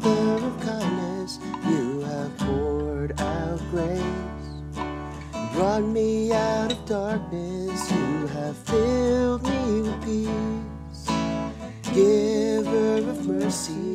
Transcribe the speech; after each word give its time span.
Father 0.00 0.46
of 0.46 0.60
kindness, 0.60 1.38
you 1.68 2.00
have 2.00 2.38
poured 2.38 3.20
out 3.20 3.60
grace. 3.70 4.02
Brought 5.52 5.82
me 5.82 6.32
out 6.32 6.72
of 6.72 6.86
darkness, 6.86 7.90
you 7.90 8.26
have 8.28 8.56
filled 8.56 9.42
me 9.42 9.82
with 9.82 10.02
peace. 10.02 11.06
Giver 11.94 13.10
of 13.10 13.26
mercy. 13.26 13.89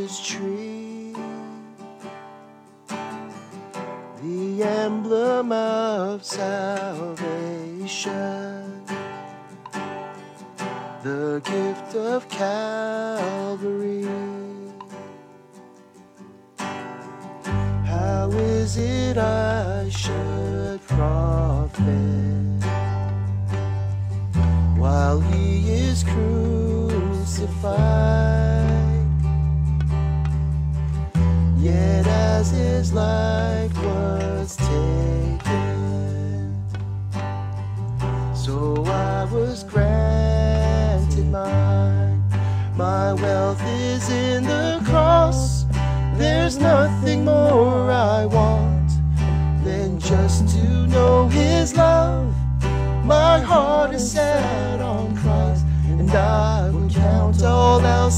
Christmas 0.00 0.26
tree, 0.26 1.12
the 4.22 4.62
emblem 4.62 5.52
of 5.52 6.24
salvation, 6.24 7.22
the 11.02 11.42
gift 11.44 11.94
of 11.96 12.26
Calvary. 12.30 14.19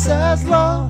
All 0.08 0.10
else 0.10 0.81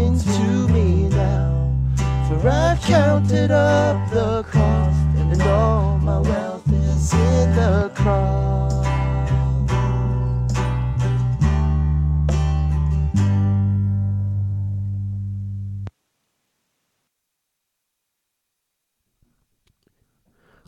nothing 0.00 0.34
to 0.34 0.72
me 0.72 1.08
now. 1.08 1.76
For 2.28 2.48
I've 2.48 2.80
counted 2.82 3.50
up 3.50 4.10
the 4.10 4.42
cost, 4.44 5.16
and 5.16 5.42
all 5.42 5.98
my 5.98 6.20
wealth 6.20 6.72
is 6.72 7.12
in 7.12 7.54
the 7.54 7.90
cross. 7.94 8.40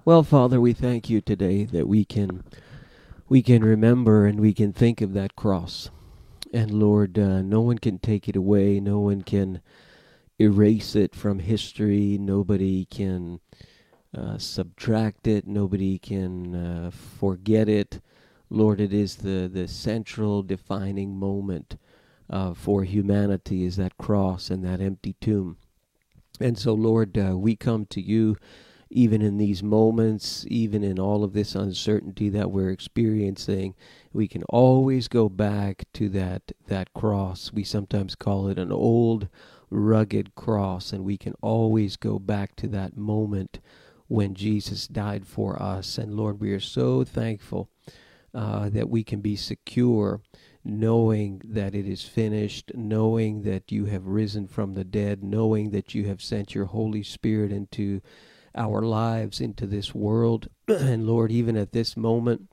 Well, 0.05 0.25
Father, 0.25 0.61
we 0.61 0.73
thank 0.73 1.09
you 1.09 1.21
today 1.21 1.65
that 1.67 1.87
we 1.87 2.05
can 2.05 2.43
we 3.29 3.41
can 3.41 3.65
remember 3.65 4.27
and 4.27 4.41
we 4.41 4.53
can 4.53 4.73
think 4.73 5.01
of 5.01 5.13
that 5.15 5.37
cross. 5.37 5.91
And 6.53 6.71
Lord, 6.71 7.19
uh, 7.19 7.43
no 7.43 7.61
one 7.63 7.79
can 7.79 7.99
take 7.99 8.29
it 8.29 8.37
away. 8.37 8.79
No 8.79 9.01
one 9.01 9.23
can 9.23 9.63
erase 10.39 10.95
it 10.95 11.15
from 11.15 11.39
history. 11.39 12.19
Nobody 12.21 12.85
can 12.85 13.41
uh, 14.17 14.37
subtract 14.37 15.27
it. 15.27 15.47
Nobody 15.47 15.99
can 15.99 16.55
uh, 16.55 16.91
forget 16.91 17.69
it. 17.69 18.01
Lord, 18.51 18.81
it 18.81 18.93
is 18.93 19.17
the, 19.17 19.49
the 19.51 19.67
central 19.67 20.43
defining 20.43 21.17
moment 21.17 21.77
uh, 22.29 22.53
for 22.53 22.85
humanity 22.85 23.65
is 23.65 23.77
that 23.77 23.97
cross 23.97 24.51
and 24.51 24.63
that 24.65 24.81
empty 24.81 25.15
tomb. 25.21 25.57
And 26.41 26.59
so, 26.59 26.75
Lord, 26.75 27.17
uh, 27.17 27.37
we 27.39 27.57
come 27.57 27.87
to 27.87 28.01
you 28.01 28.37
even 28.93 29.23
in 29.23 29.39
these 29.39 29.63
moments, 29.63 30.45
even 30.49 30.85
in 30.85 30.99
all 30.99 31.25
of 31.25 31.33
this 31.33 31.55
uncertainty 31.55 32.29
that 32.29 32.51
we're 32.51 32.71
experiencing, 32.71 33.75
we 34.13 34.29
can 34.29 34.43
always 34.45 35.09
go 35.09 35.29
back 35.29 35.85
to 35.95 36.09
that 36.11 36.53
that 36.69 36.93
cross. 36.93 37.53
We 37.53 37.65
sometimes 37.65 38.15
call 38.15 38.49
it 38.49 38.59
an 38.59 38.71
old 38.71 39.29
rugged 39.71 40.35
cross 40.35 40.93
and 40.93 41.05
we 41.05 41.17
can 41.17 41.35
always 41.41 41.97
go 41.97 42.19
back 42.19 42.55
to 42.57 42.69
that 42.69 42.97
moment 42.97 43.61
when 44.09 44.35
Jesus 44.35 44.87
died 44.87 45.27
for 45.27 45.61
us. 45.61 45.97
And 45.97 46.15
Lord, 46.15 46.39
we 46.39 46.53
are 46.53 46.61
so 46.61 47.03
thankful 47.03 47.71
uh, 48.35 48.69
that 48.69 48.91
we 48.91 49.03
can 49.03 49.21
be 49.21 49.37
secure 49.37 50.21
knowing 50.65 51.41
that 51.45 51.75
it 51.75 51.87
is 51.89 52.03
finished, 52.05 52.71
knowing 52.75 53.43
that 53.43 53.73
you 53.73 53.87
have 53.87 54.07
risen 54.07 54.47
from 54.47 54.75
the 54.75 54.85
dead, 54.85 55.25
knowing 55.25 55.71
that 55.71 55.95
you 55.95 56.05
have 56.05 56.23
sent 56.23 56.55
your 56.55 56.67
Holy 56.67 57.03
Spirit 57.03 57.51
into 57.51 58.01
our 58.55 58.83
lives 58.83 59.41
into 59.41 59.67
this 59.67 59.95
world. 59.95 60.49
and 60.69 61.07
Lord, 61.07 61.31
even 61.31 61.57
at 61.57 61.73
this 61.73 61.97
moment, 61.97 62.49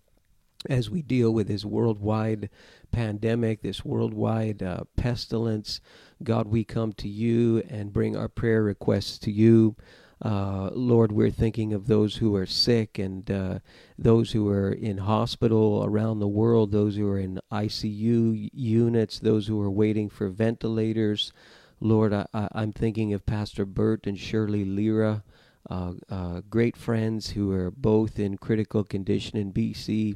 as 0.69 0.89
we 0.89 1.01
deal 1.01 1.31
with 1.31 1.47
this 1.47 1.63
worldwide 1.63 2.49
pandemic, 2.91 3.61
this 3.61 3.85
worldwide 3.85 4.61
uh, 4.61 4.81
pestilence, 4.97 5.79
God, 6.23 6.47
we 6.47 6.63
come 6.63 6.91
to 6.93 7.07
you 7.07 7.63
and 7.69 7.93
bring 7.93 8.17
our 8.17 8.27
prayer 8.27 8.63
requests 8.63 9.17
to 9.19 9.31
you. 9.31 9.75
Uh, 10.21 10.69
Lord, 10.73 11.13
we're 11.13 11.31
thinking 11.31 11.71
of 11.71 11.87
those 11.87 12.17
who 12.17 12.35
are 12.35 12.45
sick 12.45 12.99
and 12.99 13.29
uh, 13.31 13.59
those 13.97 14.31
who 14.33 14.49
are 14.49 14.71
in 14.71 14.97
hospital 14.97 15.83
around 15.85 16.19
the 16.19 16.27
world, 16.27 16.71
those 16.71 16.97
who 16.97 17.07
are 17.07 17.19
in 17.19 17.39
ICU 17.51 18.49
units, 18.53 19.19
those 19.19 19.47
who 19.47 19.61
are 19.61 19.71
waiting 19.71 20.09
for 20.09 20.27
ventilators. 20.27 21.31
Lord, 21.79 22.13
I, 22.13 22.25
am 22.33 22.73
thinking 22.73 23.13
of 23.13 23.25
Pastor 23.25 23.65
Bert 23.65 24.05
and 24.05 24.19
Shirley 24.19 24.65
Lira 24.65 25.23
uh, 25.69 25.93
uh, 26.09 26.41
great 26.49 26.75
friends 26.75 27.31
who 27.31 27.51
are 27.51 27.71
both 27.71 28.19
in 28.19 28.37
critical 28.37 28.83
condition 28.83 29.37
in 29.37 29.53
BC. 29.53 30.15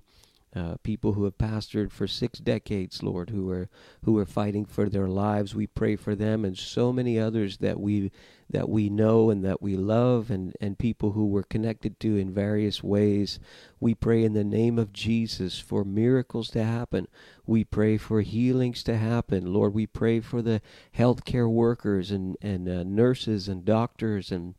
uh, 0.56 0.76
people 0.84 1.14
who 1.14 1.24
have 1.24 1.38
pastored 1.38 1.92
for 1.92 2.08
six 2.08 2.40
decades, 2.40 3.02
Lord, 3.02 3.32
who 3.32 3.50
are 3.50 3.70
who 4.04 4.18
are 4.20 4.26
fighting 4.26 4.66
for 4.66 4.88
their 4.88 5.08
lives. 5.08 5.56
We 5.56 5.66
pray 5.68 5.96
for 5.96 6.16
them 6.16 6.46
and 6.46 6.58
so 6.58 6.94
many 6.94 7.20
others 7.20 7.58
that 7.58 7.80
we 7.80 8.12
that 8.50 8.70
we 8.70 8.88
know 8.90 9.32
and 9.32 9.44
that 9.44 9.64
we 9.64 9.76
love 9.76 10.30
and, 10.30 10.56
and 10.62 10.78
people 10.78 11.14
who 11.14 11.26
we're 11.26 11.44
connected 11.44 12.00
to 12.02 12.18
in 12.18 12.32
various 12.32 12.84
ways. 12.84 13.40
We 13.80 13.96
pray 13.96 14.24
in 14.24 14.34
the 14.34 14.44
name 14.44 14.78
of 14.78 14.94
Jesus 14.94 15.60
for 15.60 15.84
miracles 15.84 16.50
to 16.52 16.64
happen. 16.64 17.08
We 17.48 17.64
pray 17.64 17.98
for 17.98 18.22
healings 18.22 18.84
to 18.84 18.98
happen. 18.98 19.52
Lord, 19.52 19.74
we 19.74 19.88
pray 19.88 20.20
for 20.20 20.44
the 20.44 20.62
healthcare 20.96 21.50
workers 21.50 22.12
and, 22.12 22.38
and 22.44 22.70
uh, 22.70 22.84
nurses 22.84 23.48
and 23.48 23.66
doctors 23.66 24.32
and 24.32 24.54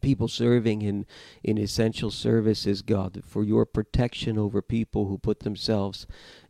people 0.00 0.28
serving 0.28 0.82
in, 0.82 1.06
in 1.42 1.58
essential 1.58 2.10
services, 2.10 2.82
God, 2.82 3.22
for 3.24 3.44
your 3.44 3.66
protection 3.66 4.38
over 4.38 4.62
people 4.62 5.06
who 5.06 5.18
put 5.18 5.40
themselves 5.40 6.06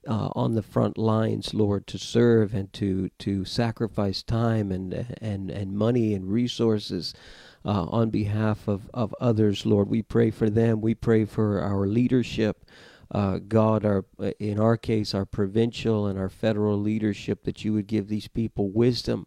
uh, 0.09 0.31
on 0.33 0.55
the 0.55 0.63
front 0.63 0.97
lines, 0.97 1.55
Lord, 1.55 1.87
to 1.89 1.99
serve 1.99 2.55
and 2.55 2.73
to, 2.75 3.11
to 3.21 3.45
sacrifice 3.45 4.23
time 4.23 4.73
and, 4.73 5.17
and, 5.21 5.51
and 5.51 5.77
money 5.77 6.15
and 6.15 6.31
resources. 6.31 7.15
Uh, 7.63 7.85
on 7.91 8.09
behalf 8.09 8.67
of, 8.67 8.89
of 8.95 9.15
others, 9.21 9.67
Lord, 9.67 9.91
we 9.91 10.01
pray 10.01 10.31
for 10.31 10.49
them. 10.49 10.81
We 10.81 10.95
pray 10.95 11.27
for 11.27 11.61
our 11.61 11.87
leadership. 11.87 12.65
Uh, 13.11 13.39
God, 13.39 13.85
our 13.85 14.07
in 14.39 14.59
our 14.59 14.79
case, 14.79 15.13
our 15.13 15.27
provincial 15.27 16.07
and 16.07 16.19
our 16.19 16.31
federal 16.31 16.81
leadership, 16.81 17.45
that 17.45 17.63
you 17.63 17.75
would 17.75 17.87
give 17.87 18.09
these 18.09 18.29
people 18.29 18.71
wisdom 18.71 19.27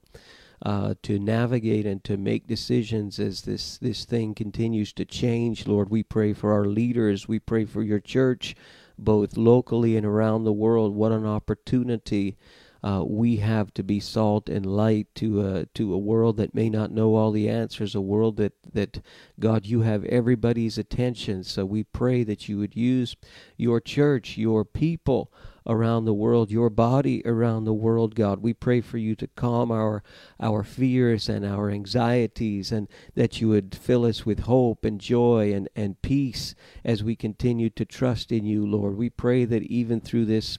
uh, 0.63 0.93
to 1.03 1.19
navigate 1.19 1.85
and 1.85 2.03
to 2.05 2.15
make 2.15 2.47
decisions 2.47 3.19
as 3.19 3.41
this 3.41 3.77
this 3.77 4.05
thing 4.05 4.33
continues 4.33 4.93
to 4.93 5.05
change. 5.05 5.67
Lord, 5.67 5.89
we 5.89 6.03
pray 6.03 6.31
for 6.31 6.53
our 6.53 6.65
leaders. 6.65 7.27
We 7.27 7.39
pray 7.39 7.65
for 7.65 7.83
your 7.83 7.99
church, 7.99 8.55
both 8.97 9.35
locally 9.35 9.97
and 9.97 10.05
around 10.05 10.45
the 10.45 10.53
world. 10.53 10.95
What 10.95 11.11
an 11.11 11.25
opportunity. 11.25 12.37
Uh, 12.81 13.01
we 13.05 13.37
have 13.37 13.73
to 13.73 13.81
be 13.83 13.99
salt 13.99 14.49
and 14.49 14.65
light 14.65 15.07
to 15.15 15.41
a 15.41 15.65
to 15.67 15.93
a 15.93 15.97
world 15.97 16.37
that 16.37 16.55
may 16.55 16.69
not 16.69 16.91
know 16.91 17.15
all 17.15 17.31
the 17.31 17.49
answers, 17.49 17.93
a 17.95 18.01
world 18.01 18.37
that 18.37 18.53
that 18.73 19.01
God 19.39 19.65
you 19.65 19.81
have 19.81 20.05
everybody's 20.05 20.77
attention. 20.77 21.43
So 21.43 21.65
we 21.65 21.83
pray 21.83 22.23
that 22.23 22.47
you 22.47 22.57
would 22.57 22.75
use 22.75 23.15
your 23.57 23.81
church, 23.81 24.37
your 24.37 24.63
people, 24.63 25.31
around 25.65 26.05
the 26.05 26.13
world, 26.13 26.51
your 26.51 26.69
body 26.69 27.21
around 27.25 27.65
the 27.65 27.73
world, 27.73 28.15
God. 28.15 28.41
We 28.41 28.53
pray 28.53 28.81
for 28.81 28.97
you 28.97 29.15
to 29.15 29.27
calm 29.27 29.71
our 29.71 30.03
our 30.39 30.63
fears 30.63 31.29
and 31.29 31.45
our 31.45 31.69
anxieties 31.69 32.71
and 32.71 32.87
that 33.15 33.39
you 33.39 33.49
would 33.49 33.75
fill 33.75 34.05
us 34.05 34.25
with 34.25 34.39
hope 34.41 34.83
and 34.85 34.99
joy 34.99 35.53
and, 35.53 35.69
and 35.75 36.01
peace 36.01 36.55
as 36.83 37.03
we 37.03 37.15
continue 37.15 37.69
to 37.71 37.85
trust 37.85 38.31
in 38.31 38.45
you, 38.45 38.65
Lord. 38.65 38.97
We 38.97 39.09
pray 39.09 39.45
that 39.45 39.63
even 39.63 40.01
through 40.01 40.25
this 40.25 40.57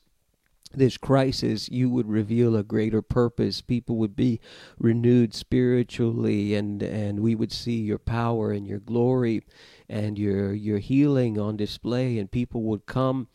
this 0.77 0.97
crisis, 0.97 1.69
you 1.69 1.89
would 1.89 2.09
reveal 2.09 2.57
a 2.57 2.63
greater 2.63 3.03
purpose. 3.03 3.61
People 3.61 3.97
would 3.97 4.17
be 4.17 4.41
renewed 4.79 5.35
spiritually, 5.35 6.55
and, 6.55 6.83
and 6.83 7.21
we 7.21 7.35
would 7.35 7.53
see 7.53 7.77
your 7.77 7.99
power 7.99 8.51
and 8.53 8.67
your 8.67 8.81
glory 8.81 9.43
and 9.89 10.19
your 10.19 10.53
your 10.53 10.79
healing 10.79 11.39
on 11.39 11.57
display, 11.57 12.19
and 12.19 12.31
people 12.31 12.63
would 12.63 12.87
come 12.87 13.29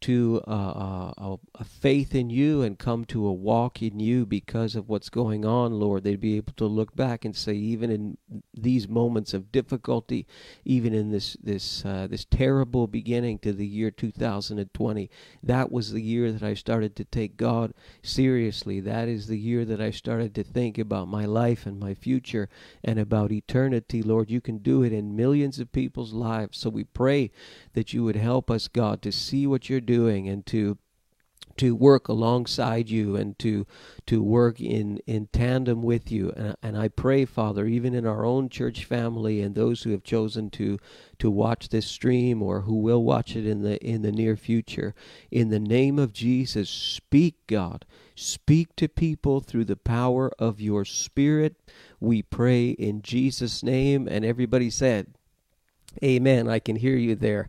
to 0.00 0.42
uh, 0.46 1.12
a, 1.16 1.36
a, 1.54 1.64
faith 1.64 2.14
in 2.14 2.30
you 2.30 2.62
and 2.62 2.78
come 2.78 3.04
to 3.06 3.26
a 3.26 3.32
walk 3.32 3.82
in 3.82 4.00
you 4.00 4.26
because 4.26 4.76
of 4.76 4.88
what's 4.88 5.08
going 5.08 5.44
on, 5.44 5.72
Lord. 5.72 6.04
They'd 6.04 6.20
be 6.20 6.36
able 6.36 6.52
to 6.54 6.66
look 6.66 6.94
back 6.94 7.24
and 7.24 7.34
say, 7.34 7.54
even 7.54 7.90
in 7.90 8.18
these 8.52 8.88
moments 8.88 9.34
of 9.34 9.52
difficulty, 9.52 10.26
even 10.64 10.94
in 10.94 11.10
this 11.10 11.36
this 11.42 11.84
uh, 11.84 12.06
this 12.08 12.24
terrible 12.24 12.86
beginning 12.86 13.38
to 13.40 13.52
the 13.52 13.66
year 13.66 13.90
2020, 13.90 15.10
that 15.42 15.72
was 15.72 15.92
the 15.92 16.02
year 16.02 16.32
that 16.32 16.42
I 16.42 16.54
started 16.54 16.96
to 16.96 17.04
take 17.04 17.36
God 17.36 17.72
seriously. 18.02 18.80
That 18.80 19.08
is 19.08 19.26
the 19.26 19.38
year 19.38 19.64
that 19.64 19.80
I 19.80 19.90
started 19.90 20.34
to 20.34 20.44
think 20.44 20.78
about 20.78 21.08
my 21.08 21.24
life 21.24 21.66
and 21.66 21.78
my 21.78 21.94
future 21.94 22.48
and 22.82 22.98
about 22.98 23.32
eternity, 23.32 24.02
Lord. 24.02 24.30
You 24.30 24.40
can 24.40 24.58
do 24.58 24.82
it 24.82 24.92
in 24.92 25.16
millions 25.16 25.58
of 25.58 25.72
people's 25.72 26.12
lives. 26.12 26.58
So 26.58 26.70
we 26.70 26.84
pray 26.84 27.30
that 27.74 27.92
you 27.92 28.04
would 28.04 28.16
help 28.16 28.50
us, 28.50 28.68
God, 28.68 29.02
to 29.02 29.12
see 29.12 29.46
what 29.46 29.68
you're 29.68 29.80
doing 29.86 30.28
and 30.28 30.44
to 30.46 30.78
to 31.56 31.74
work 31.74 32.08
alongside 32.08 32.90
you 32.90 33.14
and 33.16 33.38
to 33.38 33.66
to 34.06 34.22
work 34.22 34.60
in 34.60 34.98
in 35.06 35.28
tandem 35.28 35.82
with 35.82 36.10
you. 36.10 36.32
And, 36.36 36.56
and 36.62 36.76
I 36.76 36.88
pray 36.88 37.24
father 37.24 37.66
even 37.66 37.94
in 37.94 38.06
our 38.06 38.24
own 38.24 38.48
church 38.48 38.84
family 38.84 39.40
and 39.40 39.54
those 39.54 39.82
who 39.82 39.90
have 39.90 40.02
chosen 40.02 40.50
to 40.50 40.78
to 41.18 41.30
watch 41.30 41.68
this 41.68 41.86
stream 41.86 42.42
or 42.42 42.62
who 42.62 42.74
will 42.74 43.04
watch 43.04 43.36
it 43.36 43.46
in 43.46 43.62
the 43.62 43.82
in 43.84 44.02
the 44.02 44.12
near 44.12 44.36
future 44.36 44.94
in 45.30 45.50
the 45.50 45.60
name 45.60 45.98
of 45.98 46.12
Jesus 46.12 46.68
speak 46.68 47.46
God. 47.46 47.84
Speak 48.16 48.76
to 48.76 48.88
people 48.88 49.40
through 49.40 49.64
the 49.64 49.76
power 49.76 50.30
of 50.38 50.60
your 50.60 50.84
spirit. 50.84 51.56
We 51.98 52.22
pray 52.22 52.70
in 52.70 53.02
Jesus 53.02 53.62
name. 53.62 54.06
And 54.08 54.24
everybody 54.24 54.70
said 54.70 55.14
amen. 56.02 56.48
I 56.48 56.58
can 56.58 56.76
hear 56.76 56.96
you 56.96 57.14
there 57.14 57.48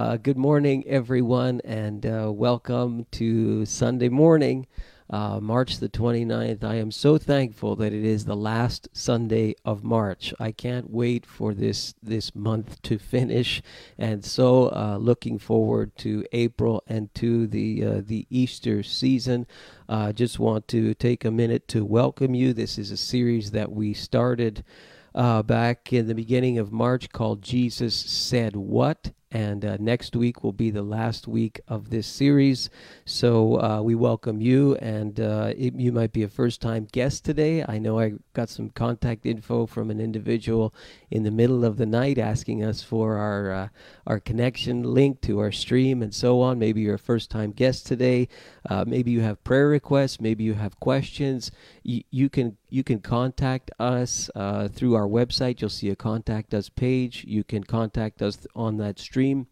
uh, 0.00 0.16
good 0.16 0.38
morning, 0.38 0.82
everyone, 0.86 1.60
and 1.62 2.06
uh, 2.06 2.32
welcome 2.32 3.04
to 3.10 3.66
Sunday 3.66 4.08
morning, 4.08 4.66
uh, 5.10 5.38
March 5.40 5.76
the 5.76 5.90
29th. 5.90 6.64
I 6.64 6.76
am 6.76 6.90
so 6.90 7.18
thankful 7.18 7.76
that 7.76 7.92
it 7.92 8.02
is 8.02 8.24
the 8.24 8.34
last 8.34 8.88
Sunday 8.94 9.54
of 9.62 9.84
March. 9.84 10.32
I 10.40 10.52
can't 10.52 10.88
wait 10.88 11.26
for 11.26 11.52
this 11.52 11.92
this 12.02 12.34
month 12.34 12.80
to 12.80 12.98
finish, 12.98 13.60
and 13.98 14.24
so 14.24 14.70
uh, 14.70 14.96
looking 14.98 15.38
forward 15.38 15.94
to 15.98 16.24
April 16.32 16.82
and 16.86 17.14
to 17.16 17.46
the 17.46 17.84
uh, 17.84 18.00
the 18.02 18.26
Easter 18.30 18.82
season. 18.82 19.46
I 19.86 20.12
just 20.12 20.38
want 20.38 20.66
to 20.68 20.94
take 20.94 21.26
a 21.26 21.30
minute 21.30 21.68
to 21.68 21.84
welcome 21.84 22.34
you. 22.34 22.54
This 22.54 22.78
is 22.78 22.90
a 22.90 22.96
series 22.96 23.50
that 23.50 23.70
we 23.70 23.92
started. 23.92 24.64
Uh, 25.12 25.42
back 25.42 25.92
in 25.92 26.06
the 26.06 26.14
beginning 26.14 26.56
of 26.56 26.72
March 26.72 27.10
called 27.10 27.42
Jesus 27.42 27.96
Said 27.96 28.54
What 28.54 29.10
and 29.32 29.64
uh, 29.64 29.76
next 29.78 30.16
week 30.16 30.42
will 30.42 30.52
be 30.52 30.70
the 30.70 30.82
last 30.82 31.28
week 31.28 31.60
of 31.68 31.90
this 31.90 32.06
series. 32.06 32.68
So 33.04 33.60
uh, 33.60 33.80
we 33.82 33.94
welcome 33.94 34.40
you, 34.40 34.74
and 34.76 35.20
uh, 35.20 35.52
it, 35.56 35.74
you 35.74 35.92
might 35.92 36.12
be 36.12 36.22
a 36.22 36.28
first 36.28 36.60
time 36.60 36.88
guest 36.90 37.24
today. 37.24 37.64
I 37.66 37.78
know 37.78 38.00
I 38.00 38.14
got 38.32 38.48
some 38.48 38.70
contact 38.70 39.26
info 39.26 39.66
from 39.66 39.90
an 39.90 40.00
individual 40.00 40.74
in 41.10 41.22
the 41.22 41.30
middle 41.30 41.64
of 41.64 41.76
the 41.76 41.86
night 41.86 42.18
asking 42.18 42.64
us 42.64 42.82
for 42.82 43.16
our 43.18 43.52
uh, 43.52 43.68
our 44.06 44.18
connection 44.18 44.82
link 44.82 45.20
to 45.22 45.38
our 45.38 45.52
stream 45.52 46.02
and 46.02 46.14
so 46.14 46.40
on. 46.40 46.58
Maybe 46.58 46.80
you're 46.80 46.94
a 46.94 46.98
first 46.98 47.30
time 47.30 47.52
guest 47.52 47.86
today. 47.86 48.28
Uh, 48.68 48.84
maybe 48.86 49.10
you 49.10 49.20
have 49.20 49.42
prayer 49.44 49.68
requests. 49.68 50.20
Maybe 50.20 50.44
you 50.44 50.54
have 50.54 50.78
questions. 50.80 51.50
Y- 51.84 52.04
you 52.10 52.28
can 52.28 52.56
you 52.68 52.84
can 52.84 53.00
contact 53.00 53.70
us 53.78 54.30
uh, 54.34 54.68
through 54.68 54.94
our 54.94 55.08
website. 55.08 55.60
You'll 55.60 55.70
see 55.70 55.90
a 55.90 55.96
contact 55.96 56.52
us 56.52 56.68
page. 56.68 57.24
You 57.26 57.44
can 57.44 57.64
contact 57.64 58.22
us 58.22 58.46
on 58.54 58.76
that 58.78 58.98
stream 58.98 59.20
stream 59.20 59.46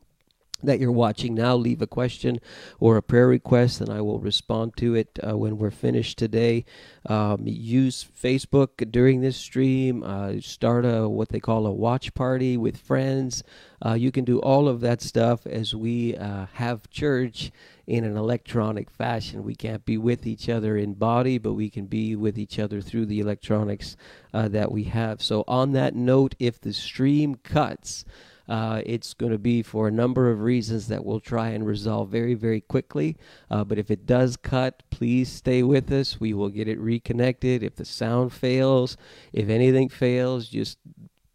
that 0.63 0.81
you're 0.81 0.93
watching 0.93 1.35
now, 1.35 1.55
leave 1.55 1.81
a 1.81 1.87
question 1.87 2.41
or 2.81 2.97
a 2.97 3.03
prayer 3.03 3.29
request, 3.29 3.81
and 3.81 3.91
I 3.91 4.01
will 4.01 4.19
respond 4.19 4.77
to 4.79 4.95
it 4.95 5.19
uh, 5.27 5.37
when 5.37 5.59
we're 5.59 5.71
finished 5.71 6.19
today. 6.19 6.65
Um, 7.07 7.43
use 7.45 8.07
Facebook 8.21 8.91
during 8.91 9.21
this 9.21 9.37
stream. 9.37 10.03
Uh, 10.03 10.41
start 10.41 10.85
a 10.85 11.09
what 11.09 11.29
they 11.29 11.41
call 11.41 11.67
a 11.67 11.73
watch 11.73 12.13
party 12.15 12.57
with 12.57 12.77
friends. 12.77 13.43
Uh, 13.85 13.95
you 13.95 14.11
can 14.11 14.25
do 14.25 14.41
all 14.41 14.69
of 14.69 14.81
that 14.81 15.01
stuff 15.01 15.47
as 15.47 15.75
we 15.75 16.17
uh, 16.17 16.47
have 16.55 16.91
church 16.91 17.53
in 17.87 18.05
an 18.05 18.17
electronic 18.17 18.91
fashion. 18.91 19.45
We 19.45 19.55
can't 19.55 19.85
be 19.85 19.97
with 19.97 20.27
each 20.27 20.49
other 20.49 20.77
in 20.77 20.95
body, 20.95 21.39
but 21.39 21.55
we 21.55 21.71
can 21.71 21.87
be 21.87 22.17
with 22.17 22.39
each 22.39 22.59
other 22.59 22.81
through 22.81 23.07
the 23.07 23.21
electronics 23.21 23.97
uh, 24.35 24.49
that 24.49 24.71
we 24.73 24.85
have. 24.85 25.23
So, 25.23 25.45
on 25.49 25.73
that 25.73 25.95
note, 25.95 26.35
if 26.39 26.61
the 26.61 26.73
stream 26.73 27.37
cuts, 27.37 28.05
uh, 28.49 28.83
it's 28.87 29.15
going 29.15 29.33
to 29.33 29.39
be 29.39 29.63
for 29.63 29.89
a 29.89 29.93
number 29.93 30.31
of 30.31 30.41
reasons 30.41 30.89
that 30.89 31.05
we'll 31.05 31.21
try 31.21 31.51
and 31.51 31.67
resolve 31.67 32.09
very, 32.09 32.35
very 32.35 32.61
quickly. 32.61 33.17
Uh, 33.51 33.65
but 33.65 33.79
if 33.79 33.91
it 33.91 34.07
does 34.07 34.37
cut, 34.37 34.83
please 34.91 35.31
stay 35.31 35.63
with 35.63 35.93
us. 35.93 36.19
We 36.19 36.33
will 36.33 36.49
get 36.49 36.69
it 36.69 36.79
reconnected. 36.79 37.63
If 37.63 37.77
the 37.77 37.85
sound 37.85 38.33
fails, 38.33 38.97
if 39.33 39.49
anything 39.49 39.89
fails, 39.89 40.49
just 40.49 40.79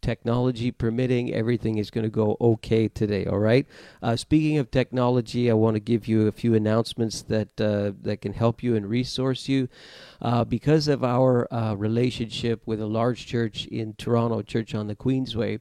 technology 0.04 0.70
permitting, 0.70 1.32
everything 1.32 1.78
is 1.78 1.90
going 1.90 2.04
to 2.04 2.10
go 2.10 2.36
okay 2.38 2.88
today. 2.88 3.24
All 3.24 3.38
right. 3.38 3.66
Uh, 4.02 4.16
speaking 4.16 4.58
of 4.58 4.70
technology, 4.70 5.50
I 5.50 5.54
want 5.54 5.76
to 5.76 5.80
give 5.80 6.06
you 6.06 6.26
a 6.26 6.32
few 6.32 6.54
announcements 6.54 7.22
that 7.22 7.58
uh, 7.60 7.92
that 8.02 8.20
can 8.20 8.34
help 8.34 8.62
you 8.62 8.76
and 8.76 8.86
resource 8.86 9.48
you. 9.48 9.68
Uh, 10.20 10.44
because 10.44 10.88
of 10.88 11.02
our 11.02 11.52
uh, 11.52 11.74
relationship 11.74 12.62
with 12.66 12.80
a 12.80 12.86
large 12.86 13.26
church 13.26 13.66
in 13.66 13.94
Toronto, 13.94 14.42
Church 14.42 14.74
on 14.74 14.88
the 14.88 14.96
Queensway, 14.96 15.60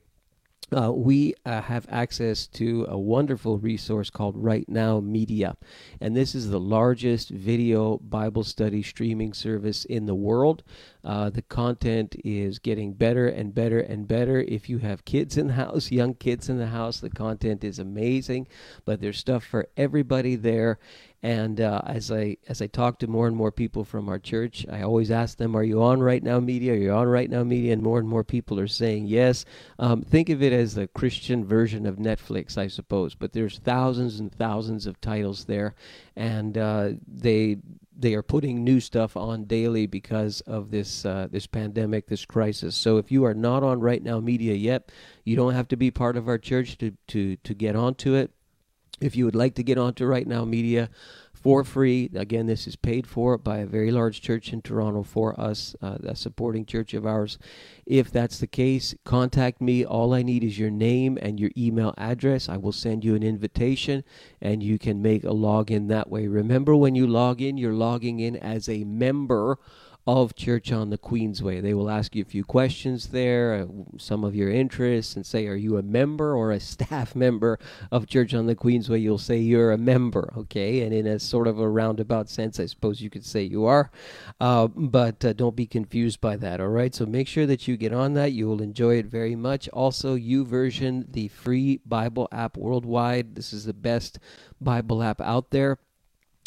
uh, 0.72 0.92
we 0.92 1.34
uh, 1.46 1.62
have 1.62 1.86
access 1.90 2.48
to 2.48 2.86
a 2.90 2.98
wonderful 2.98 3.58
resource 3.58 4.10
called 4.10 4.36
Right 4.38 4.68
Now 4.68 5.00
Media. 5.00 5.58
And 6.00 6.16
this 6.16 6.36
is 6.36 6.50
the 6.50 6.60
largest 6.60 7.30
video 7.30 7.98
Bible 7.98 8.44
study 8.44 8.84
streaming 8.84 9.34
service 9.34 9.86
in 9.86 10.06
the 10.06 10.16
world. 10.16 10.64
Uh, 11.04 11.30
the 11.30 11.42
content 11.42 12.16
is 12.24 12.60
getting 12.60 12.94
better 12.94 13.28
and 13.28 13.54
better 13.54 13.80
and 13.80 14.08
better. 14.08 14.40
If 14.42 14.70
you 14.70 14.80
have 14.80 15.06
kids 15.06 15.38
in 15.38 15.48
the 15.48 15.54
house, 15.54 15.92
young 15.92 16.14
kids 16.14 16.50
in 16.50 16.58
the 16.58 16.68
house, 16.68 17.00
the 17.00 17.10
content 17.10 17.64
is 17.64 17.80
amazing. 17.80 18.48
But 18.86 19.02
there's 19.02 19.18
stuff 19.18 19.44
for 19.44 19.68
everybody 19.76 20.36
there. 20.36 20.80
And 21.24 21.62
uh, 21.62 21.82
as 21.86 22.12
I 22.12 22.36
as 22.50 22.62
I 22.62 22.68
talk 22.68 23.00
to 23.00 23.08
more 23.08 23.28
and 23.28 23.36
more 23.36 23.52
people 23.52 23.86
from 23.86 24.10
our 24.10 24.20
church, 24.20 24.66
I 24.70 24.82
always 24.82 25.10
ask 25.10 25.38
them, 25.38 25.56
"Are 25.56 25.64
you 25.64 25.82
on 25.82 26.02
Right 26.02 26.22
Now 26.22 26.42
Media? 26.42 26.74
Are 26.74 26.76
you 26.76 26.92
on 26.92 27.08
Right 27.08 27.30
Now 27.30 27.46
Media?" 27.46 27.72
And 27.72 27.82
more 27.82 27.98
and 27.98 28.10
more 28.10 28.26
people 28.26 28.60
are 28.60 28.68
saying 28.68 29.08
yes. 29.08 29.46
Um, 29.80 30.02
think 30.02 30.28
of 30.28 30.44
it 30.44 30.52
as 30.52 30.76
the 30.76 30.88
Christian 30.88 31.46
version 31.46 31.86
of 31.86 31.96
Netflix, 31.96 32.58
I 32.58 32.68
suppose. 32.68 33.16
But 33.16 33.32
there's 33.32 33.60
thousands 33.60 34.20
and 34.20 34.34
thousands 34.34 34.86
of 34.86 35.00
titles 35.00 35.46
there, 35.46 35.76
and 36.18 36.58
uh, 36.58 36.90
they 37.08 37.58
they 37.98 38.16
are 38.16 38.24
putting 38.24 38.64
new 38.64 38.82
stuff 38.82 39.16
on 39.16 39.46
daily 39.46 39.86
because 39.88 40.42
of 40.42 40.72
this 40.72 41.06
uh, 41.06 41.30
this 41.32 41.48
pandemic, 41.48 42.08
this 42.08 42.26
crisis. 42.26 42.76
So 42.76 42.98
if 42.98 43.14
you 43.14 43.24
are 43.24 43.34
not 43.34 43.64
on 43.64 43.80
Right 43.80 44.04
Now 44.04 44.20
Media 44.20 44.56
yet, 44.56 44.92
you 45.24 45.38
don't 45.38 45.54
have 45.54 45.70
to 45.70 45.78
be 45.78 45.90
part 45.90 46.18
of 46.18 46.28
our 46.28 46.38
church 46.38 46.78
to 46.80 46.92
to 47.08 47.38
to 47.38 47.54
get 47.54 47.78
onto 47.78 48.14
it. 48.14 48.32
If 49.02 49.16
you 49.16 49.26
would 49.26 49.36
like 49.36 49.56
to 49.56 49.64
get 49.64 49.78
onto 49.78 50.06
Right 50.06 50.28
Now 50.28 50.46
Media 50.46 50.90
for 51.34 51.64
free, 51.64 52.10
again, 52.16 52.46
this 52.46 52.68
is 52.68 52.78
paid 52.78 53.06
for 53.06 53.38
by 53.38 53.58
a 53.58 53.66
very 53.66 53.92
large 53.92 54.22
church 54.22 54.54
in 54.54 54.62
Toronto 54.62 55.04
for 55.04 55.38
us, 55.38 55.76
uh, 55.82 55.98
a 56.04 56.16
supporting 56.16 56.66
church 56.66 56.94
of 56.94 57.06
ours. 57.06 57.38
If 57.86 58.12
that's 58.12 58.40
the 58.40 58.48
case, 58.48 58.96
contact 59.04 59.60
me. 59.60 59.84
All 59.84 60.14
I 60.14 60.22
need 60.22 60.44
is 60.44 60.58
your 60.58 60.70
name 60.70 61.18
and 61.22 61.40
your 61.40 61.52
email 61.58 61.94
address. 61.98 62.48
I 62.48 62.58
will 62.58 62.72
send 62.72 63.04
you 63.04 63.16
an 63.16 63.24
invitation 63.24 64.04
and 64.40 64.64
you 64.64 64.80
can 64.80 65.02
make 65.02 65.24
a 65.24 65.28
login 65.28 65.90
that 65.90 66.10
way. 66.10 66.28
Remember, 66.28 66.76
when 66.76 66.96
you 66.96 67.08
log 67.08 67.42
in, 67.42 67.58
you're 67.58 67.74
logging 67.74 68.20
in 68.20 68.38
as 68.38 68.70
a 68.70 68.86
member 68.86 69.60
of 70.06 70.36
Church 70.36 70.72
on 70.72 70.90
the 70.90 70.98
Queensway. 70.98 71.62
They 71.62 71.74
will 71.74 71.90
ask 71.90 72.14
you 72.14 72.22
a 72.22 72.26
few 72.26 72.44
questions 72.44 73.08
there, 73.08 73.54
uh, 73.54 73.98
some 73.98 74.26
of 74.26 74.36
your 74.36 74.50
interests, 74.50 75.16
and 75.16 75.26
say, 75.26 75.48
Are 75.48 75.56
you 75.56 75.78
a 75.78 75.82
member 75.82 76.36
or 76.36 76.52
a 76.52 76.60
staff 76.74 77.16
member 77.16 77.58
of 77.92 78.08
Church 78.08 78.34
on 78.34 78.46
the 78.46 78.56
Queensway? 78.56 79.02
You'll 79.02 79.18
say 79.18 79.38
you're 79.38 79.72
a 79.72 79.78
member, 79.78 80.34
okay? 80.38 80.82
And 80.82 80.94
in 80.94 81.08
a 81.08 81.20
sort 81.20 81.48
of 81.48 81.60
a 81.60 81.70
roundabout 81.70 82.30
sense, 82.30 82.60
I 82.60 82.66
suppose 82.66 83.02
you 83.02 83.10
could 83.10 83.26
say 83.26 83.44
you 83.44 83.66
are. 83.66 83.92
Uh, 84.42 84.68
but 84.68 85.24
uh, 85.24 85.34
don't 85.34 85.56
be 85.56 85.66
confused 85.66 86.20
by 86.20 86.36
that, 86.38 86.60
all 86.60 86.68
right? 86.68 86.94
So 86.94 87.06
make 87.06 87.28
sure 87.28 87.46
that 87.46 87.68
you 87.68 87.78
get 87.78 87.94
on 87.94 88.14
that. 88.14 88.34
You 88.34 88.48
will 88.48 88.62
enjoy 88.62 88.98
it 88.98 89.06
very 89.06 89.36
much. 89.36 89.70
Also, 89.70 90.18
YouVersion 90.18 91.12
the 91.14 91.30
free 91.30 91.80
Bible 91.86 92.28
app 92.32 92.58
worldwide. 92.58 93.36
This 93.36 93.54
is 93.54 93.66
the 93.66 93.74
best 93.74 94.20
Bible 94.60 95.02
app 95.02 95.22
out 95.22 95.52
there. 95.52 95.78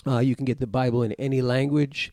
Uh, 0.07 0.19
you 0.19 0.37
can 0.37 0.45
get 0.45 0.61
the 0.61 0.67
Bible 0.67 1.03
in 1.03 1.13
any 1.13 1.41
language 1.43 2.13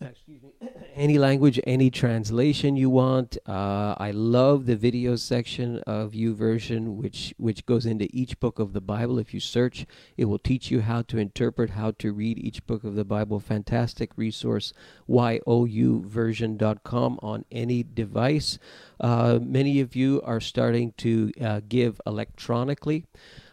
excuse 0.00 0.42
me, 0.42 0.50
any 0.94 1.18
language, 1.18 1.60
any 1.66 1.90
translation 1.90 2.76
you 2.76 2.88
want. 2.90 3.36
Uh, 3.46 3.94
I 3.98 4.10
love 4.10 4.66
the 4.66 4.76
video 4.76 5.16
section 5.16 5.78
of 5.86 6.12
YouVersion, 6.12 6.96
which 6.96 7.34
which 7.36 7.66
goes 7.66 7.86
into 7.86 8.08
each 8.12 8.38
book 8.40 8.58
of 8.58 8.72
the 8.72 8.80
Bible. 8.80 9.18
If 9.18 9.34
you 9.34 9.40
search, 9.40 9.86
it 10.16 10.26
will 10.26 10.38
teach 10.38 10.70
you 10.70 10.82
how 10.82 11.02
to 11.02 11.18
interpret, 11.18 11.70
how 11.70 11.90
to 11.92 12.12
read 12.12 12.38
each 12.38 12.66
book 12.66 12.84
of 12.84 12.94
the 12.94 13.04
Bible. 13.04 13.40
Fantastic 13.40 14.10
resource, 14.16 14.72
youversion.com 15.08 17.18
on 17.22 17.44
any 17.50 17.82
device. 17.82 18.58
Uh, 19.00 19.38
many 19.42 19.80
of 19.80 19.96
you 19.96 20.22
are 20.24 20.40
starting 20.40 20.92
to 20.98 21.32
uh, 21.40 21.60
give 21.68 22.00
electronically. 22.06 23.06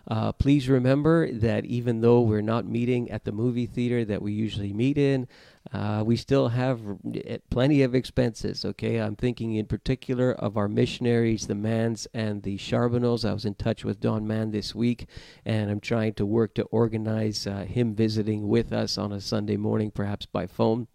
Uh, 0.08 0.32
please 0.32 0.68
remember 0.68 1.32
that 1.32 1.66
even 1.66 2.02
though 2.02 2.22
we're 2.22 2.42
not 2.42 2.66
meeting 2.66 3.10
at 3.12 3.24
the 3.24 3.32
movie 3.32 3.66
theater 3.66 4.04
that 4.04 4.22
we 4.22 4.34
usually 4.34 4.74
meet 4.74 4.98
in, 4.98 5.28
uh, 5.74 6.04
we 6.06 6.16
still 6.16 6.50
have 6.50 6.82
eh, 7.14 7.38
plenty 7.50 7.84
of 7.84 7.96
expenses. 7.96 8.66
Okay, 8.66 8.98
I'm 8.98 9.16
thinking 9.16 9.56
in 9.56 9.66
particular 9.66 10.32
of 10.32 10.58
our 10.58 10.68
missionaries, 10.68 11.48
the 11.48 11.54
Manns 11.54 12.08
and 12.14 12.44
the 12.44 12.58
Charbonneaus. 12.58 13.24
I 13.24 13.34
was 13.34 13.46
in 13.46 13.56
touch 13.56 13.86
with 13.86 14.00
Don 14.00 14.28
Mann 14.28 14.52
this 14.52 14.76
week, 14.76 15.08
and 15.46 15.70
I'm 15.70 15.80
trying 15.80 16.14
to 16.16 16.26
work 16.26 16.56
to 16.56 16.64
organize 16.64 17.48
uh, 17.48 17.66
him 17.66 17.96
visiting 17.96 18.48
with 18.48 18.74
us 18.74 18.98
on 18.98 19.12
a 19.12 19.22
Sunday 19.22 19.58
morning, 19.58 19.92
perhaps 19.92 20.26
by 20.26 20.48
phone. 20.48 20.88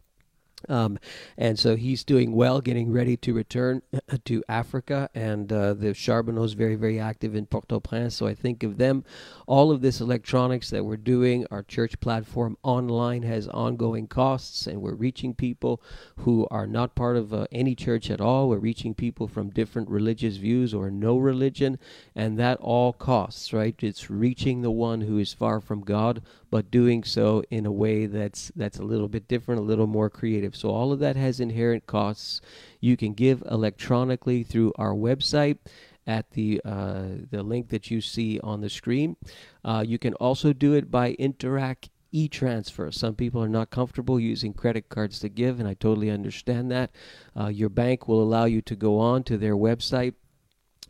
Um, 0.69 0.99
and 1.37 1.59
so 1.59 1.77
he's 1.77 2.05
doing 2.05 2.33
well, 2.33 2.61
getting 2.61 2.93
ready 2.93 3.17
to 3.19 3.35
return 3.35 3.83
to 4.25 4.43
Africa. 4.49 5.11
And 5.15 5.53
uh, 5.53 5.75
the 5.75 5.95
Charbonneau 5.95 6.45
is 6.45 6.55
very, 6.55 6.75
very 6.75 6.99
active 6.99 7.35
in 7.35 7.47
Port-au-Prince. 7.47 8.15
So 8.15 8.27
I 8.27 8.35
think 8.35 8.63
of 8.63 8.79
them. 8.79 9.05
All 9.47 9.71
of 9.71 9.81
this 9.81 10.01
electronics 10.01 10.71
that 10.71 10.85
we're 10.85 10.97
doing, 10.97 11.47
our 11.51 11.63
church 11.63 12.01
platform 12.01 12.57
online 12.63 13.23
has 13.23 13.49
ongoing 13.49 14.07
costs, 14.07 14.67
and 14.67 14.81
we're 14.81 14.95
reaching 14.95 15.35
people 15.35 15.81
who 16.19 16.47
are 16.51 16.67
not 16.67 16.95
part 16.95 17.17
of 17.17 17.33
uh, 17.33 17.47
any 17.53 17.75
church 17.75 18.11
at 18.11 18.21
all. 18.21 18.49
We're 18.49 18.59
reaching 18.59 18.95
people 18.95 19.29
from 19.29 19.51
different 19.51 19.89
religious 19.89 20.37
views 20.37 20.75
or 20.75 20.91
no 20.91 21.19
religion, 21.19 21.79
and 22.15 22.39
that 22.39 22.59
all 22.61 22.93
costs, 22.93 23.53
right? 23.53 23.75
It's 23.81 24.11
reaching 24.11 24.63
the 24.63 24.71
one 24.71 25.03
who 25.03 25.19
is 25.19 25.33
far 25.33 25.61
from 25.61 25.83
God, 25.83 26.23
but 26.51 26.71
doing 26.71 27.05
so 27.05 27.43
in 27.51 27.67
a 27.67 27.73
way 27.73 28.07
that's 28.07 28.53
that's 28.57 28.79
a 28.79 28.85
little 28.85 29.09
bit 29.09 29.29
different, 29.29 29.61
a 29.61 29.65
little 29.65 29.87
more 29.87 30.11
creative. 30.11 30.55
So 30.55 30.71
all 30.71 30.93
of 30.93 31.01
that 31.01 31.17
has 31.17 31.41
inherent 31.41 31.87
costs. 31.87 32.41
You 32.81 32.97
can 32.97 33.15
give 33.15 33.43
electronically 33.51 34.43
through 34.43 34.73
our 34.77 34.95
website 34.95 35.59
at 36.07 36.31
the 36.31 36.61
uh, 36.65 37.05
the 37.31 37.43
link 37.43 37.69
that 37.69 37.91
you 37.91 38.01
see 38.01 38.39
on 38.41 38.61
the 38.61 38.71
screen. 38.71 39.17
Uh, 39.65 39.85
you 39.87 39.99
can 39.99 40.15
also 40.15 40.53
do 40.53 40.75
it 40.75 40.91
by 40.91 41.15
Interac 41.15 41.89
e-transfer. 42.13 42.91
Some 42.93 43.15
people 43.15 43.43
are 43.43 43.49
not 43.49 43.71
comfortable 43.71 44.19
using 44.19 44.55
credit 44.55 44.89
cards 44.89 45.19
to 45.21 45.29
give, 45.29 45.59
and 45.59 45.69
I 45.69 45.75
totally 45.75 46.11
understand 46.11 46.71
that. 46.71 46.91
Uh, 47.39 47.49
your 47.49 47.69
bank 47.69 48.09
will 48.09 48.23
allow 48.23 48.45
you 48.45 48.63
to 48.63 48.77
go 48.77 48.99
on 48.99 49.25
to 49.25 49.37
their 49.37 49.57
website 49.57 50.15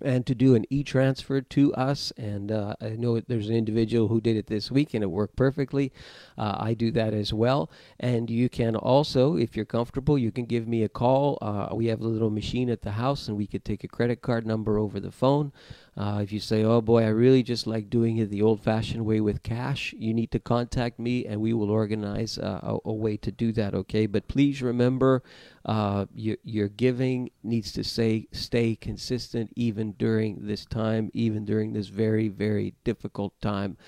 and 0.03 0.27
to 0.27 0.35
do 0.35 0.55
an 0.55 0.65
e-transfer 0.71 1.41
to 1.41 1.75
us. 1.75 2.13
And 2.17 2.53
uh, 2.53 2.75
i 2.81 2.91
know 2.91 3.21
there's 3.21 3.49
an 3.49 3.57
individual 3.57 4.09
who 4.09 4.21
did 4.21 4.37
it 4.37 4.47
this 4.47 4.71
week 4.71 4.95
and 4.95 5.03
it 5.03 5.09
worked 5.09 5.37
perfectly. 5.37 5.93
Uh, 6.37 6.57
i 6.59 6.75
do 6.75 6.91
that 6.93 7.15
as 7.15 7.33
well. 7.33 7.71
And 7.99 8.31
you 8.31 8.49
can 8.49 8.77
also 8.77 9.37
if 9.37 9.57
you're 9.57 9.65
comfortable 9.65 10.19
you 10.19 10.31
can 10.31 10.45
give 10.47 10.69
me 10.69 10.83
a 10.83 10.89
call. 10.89 11.39
Uh, 11.41 11.75
we 11.75 11.87
have 11.87 12.01
a 12.01 12.09
little 12.09 12.31
machine 12.31 12.71
at 12.71 12.83
the 12.83 12.93
house 12.93 13.29
and 13.29 13.37
we 13.37 13.47
could 13.47 13.65
take 13.65 13.85
a 13.85 13.89
credit 13.89 14.23
card 14.23 14.47
number 14.47 14.79
over 14.79 15.01
the 15.01 15.13
phone 15.13 15.53
uh, 15.97 16.21
if 16.23 16.31
you 16.31 16.41
say, 16.41 16.63
oh 16.63 16.83
boy, 16.83 17.05
I 17.05 17.09
really 17.09 17.43
just 17.43 17.67
like 17.67 17.89
doing 17.89 18.19
it 18.19 18.31
the 18.31 18.43
old 18.43 18.61
fashioned 18.61 19.07
way 19.07 19.21
with 19.21 19.43
cash, 19.43 19.95
you 19.97 20.13
need 20.13 20.31
to 20.33 20.39
contact 20.39 20.99
me 20.99 21.25
and 21.25 21.41
we 21.41 21.55
will 21.55 21.71
organize 21.71 22.39
uh, 22.39 22.61
a, 22.63 22.77
a, 22.85 22.93
way 22.93 23.17
to 23.17 23.33
do 23.33 23.51
that, 23.53 23.75
okay? 23.75 24.05
But 24.05 24.29
please 24.29 24.61
remember 24.61 25.23
uh, 25.65 26.05
your, 26.15 26.37
your 26.45 26.69
giving 26.69 27.31
needs 27.43 27.73
to 27.73 27.83
say, 27.83 28.29
stay 28.31 28.77
consistent 28.77 29.53
even 29.57 29.93
during 29.93 30.47
this 30.47 30.67
time, 30.67 31.11
even 31.15 31.47
during 31.47 31.73
this 31.73 31.89
very, 31.89 32.29
very 32.29 32.75
difficult 32.85 33.33
time. 33.41 33.79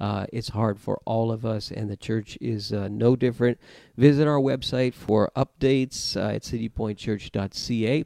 Uh, 0.00 0.26
it's 0.32 0.48
hard 0.48 0.80
for 0.80 1.00
all 1.04 1.30
of 1.30 1.44
us, 1.44 1.70
and 1.70 1.90
the 1.90 1.96
church 1.96 2.38
is 2.40 2.72
uh, 2.72 2.88
no 2.88 3.14
different. 3.14 3.58
Visit 3.96 4.26
our 4.26 4.38
website 4.38 4.94
for 4.94 5.30
updates 5.36 6.16
uh, 6.16 6.34
at 6.34 6.42
citypointchurch.ca. 6.42 8.04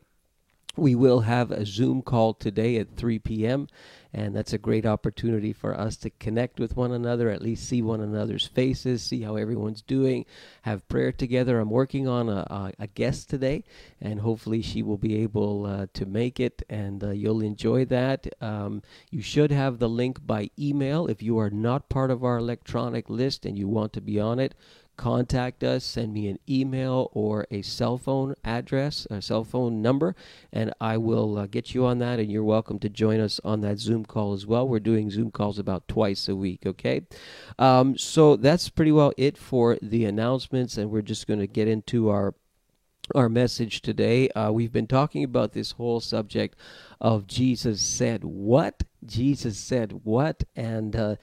We 0.77 0.95
will 0.95 1.21
have 1.21 1.51
a 1.51 1.67
Zoom 1.67 2.01
call 2.01 2.33
today 2.33 2.79
at 2.79 2.97
3 2.97 3.19
p.m., 3.19 3.69
and 4.15 4.35
that's 4.35 4.53
a 4.53 4.59
great 4.59 4.87
opportunity 4.87 5.53
for 5.53 5.79
us 5.79 5.97
to 5.99 6.11
connect 6.11 6.59
with 6.59 6.77
one 6.77 6.93
another, 6.93 7.31
at 7.31 7.43
least 7.43 7.69
see 7.69 7.81
one 7.83 8.01
another's 8.01 8.47
faces, 8.47 9.03
see 9.03 9.23
how 9.23 9.37
everyone's 9.37 9.83
doing, 9.83 10.27
have 10.63 10.89
prayer 10.89 11.13
together. 11.13 11.59
I'm 11.59 11.71
working 11.71 12.09
on 12.09 12.29
a, 12.29 12.47
a, 12.51 12.73
a 12.79 12.87
guest 12.87 13.29
today, 13.29 13.65
and 14.01 14.21
hopefully 14.21 14.63
she 14.63 14.83
will 14.83 14.99
be 14.99 15.23
able 15.23 15.67
uh, 15.67 15.87
to 15.95 16.07
make 16.07 16.41
it, 16.41 16.63
and 16.71 17.05
uh, 17.05 17.11
you'll 17.11 17.43
enjoy 17.43 17.85
that. 17.87 18.27
Um, 18.41 18.83
you 19.11 19.23
should 19.23 19.51
have 19.51 19.79
the 19.79 19.89
link 19.89 20.27
by 20.27 20.51
email 20.59 21.07
if 21.07 21.23
you 21.23 21.39
are 21.39 21.51
not 21.51 21.91
part 21.91 22.11
of 22.11 22.25
our 22.25 22.39
electronic 22.39 23.11
list 23.11 23.45
and 23.45 23.59
you 23.59 23.69
want 23.69 23.93
to 23.95 24.01
be 24.01 24.19
on 24.19 24.39
it 24.39 24.55
contact 25.03 25.65
us, 25.65 25.83
send 25.83 26.15
me 26.15 26.29
an 26.29 26.39
email 26.49 27.11
or 27.13 27.45
a 27.51 27.61
cell 27.61 27.99
phone 27.99 28.37
address, 28.45 29.05
a 29.11 29.21
cell 29.21 29.43
phone 29.43 29.83
number, 29.83 30.15
and 30.53 30.73
I 30.81 30.97
will 30.97 31.39
uh, 31.39 31.47
get 31.49 31.75
you 31.75 31.85
on 31.85 31.99
that. 31.99 32.21
And 32.21 32.31
you're 32.31 32.45
welcome 32.45 32.79
to 32.79 32.89
join 32.89 33.19
us 33.19 33.41
on 33.43 33.63
that 33.63 33.81
Zoom 33.81 34.05
call 34.05 34.33
as 34.33 34.47
well. 34.47 34.69
We're 34.69 34.79
doing 34.79 35.11
Zoom 35.11 35.33
calls 35.33 35.59
about 35.59 35.89
twice 35.89 36.29
a 36.29 36.37
week, 36.37 36.61
okay? 36.65 37.03
Um, 37.59 37.99
so 37.99 38.37
that's 38.37 38.69
pretty 38.69 38.93
well 38.93 39.13
it 39.17 39.37
for 39.37 39.77
the 39.83 40.05
announcements, 40.05 40.79
and 40.79 40.89
we're 40.89 41.03
just 41.03 41.27
going 41.27 41.41
to 41.41 41.49
get 41.49 41.67
into 41.67 42.09
our 42.09 42.37
our 43.17 43.29
message 43.29 43.83
today. 43.83 44.29
Uh, 44.29 44.53
we've 44.53 44.73
been 44.73 44.87
talking 44.87 45.25
about 45.25 45.53
this 45.53 45.73
whole 45.73 45.99
subject 45.99 46.57
of 47.01 47.27
Jesus 47.27 47.81
said 47.83 48.23
what? 48.23 48.85
Jesus 49.05 49.59
said 49.59 50.01
what? 50.05 50.45
And 50.55 50.95
uh, 50.95 51.17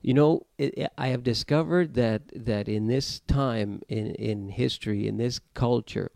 you 0.00 0.14
know, 0.14 0.46
it, 0.58 0.90
I 0.96 1.08
have 1.08 1.22
discovered 1.22 1.94
that 1.94 2.22
that 2.34 2.68
in 2.68 2.86
this 2.86 3.20
time 3.20 3.82
in 3.88 4.14
in 4.14 4.48
history, 4.48 5.06
in 5.06 5.16
this 5.16 5.40
culture, 5.54 6.10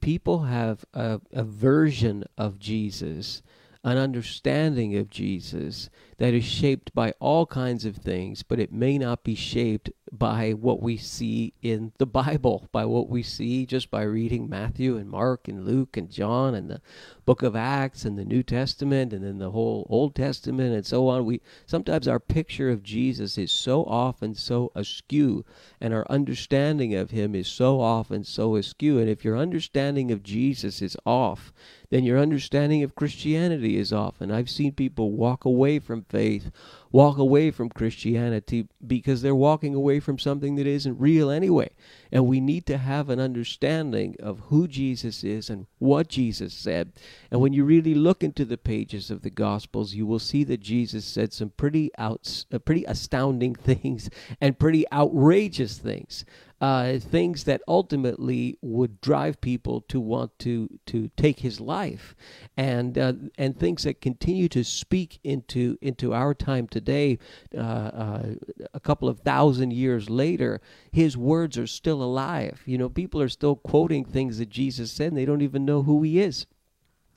people 0.00 0.44
have 0.44 0.84
a, 0.94 1.20
a 1.32 1.44
version 1.44 2.24
of 2.36 2.58
Jesus 2.58 3.42
an 3.84 3.96
understanding 3.96 4.96
of 4.96 5.08
Jesus 5.08 5.88
that 6.18 6.34
is 6.34 6.44
shaped 6.44 6.92
by 6.94 7.14
all 7.20 7.46
kinds 7.46 7.84
of 7.84 7.96
things, 7.96 8.42
but 8.42 8.58
it 8.58 8.72
may 8.72 8.98
not 8.98 9.22
be 9.22 9.34
shaped 9.34 9.90
by 10.12 10.52
what 10.52 10.82
we 10.82 10.96
see 10.96 11.52
in 11.62 11.92
the 11.98 12.06
Bible, 12.06 12.68
by 12.72 12.84
what 12.84 13.08
we 13.08 13.22
see 13.22 13.66
just 13.66 13.90
by 13.90 14.02
reading 14.02 14.48
Matthew 14.48 14.96
and 14.96 15.08
Mark 15.08 15.48
and 15.48 15.64
Luke 15.64 15.96
and 15.96 16.10
John 16.10 16.54
and 16.54 16.70
the 16.70 16.80
book 17.24 17.42
of 17.42 17.54
Acts 17.54 18.04
and 18.04 18.18
the 18.18 18.24
New 18.24 18.42
Testament 18.42 19.12
and 19.12 19.22
then 19.22 19.38
the 19.38 19.50
whole 19.50 19.86
Old 19.90 20.14
Testament 20.14 20.74
and 20.74 20.86
so 20.86 21.08
on. 21.08 21.24
We 21.24 21.40
sometimes 21.66 22.08
our 22.08 22.20
picture 22.20 22.70
of 22.70 22.82
Jesus 22.82 23.36
is 23.36 23.52
so 23.52 23.84
often 23.84 24.34
so 24.34 24.72
askew 24.74 25.44
and 25.80 25.92
our 25.92 26.06
understanding 26.08 26.94
of 26.94 27.10
him 27.10 27.34
is 27.34 27.48
so 27.48 27.80
often 27.80 28.24
so 28.24 28.56
askew. 28.56 28.98
And 28.98 29.08
if 29.08 29.24
your 29.24 29.36
understanding 29.36 30.10
of 30.10 30.22
Jesus 30.22 30.80
is 30.80 30.96
off, 31.04 31.52
then 31.90 32.04
your 32.04 32.18
understanding 32.18 32.82
of 32.82 32.94
Christianity 32.94 33.76
is 33.76 33.92
off. 33.92 34.20
And 34.20 34.32
I've 34.32 34.50
seen 34.50 34.72
people 34.72 35.12
walk 35.12 35.44
away 35.44 35.78
from 35.78 36.02
faith, 36.08 36.50
walk 36.90 37.18
away 37.18 37.50
from 37.50 37.68
Christianity 37.68 38.68
because 38.86 39.22
they're 39.22 39.34
walking 39.34 39.74
away 39.74 40.00
from 40.00 40.18
something 40.18 40.56
that 40.56 40.66
isn't 40.66 40.98
real 40.98 41.30
anyway. 41.30 41.70
And 42.10 42.26
we 42.26 42.40
need 42.40 42.66
to 42.66 42.78
have 42.78 43.10
an 43.10 43.20
understanding 43.20 44.16
of 44.20 44.40
who 44.46 44.66
Jesus 44.66 45.22
is 45.22 45.50
and 45.50 45.66
what 45.78 46.08
Jesus 46.08 46.54
said. 46.54 46.92
And 47.30 47.40
when 47.40 47.52
you 47.52 47.64
really 47.64 47.94
look 47.94 48.22
into 48.22 48.44
the 48.44 48.56
pages 48.56 49.10
of 49.10 49.22
the 49.22 49.30
Gospels, 49.30 49.94
you 49.94 50.06
will 50.06 50.18
see 50.18 50.44
that 50.44 50.60
Jesus 50.60 51.04
said 51.04 51.32
some 51.32 51.50
pretty 51.50 51.90
out, 51.98 52.44
uh, 52.52 52.58
pretty 52.58 52.84
astounding 52.84 53.54
things 53.54 54.08
and 54.40 54.58
pretty 54.58 54.90
outrageous 54.92 55.78
things 55.78 56.24
uh, 56.60 56.98
things 56.98 57.44
that 57.44 57.62
ultimately 57.68 58.58
would 58.60 59.00
drive 59.00 59.40
people 59.40 59.80
to 59.82 60.00
want 60.00 60.36
to 60.40 60.68
to 60.86 61.08
take 61.16 61.40
his 61.40 61.60
life, 61.60 62.16
and 62.56 62.98
uh, 62.98 63.12
and 63.36 63.58
things 63.58 63.84
that 63.84 64.00
continue 64.00 64.48
to 64.48 64.64
speak 64.64 65.20
into 65.22 65.78
into 65.80 66.12
our 66.12 66.34
time 66.34 66.66
today. 66.66 66.77
Uh, 67.54 67.58
uh, 67.60 68.22
a 68.74 68.80
couple 68.80 69.08
of 69.08 69.20
thousand 69.20 69.72
years 69.72 70.08
later, 70.10 70.60
his 70.92 71.16
words 71.16 71.58
are 71.58 71.66
still 71.66 72.02
alive. 72.02 72.62
You 72.66 72.78
know, 72.78 72.88
people 72.88 73.20
are 73.20 73.28
still 73.28 73.56
quoting 73.56 74.04
things 74.04 74.38
that 74.38 74.50
Jesus 74.50 74.92
said, 74.92 75.08
and 75.08 75.16
they 75.16 75.24
don't 75.24 75.42
even 75.42 75.64
know 75.64 75.82
who 75.82 76.02
he 76.02 76.20
is. 76.20 76.46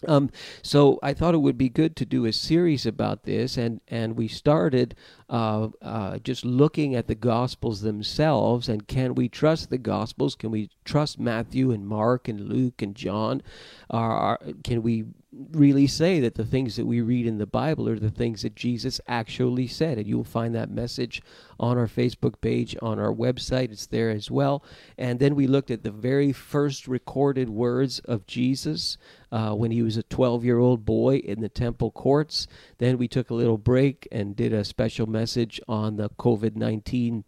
Um, 0.08 0.32
so 0.64 1.00
I 1.04 1.14
thought 1.14 1.36
it 1.36 1.40
would 1.40 1.58
be 1.58 1.70
good 1.70 1.96
to 1.98 2.06
do 2.06 2.26
a 2.26 2.34
series 2.34 2.86
about 2.86 3.24
this, 3.24 3.58
and 3.58 3.82
and 3.88 4.18
we 4.18 4.28
started 4.28 4.96
uh, 5.30 5.70
uh, 5.82 6.18
just 6.20 6.44
looking 6.44 6.96
at 6.96 7.08
the 7.08 7.16
Gospels 7.16 7.82
themselves, 7.82 8.68
and 8.68 8.88
can 8.88 9.14
we 9.14 9.30
trust 9.30 9.70
the 9.70 9.78
Gospels? 9.78 10.36
Can 10.36 10.52
we 10.52 10.70
trust 10.86 11.20
Matthew 11.20 11.72
and 11.72 11.88
Mark 11.88 12.28
and 12.28 12.50
Luke 12.50 12.82
and 12.82 12.96
John? 12.96 13.44
Are, 13.90 14.40
can 14.64 14.82
we 14.82 15.06
really 15.34 15.88
say 15.88 16.20
that 16.20 16.36
the 16.36 16.46
things 16.46 16.76
that 16.76 16.86
we 16.86 17.00
read 17.00 17.26
in 17.26 17.38
the 17.38 17.46
Bible 17.46 17.88
are 17.88 17.98
the 17.98 18.10
things 18.10 18.42
that 18.42 18.56
Jesus 18.56 19.00
actually 19.08 19.68
said. 19.68 19.98
And 19.98 20.06
you'll 20.06 20.24
find 20.26 20.54
that 20.56 20.70
message 20.70 21.22
on 21.60 21.78
our 21.78 21.88
Facebook 21.88 22.42
page, 22.42 22.76
on 22.82 23.00
our 23.00 23.14
website. 23.14 23.72
It's 23.72 23.86
there 23.86 24.10
as 24.10 24.30
well. 24.30 24.64
And 24.98 25.20
then 25.20 25.36
we 25.36 25.48
looked 25.48 25.72
at 25.72 25.84
the 25.84 25.92
very 25.92 26.34
first 26.34 26.88
recorded 26.88 27.50
words 27.50 28.00
of 28.00 28.28
Jesus 28.28 28.98
uh, 29.32 29.54
when 29.54 29.72
he 29.72 29.82
was 29.82 29.96
a 29.96 30.04
12 30.04 30.44
year 30.44 30.60
old 30.60 30.86
boy 30.86 31.18
in 31.18 31.40
the 31.40 31.50
temple 31.50 31.92
courts. 31.92 32.48
Then 32.80 32.98
we 32.98 33.08
took 33.08 33.30
a 33.30 33.36
little 33.36 33.58
break 33.58 34.08
and 34.12 34.36
did 34.36 34.52
a 34.52 34.66
special 34.66 35.08
message 35.08 35.62
on 35.68 35.96
the 35.96 36.10
COVID 36.10 36.56
19 36.56 37.24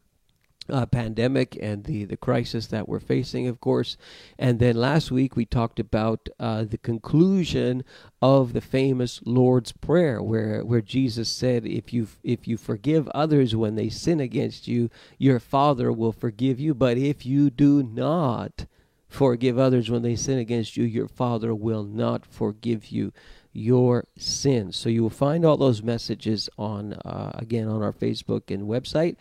uh, 0.70 0.86
pandemic 0.86 1.58
and 1.62 1.84
the, 1.84 2.06
the 2.06 2.18
crisis 2.18 2.68
that 2.68 2.88
we're 2.88 3.00
facing, 3.00 3.48
of 3.48 3.60
course. 3.60 3.98
And 4.38 4.60
then 4.60 4.76
last 4.76 5.12
week 5.12 5.36
we 5.36 5.46
talked 5.46 5.80
about 5.80 6.30
uh, 6.40 6.64
the 6.64 6.78
conclusion 6.78 7.84
of 8.22 8.54
the 8.54 8.62
famous 8.62 9.22
Lord's 9.26 9.72
Prayer, 9.72 10.22
where, 10.22 10.64
where 10.64 10.82
Jesus 10.82 11.30
said, 11.30 11.66
if 11.66 11.94
you, 11.94 12.08
if 12.24 12.48
you 12.48 12.58
forgive 12.58 13.08
others 13.10 13.56
when 13.56 13.76
they 13.76 13.90
sin 13.90 14.20
against 14.20 14.68
you, 14.68 14.90
your 15.18 15.40
Father 15.40 15.92
will 15.92 16.14
forgive 16.14 16.60
you. 16.60 16.74
But 16.74 16.98
if 16.98 17.26
you 17.26 17.50
do 17.50 17.84
not 17.84 18.66
forgive 19.08 19.60
others 19.60 19.92
when 19.92 20.02
they 20.02 20.16
sin 20.16 20.40
against 20.40 20.76
you, 20.76 20.84
your 20.84 21.08
Father 21.08 21.54
will 21.54 21.84
not 21.84 22.26
forgive 22.26 22.88
you 22.88 23.14
your 23.54 24.06
sins. 24.18 24.76
So 24.76 24.90
you 24.90 25.04
will 25.04 25.10
find 25.10 25.46
all 25.46 25.58
those 25.58 25.84
messages 25.84 26.50
on 26.58 26.94
uh, 26.94 27.32
again 27.36 27.68
on 27.68 27.82
our 27.82 27.94
Facebook 27.94 28.54
and 28.54 28.64
website. 28.64 29.16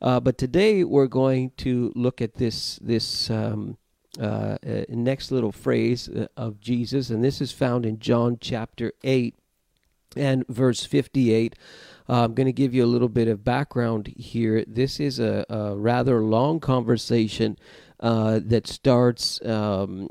Uh, 0.00 0.20
but 0.20 0.38
today 0.38 0.84
we're 0.84 1.06
going 1.06 1.52
to 1.58 1.92
look 1.94 2.20
at 2.20 2.34
this 2.34 2.78
this 2.82 3.30
um, 3.30 3.76
uh, 4.18 4.56
uh 4.66 4.84
next 4.88 5.30
little 5.30 5.52
phrase 5.52 6.08
uh, 6.08 6.26
of 6.36 6.60
Jesus, 6.60 7.10
and 7.10 7.22
this 7.22 7.40
is 7.40 7.52
found 7.52 7.84
in 7.84 7.98
John 7.98 8.38
chapter 8.40 8.92
eight 9.04 9.36
and 10.16 10.46
verse 10.48 10.84
fifty-eight. 10.84 11.54
Uh, 12.08 12.24
I'm 12.24 12.34
going 12.34 12.46
to 12.46 12.52
give 12.52 12.74
you 12.74 12.84
a 12.84 12.86
little 12.86 13.08
bit 13.08 13.28
of 13.28 13.44
background 13.44 14.08
here. 14.16 14.62
This 14.66 15.00
is 15.00 15.18
a, 15.18 15.46
a 15.48 15.74
rather 15.74 16.20
long 16.20 16.60
conversation 16.60 17.56
uh, 18.00 18.40
that 18.44 18.66
starts 18.66 19.44
um, 19.46 20.08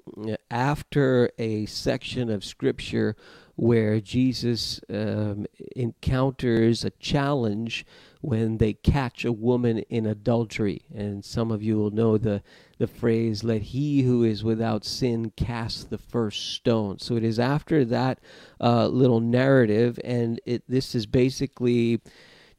after 0.49 1.29
a 1.37 1.67
section 1.67 2.31
of 2.31 2.43
Scripture 2.43 3.15
where 3.55 3.99
Jesus 3.99 4.81
um, 4.89 5.45
encounters 5.75 6.83
a 6.83 6.89
challenge 6.91 7.85
when 8.21 8.57
they 8.57 8.73
catch 8.73 9.25
a 9.25 9.31
woman 9.31 9.79
in 9.89 10.05
adultery. 10.05 10.85
And 10.95 11.23
some 11.23 11.51
of 11.51 11.61
you 11.61 11.77
will 11.77 11.91
know 11.91 12.17
the, 12.17 12.41
the 12.79 12.87
phrase, 12.87 13.43
let 13.43 13.61
he 13.61 14.01
who 14.03 14.23
is 14.23 14.43
without 14.43 14.85
sin 14.85 15.31
cast 15.35 15.89
the 15.89 15.97
first 15.97 16.53
stone. 16.53 16.99
So 16.99 17.15
it 17.15 17.23
is 17.23 17.37
after 17.37 17.85
that 17.85 18.19
uh, 18.59 18.87
little 18.87 19.19
narrative, 19.19 19.99
and 20.03 20.39
it, 20.45 20.63
this 20.67 20.95
is 20.95 21.05
basically 21.05 22.01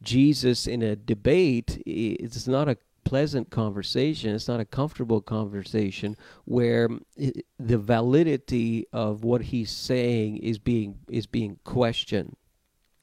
Jesus 0.03 0.67
in 0.67 0.83
a 0.83 0.95
debate. 0.95 1.83
It's 1.87 2.47
not 2.47 2.69
a 2.69 2.77
pleasant 3.05 3.51
conversation. 3.51 4.35
It's 4.35 4.49
not 4.49 4.61
a 4.61 4.64
comfortable 4.64 5.21
conversation 5.21 6.17
where 6.45 6.88
the 7.17 7.79
validity 7.79 8.87
of 8.93 9.25
what 9.25 9.43
he's 9.43 9.71
saying 9.71 10.38
is 10.38 10.59
being 10.59 10.99
is 11.09 11.27
being 11.27 11.59
questioned. 11.64 12.37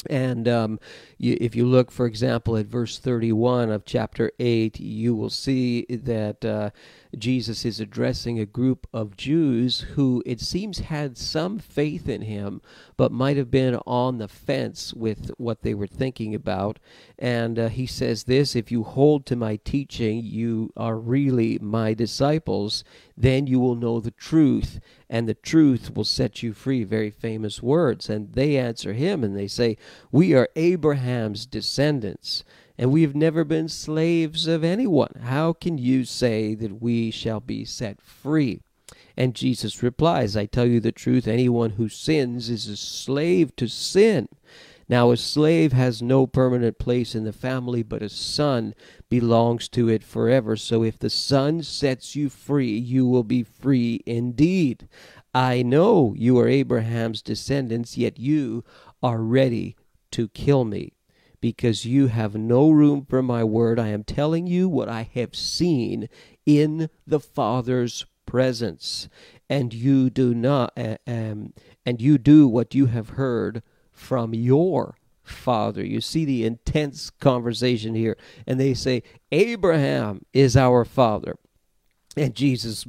And 0.10 0.48
um, 0.48 0.80
you, 1.18 1.38
if 1.40 1.56
you 1.56 1.66
look, 1.66 1.92
for 1.92 2.06
example, 2.06 2.58
at 2.58 2.66
verse 2.66 2.98
31 2.98 3.70
of 3.70 3.86
chapter 3.86 4.32
8, 4.40 4.80
you 4.80 5.16
will 5.16 5.30
see 5.30 5.86
that 5.90 6.44
uh, 6.44 6.72
Jesus 7.18 7.66
is 7.66 7.80
addressing 7.80 8.40
a 8.40 8.46
group 8.46 8.88
of 8.94 9.18
Jews 9.18 9.82
who 9.96 10.24
it 10.26 10.40
seems 10.40 10.80
had 10.80 11.18
some 11.18 11.60
faith 11.60 12.08
in 12.08 12.22
him, 12.22 12.62
but 12.96 13.12
might 13.12 13.38
have 13.38 13.52
been 13.52 13.76
on 13.86 14.18
the 14.18 14.28
fence 14.28 14.94
with 14.94 15.32
what 15.38 15.62
they 15.62 15.74
were 15.74 15.88
thinking 15.88 16.34
about. 16.34 16.80
And 17.20 17.60
uh, 17.60 17.70
he 17.70 17.86
says 17.86 18.24
this 18.24 18.56
If 18.56 18.72
you 18.72 18.84
hold 18.84 19.26
to 19.26 19.36
my 19.36 19.58
teaching, 19.58 20.24
you 20.24 20.72
are 20.78 20.98
really 20.98 21.60
my 21.60 21.94
disciples, 21.94 22.84
then 23.18 23.46
you 23.46 23.60
will 23.60 23.76
know 23.76 24.00
the 24.00 24.12
truth, 24.12 24.80
and 25.10 25.28
the 25.28 25.34
truth 25.34 25.94
will 25.94 26.06
set 26.06 26.42
you 26.42 26.54
free. 26.54 26.84
Very 26.84 27.12
famous 27.12 27.62
words. 27.62 28.10
And 28.10 28.34
they 28.34 28.58
answer 28.58 28.94
him 28.94 29.24
and 29.24 29.38
they 29.38 29.48
say, 29.48 29.78
We 30.12 30.34
are 30.34 30.50
Abraham's 30.56 31.46
descendants 31.46 32.44
and 32.82 32.92
we 32.92 33.04
have 33.04 33.14
never 33.14 33.44
been 33.44 33.70
slaves 33.70 34.48
of 34.48 34.64
anyone. 34.64 35.22
How 35.22 35.54
can 35.54 35.78
you 35.78 36.04
say 36.04 36.56
that 36.56 36.82
we 36.82 37.12
shall 37.12 37.40
be 37.40 37.64
set 37.64 38.02
free? 38.02 38.60
And 39.16 39.36
Jesus 39.36 39.84
replies, 39.84 40.36
I 40.36 40.48
tell 40.48 40.66
you 40.66 40.80
the 40.80 40.92
truth, 40.92 41.28
anyone 41.28 41.70
who 41.72 41.88
sins 41.88 42.50
is 42.50 42.68
a 42.68 42.76
slave 42.76 43.56
to 43.58 43.68
sin. 43.68 44.30
Now, 44.90 45.12
a 45.12 45.18
slave 45.18 45.74
has 45.74 46.02
no 46.02 46.26
permanent 46.26 46.80
place 46.80 47.14
in 47.14 47.24
the 47.24 47.32
family, 47.32 47.84
but 47.84 48.02
a 48.02 48.10
son 48.10 48.74
belongs 49.10 49.70
to 49.70 49.88
it 49.88 50.04
forever. 50.04 50.56
So 50.56 50.84
if 50.84 50.98
the 50.98 51.12
son 51.12 51.62
sets 51.62 52.16
you 52.16 52.30
free, 52.30 52.76
you 52.76 53.06
will 53.06 53.24
be 53.24 53.44
free 53.44 54.02
indeed. 54.08 54.90
I 55.36 55.62
know 55.62 56.16
you 56.18 56.40
are 56.40 56.48
Abraham's 56.48 57.22
descendants, 57.22 57.96
yet 57.96 58.18
you 58.18 58.64
are 59.04 59.22
ready 59.22 59.76
to 60.14 60.30
kill 60.30 60.66
me 60.66 60.94
because 61.42 61.86
you 61.86 62.08
have 62.08 62.36
no 62.36 62.70
room 62.70 63.06
for 63.06 63.22
my 63.22 63.44
word. 63.44 63.80
I 63.80 63.88
am 63.88 64.04
telling 64.04 64.48
you 64.48 64.70
what 64.70 64.88
I 64.88 65.10
have 65.16 65.36
seen 65.36 66.08
in 66.46 66.90
the 67.06 67.20
Father's 67.20 68.06
presence, 68.26 69.10
and 69.50 69.74
you 69.74 70.10
do 70.10 70.34
not, 70.34 70.72
uh, 70.78 70.98
um, 71.06 71.54
and 71.86 72.00
you 72.00 72.18
do 72.18 72.48
what 72.48 72.74
you 72.74 72.86
have 72.86 73.10
heard 73.10 73.64
from 73.92 74.34
your 74.34 74.96
father. 75.24 75.84
You 75.84 76.00
see 76.00 76.26
the 76.26 76.46
intense 76.46 77.10
conversation 77.10 77.96
here, 77.96 78.18
and 78.48 78.60
they 78.60 78.74
say, 78.74 79.04
Abraham 79.32 80.26
is 80.34 80.56
our 80.56 80.86
father. 80.86 81.36
And 82.16 82.36
Jesus 82.36 82.86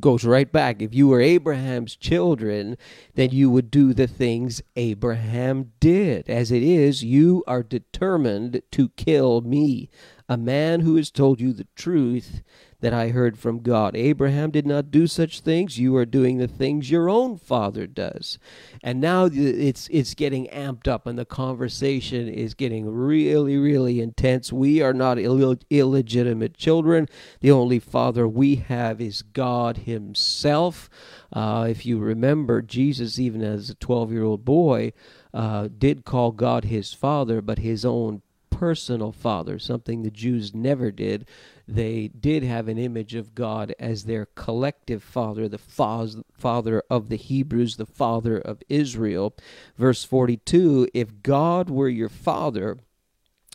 goes 0.00 0.24
right 0.24 0.50
back. 0.50 0.80
If 0.82 0.94
you 0.94 1.08
were 1.08 1.20
Abraham's 1.20 1.96
children, 1.96 2.76
then 3.14 3.30
you 3.30 3.50
would 3.50 3.70
do 3.70 3.92
the 3.92 4.06
things 4.06 4.62
Abraham 4.76 5.72
did. 5.80 6.28
As 6.28 6.50
it 6.50 6.62
is, 6.62 7.02
you 7.02 7.44
are 7.46 7.62
determined 7.62 8.62
to 8.72 8.88
kill 8.90 9.40
me. 9.40 9.90
A 10.28 10.36
man 10.36 10.80
who 10.80 10.96
has 10.96 11.10
told 11.10 11.40
you 11.40 11.52
the 11.52 11.66
truth 11.74 12.42
that 12.80 12.92
I 12.92 13.08
heard 13.08 13.36
from 13.38 13.60
God. 13.60 13.96
Abraham 13.96 14.50
did 14.50 14.66
not 14.66 14.90
do 14.90 15.06
such 15.06 15.40
things. 15.40 15.78
You 15.78 15.96
are 15.96 16.06
doing 16.06 16.38
the 16.38 16.46
things 16.46 16.90
your 16.90 17.08
own 17.08 17.36
father 17.36 17.86
does. 17.86 18.38
And 18.82 19.00
now 19.00 19.28
it's 19.32 19.88
it's 19.90 20.14
getting 20.14 20.46
amped 20.48 20.86
up 20.86 21.06
and 21.06 21.18
the 21.18 21.24
conversation 21.24 22.28
is 22.28 22.54
getting 22.54 22.88
really 22.88 23.56
really 23.56 24.00
intense. 24.00 24.52
We 24.52 24.80
are 24.80 24.92
not 24.92 25.18
Ill- 25.18 25.56
illegitimate 25.70 26.54
children. 26.54 27.08
The 27.40 27.50
only 27.50 27.80
father 27.80 28.28
we 28.28 28.56
have 28.56 29.00
is 29.00 29.22
God 29.22 29.78
himself. 29.78 30.88
Uh, 31.32 31.66
if 31.68 31.84
you 31.84 31.98
remember, 31.98 32.62
Jesus, 32.62 33.18
even 33.18 33.42
as 33.42 33.70
a 33.70 33.74
12 33.74 34.12
year 34.12 34.24
old 34.24 34.44
boy, 34.44 34.92
uh, 35.34 35.68
did 35.76 36.04
call 36.04 36.30
God 36.32 36.64
his 36.64 36.92
father, 36.92 37.42
but 37.42 37.58
his 37.58 37.84
own 37.84 38.22
personal 38.58 39.12
father, 39.12 39.56
something 39.56 40.02
the 40.02 40.10
Jews 40.10 40.52
never 40.52 40.90
did. 40.90 41.28
They 41.68 42.08
did 42.08 42.42
have 42.42 42.66
an 42.66 42.76
image 42.76 43.14
of 43.14 43.36
God 43.36 43.72
as 43.78 44.02
their 44.02 44.26
collective 44.26 45.00
father, 45.00 45.48
the 45.48 45.58
father 45.58 46.82
of 46.90 47.08
the 47.08 47.16
Hebrews, 47.16 47.76
the 47.76 47.86
father 47.86 48.36
of 48.36 48.60
Israel. 48.68 49.36
Verse 49.76 50.02
42 50.02 50.88
If 50.92 51.22
God 51.22 51.70
were 51.70 51.88
your 51.88 52.08
father, 52.08 52.78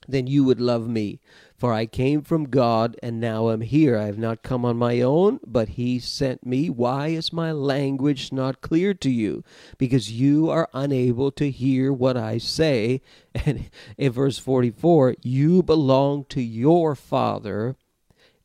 then 0.08 0.26
you 0.26 0.46
would 0.46 0.62
love 0.62 0.88
me 0.88 1.20
for 1.58 1.72
I 1.74 1.86
came 1.86 2.22
from 2.22 2.46
God 2.46 2.98
and 3.02 3.20
now 3.20 3.50
am 3.50 3.62
here. 3.62 3.98
I 3.98 4.06
have 4.06 4.18
not 4.18 4.44
come 4.44 4.66
on 4.66 4.78
my 4.78 5.02
own, 5.02 5.40
but 5.46 5.70
He 5.70 6.00
sent 6.00 6.46
me. 6.46 6.70
Why 6.70 7.08
is 7.08 7.32
my 7.32 7.52
language 7.52 8.32
not 8.32 8.62
clear 8.62 8.94
to 8.96 9.10
you? 9.10 9.44
Because 9.78 10.12
you 10.12 10.50
are 10.50 10.70
unable 10.74 11.32
to 11.32 11.50
hear 11.50 11.94
what 11.94 12.18
I 12.18 12.38
say. 12.38 13.02
And 13.46 13.70
in 13.98 14.12
verse 14.12 14.38
44, 14.38 15.16
you 15.24 15.64
belong 15.64 16.26
to 16.26 16.42
your 16.42 16.96
father, 16.96 17.76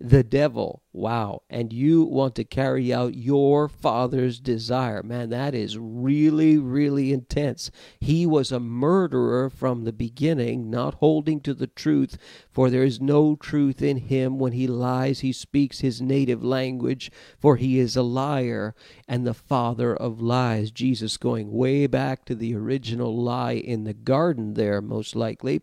the 0.00 0.22
devil. 0.22 0.82
Wow. 0.92 1.42
And 1.50 1.70
you 1.70 2.02
want 2.02 2.34
to 2.36 2.44
carry 2.44 2.92
out 2.92 3.14
your 3.14 3.68
father's 3.68 4.40
desire. 4.40 5.02
Man, 5.02 5.28
that 5.30 5.54
is 5.54 5.76
really, 5.76 6.56
really 6.56 7.12
intense. 7.12 7.70
He 8.00 8.26
was 8.26 8.50
a 8.50 8.58
murderer 8.58 9.50
from 9.50 9.84
the 9.84 9.92
beginning, 9.92 10.70
not 10.70 10.94
holding 10.94 11.40
to 11.42 11.52
the 11.52 11.66
truth, 11.66 12.16
for 12.50 12.70
there 12.70 12.84
is 12.84 13.02
no 13.02 13.36
truth 13.36 13.82
in 13.82 13.98
him. 13.98 14.38
When 14.38 14.52
he 14.52 14.66
lies, 14.66 15.20
he 15.20 15.32
speaks 15.32 15.80
his 15.80 16.00
native 16.00 16.42
language, 16.42 17.12
for 17.38 17.56
he 17.56 17.78
is 17.78 17.94
a 17.94 18.02
liar 18.02 18.74
and 19.06 19.26
the 19.26 19.34
father 19.34 19.94
of 19.94 20.22
lies. 20.22 20.70
Jesus 20.70 21.18
going 21.18 21.52
way 21.52 21.86
back 21.86 22.24
to 22.24 22.34
the 22.34 22.54
original 22.54 23.14
lie 23.14 23.52
in 23.52 23.84
the 23.84 23.94
garden, 23.94 24.54
there, 24.54 24.80
most 24.80 25.14
likely. 25.14 25.60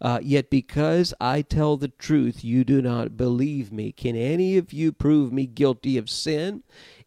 Uh, 0.00 0.20
yet 0.22 0.50
because 0.50 1.12
I 1.20 1.42
tell 1.42 1.76
the 1.76 1.88
truth, 1.88 2.44
you 2.44 2.62
do 2.64 2.80
not 2.80 3.16
believe 3.16 3.72
me. 3.72 3.90
Can 3.90 4.14
any 4.14 4.56
of 4.56 4.67
you 4.72 4.92
prove 4.92 5.32
me 5.32 5.46
guilty 5.46 5.96
of 5.96 6.10
sin? 6.10 6.62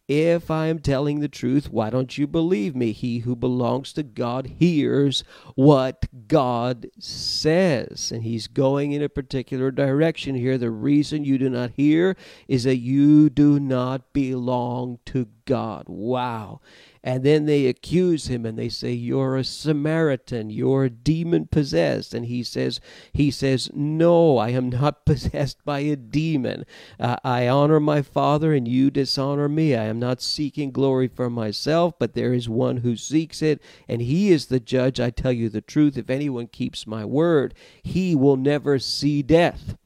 If 0.08 0.50
I 0.50 0.66
am 0.66 0.80
telling 0.80 1.20
the 1.20 1.28
truth, 1.28 1.70
why 1.70 1.88
don't 1.88 2.18
you 2.18 2.26
believe 2.26 2.74
me? 2.74 2.92
He 2.92 3.20
who 3.20 3.36
belongs 3.36 3.92
to 3.94 4.02
God 4.02 4.46
hears 4.58 5.22
what 5.54 6.06
God 6.26 6.88
says. 6.98 8.10
And 8.12 8.24
he's 8.24 8.48
going 8.48 8.92
in 8.92 9.02
a 9.02 9.08
particular 9.08 9.70
direction 9.70 10.34
here. 10.34 10.58
The 10.58 10.70
reason 10.70 11.24
you 11.24 11.38
do 11.38 11.48
not 11.48 11.70
hear 11.76 12.16
is 12.48 12.64
that 12.64 12.76
you 12.76 13.30
do 13.30 13.60
not 13.60 14.12
belong 14.12 14.98
to 15.06 15.28
God. 15.46 15.84
Wow. 15.88 16.60
And 17.04 17.24
then 17.24 17.46
they 17.46 17.66
accuse 17.66 18.28
him 18.28 18.46
and 18.46 18.56
they 18.56 18.68
say, 18.68 18.92
You're 18.92 19.36
a 19.36 19.44
Samaritan, 19.44 20.50
you're 20.50 20.88
demon 20.88 21.46
possessed. 21.46 22.14
And 22.14 22.26
he 22.26 22.44
says, 22.44 22.80
He 23.12 23.30
says, 23.30 23.70
No, 23.74 24.38
I 24.38 24.50
am 24.50 24.70
not 24.70 25.04
possessed 25.04 25.64
by 25.64 25.80
a 25.80 25.96
demon. 25.96 26.64
Uh, 27.00 27.16
I 27.24 27.48
honor 27.48 27.80
my 27.80 28.02
Father 28.02 28.52
and 28.52 28.68
you 28.68 28.90
dishonor 28.90 29.48
me. 29.48 29.74
I 29.74 29.84
am 29.84 29.98
not 29.98 30.22
seeking 30.22 30.70
glory 30.70 31.08
for 31.08 31.28
myself, 31.28 31.94
but 31.98 32.14
there 32.14 32.32
is 32.32 32.48
one 32.48 32.78
who 32.78 32.96
seeks 32.96 33.42
it, 33.42 33.60
and 33.88 34.00
he 34.00 34.30
is 34.30 34.46
the 34.46 34.60
judge. 34.60 35.00
I 35.00 35.10
tell 35.10 35.32
you 35.32 35.48
the 35.48 35.60
truth. 35.60 35.98
If 35.98 36.08
anyone 36.08 36.46
keeps 36.46 36.86
my 36.86 37.04
word, 37.04 37.54
he 37.82 38.14
will 38.14 38.36
never 38.36 38.78
see 38.78 39.22
death. 39.22 39.76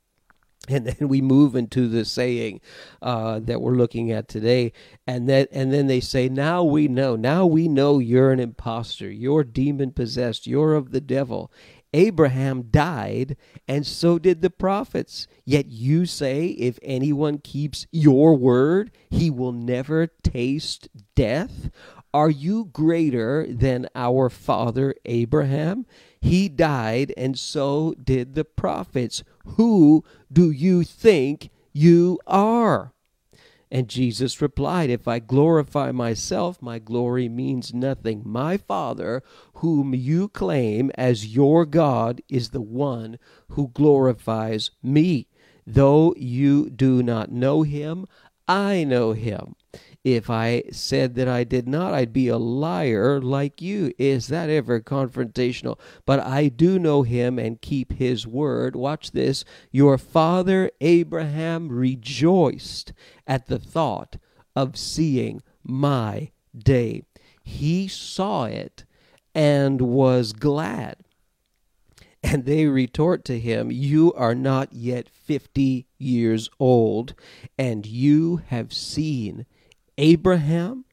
and 0.70 0.86
then 0.86 1.08
we 1.08 1.20
move 1.20 1.54
into 1.54 1.88
the 1.88 2.04
saying 2.04 2.60
uh, 3.02 3.40
that 3.40 3.60
we're 3.60 3.76
looking 3.76 4.10
at 4.10 4.28
today. 4.28 4.72
And 5.06 5.28
that 5.28 5.48
and 5.52 5.72
then 5.72 5.86
they 5.86 6.00
say 6.00 6.28
now 6.28 6.62
we 6.62 6.88
know. 6.88 7.16
Now 7.16 7.46
we 7.46 7.68
know 7.68 7.98
you're 7.98 8.32
an 8.32 8.40
impostor 8.40 9.10
you're 9.10 9.44
demon 9.44 9.92
possessed 9.92 10.46
you're 10.46 10.74
of 10.74 10.90
the 10.90 11.00
devil. 11.00 11.52
Abraham 11.92 12.64
died 12.64 13.36
and 13.66 13.86
so 13.86 14.18
did 14.18 14.42
the 14.42 14.50
prophets. 14.50 15.26
Yet 15.44 15.66
you 15.66 16.04
say 16.04 16.48
if 16.48 16.78
anyone 16.82 17.38
keeps 17.38 17.86
your 17.90 18.36
word 18.36 18.90
he 19.08 19.30
will 19.30 19.52
never 19.52 20.08
taste 20.08 20.88
death? 21.14 21.70
Are 22.12 22.30
you 22.30 22.64
greater 22.72 23.46
than 23.46 23.88
our 23.94 24.30
father 24.30 24.94
abraham? 25.04 25.84
He 26.26 26.48
died, 26.48 27.12
and 27.16 27.38
so 27.38 27.94
did 28.02 28.34
the 28.34 28.44
prophets. 28.44 29.22
Who 29.54 30.04
do 30.32 30.50
you 30.50 30.82
think 30.82 31.50
you 31.72 32.18
are? 32.26 32.92
And 33.70 33.88
Jesus 33.88 34.40
replied, 34.40 34.90
If 34.90 35.08
I 35.08 35.18
glorify 35.18 35.90
myself, 35.90 36.62
my 36.62 36.78
glory 36.78 37.28
means 37.28 37.74
nothing. 37.74 38.22
My 38.24 38.56
Father, 38.56 39.22
whom 39.54 39.94
you 39.94 40.28
claim 40.28 40.90
as 40.94 41.34
your 41.34 41.66
God, 41.66 42.22
is 42.28 42.50
the 42.50 42.60
one 42.60 43.18
who 43.48 43.68
glorifies 43.68 44.70
me. 44.82 45.26
Though 45.66 46.14
you 46.16 46.70
do 46.70 47.02
not 47.02 47.32
know 47.32 47.62
him, 47.62 48.06
I 48.46 48.84
know 48.84 49.12
him. 49.12 49.56
If 50.04 50.30
I 50.30 50.62
said 50.70 51.16
that 51.16 51.26
I 51.26 51.42
did 51.42 51.66
not, 51.66 51.92
I'd 51.92 52.12
be 52.12 52.28
a 52.28 52.38
liar 52.38 53.20
like 53.20 53.60
you. 53.60 53.92
Is 53.98 54.28
that 54.28 54.48
ever 54.48 54.80
confrontational? 54.80 55.80
But 56.04 56.20
I 56.20 56.48
do 56.48 56.78
know 56.78 57.02
him 57.02 57.38
and 57.38 57.60
keep 57.60 57.94
his 57.94 58.26
word. 58.26 58.76
Watch 58.76 59.10
this. 59.10 59.44
Your 59.72 59.98
father 59.98 60.70
Abraham 60.80 61.68
rejoiced 61.68 62.92
at 63.26 63.46
the 63.46 63.58
thought 63.58 64.16
of 64.54 64.76
seeing 64.76 65.42
my 65.64 66.30
day. 66.56 67.02
He 67.42 67.88
saw 67.88 68.44
it 68.44 68.84
and 69.34 69.80
was 69.80 70.32
glad. 70.32 70.96
And 72.22 72.44
they 72.44 72.66
retort 72.66 73.24
to 73.26 73.38
him, 73.38 73.70
You 73.70 74.12
are 74.14 74.34
not 74.34 74.72
yet 74.72 75.08
fifty 75.08 75.86
years 75.98 76.48
old, 76.58 77.14
and 77.58 77.86
you 77.86 78.42
have 78.48 78.72
seen 78.72 79.46
Abraham. 79.98 80.84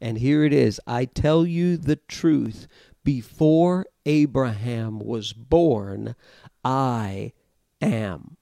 And 0.00 0.18
here 0.18 0.44
it 0.44 0.52
is 0.52 0.80
I 0.86 1.04
tell 1.04 1.46
you 1.46 1.76
the 1.76 1.96
truth. 1.96 2.66
Before 3.04 3.86
Abraham 4.06 4.98
was 4.98 5.32
born, 5.32 6.14
I 6.64 7.32
am. 7.80 8.36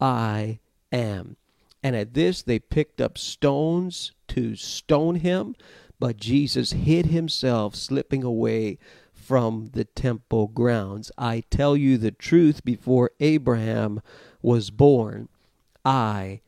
I 0.00 0.60
am. 0.92 1.36
And 1.82 1.94
at 1.94 2.14
this, 2.14 2.42
they 2.42 2.58
picked 2.58 3.00
up 3.00 3.16
stones 3.16 4.12
to 4.28 4.56
stone 4.56 5.16
him, 5.16 5.54
but 5.98 6.16
Jesus 6.16 6.72
hid 6.72 7.06
himself, 7.06 7.74
slipping 7.74 8.22
away 8.22 8.78
from 9.12 9.70
the 9.72 9.84
temple 9.84 10.48
grounds. 10.48 11.10
I 11.16 11.44
tell 11.50 11.76
you 11.76 11.96
the 11.98 12.10
truth, 12.10 12.64
before 12.64 13.10
Abraham 13.20 14.00
was 14.42 14.70
born, 14.70 15.28
I 15.84 16.40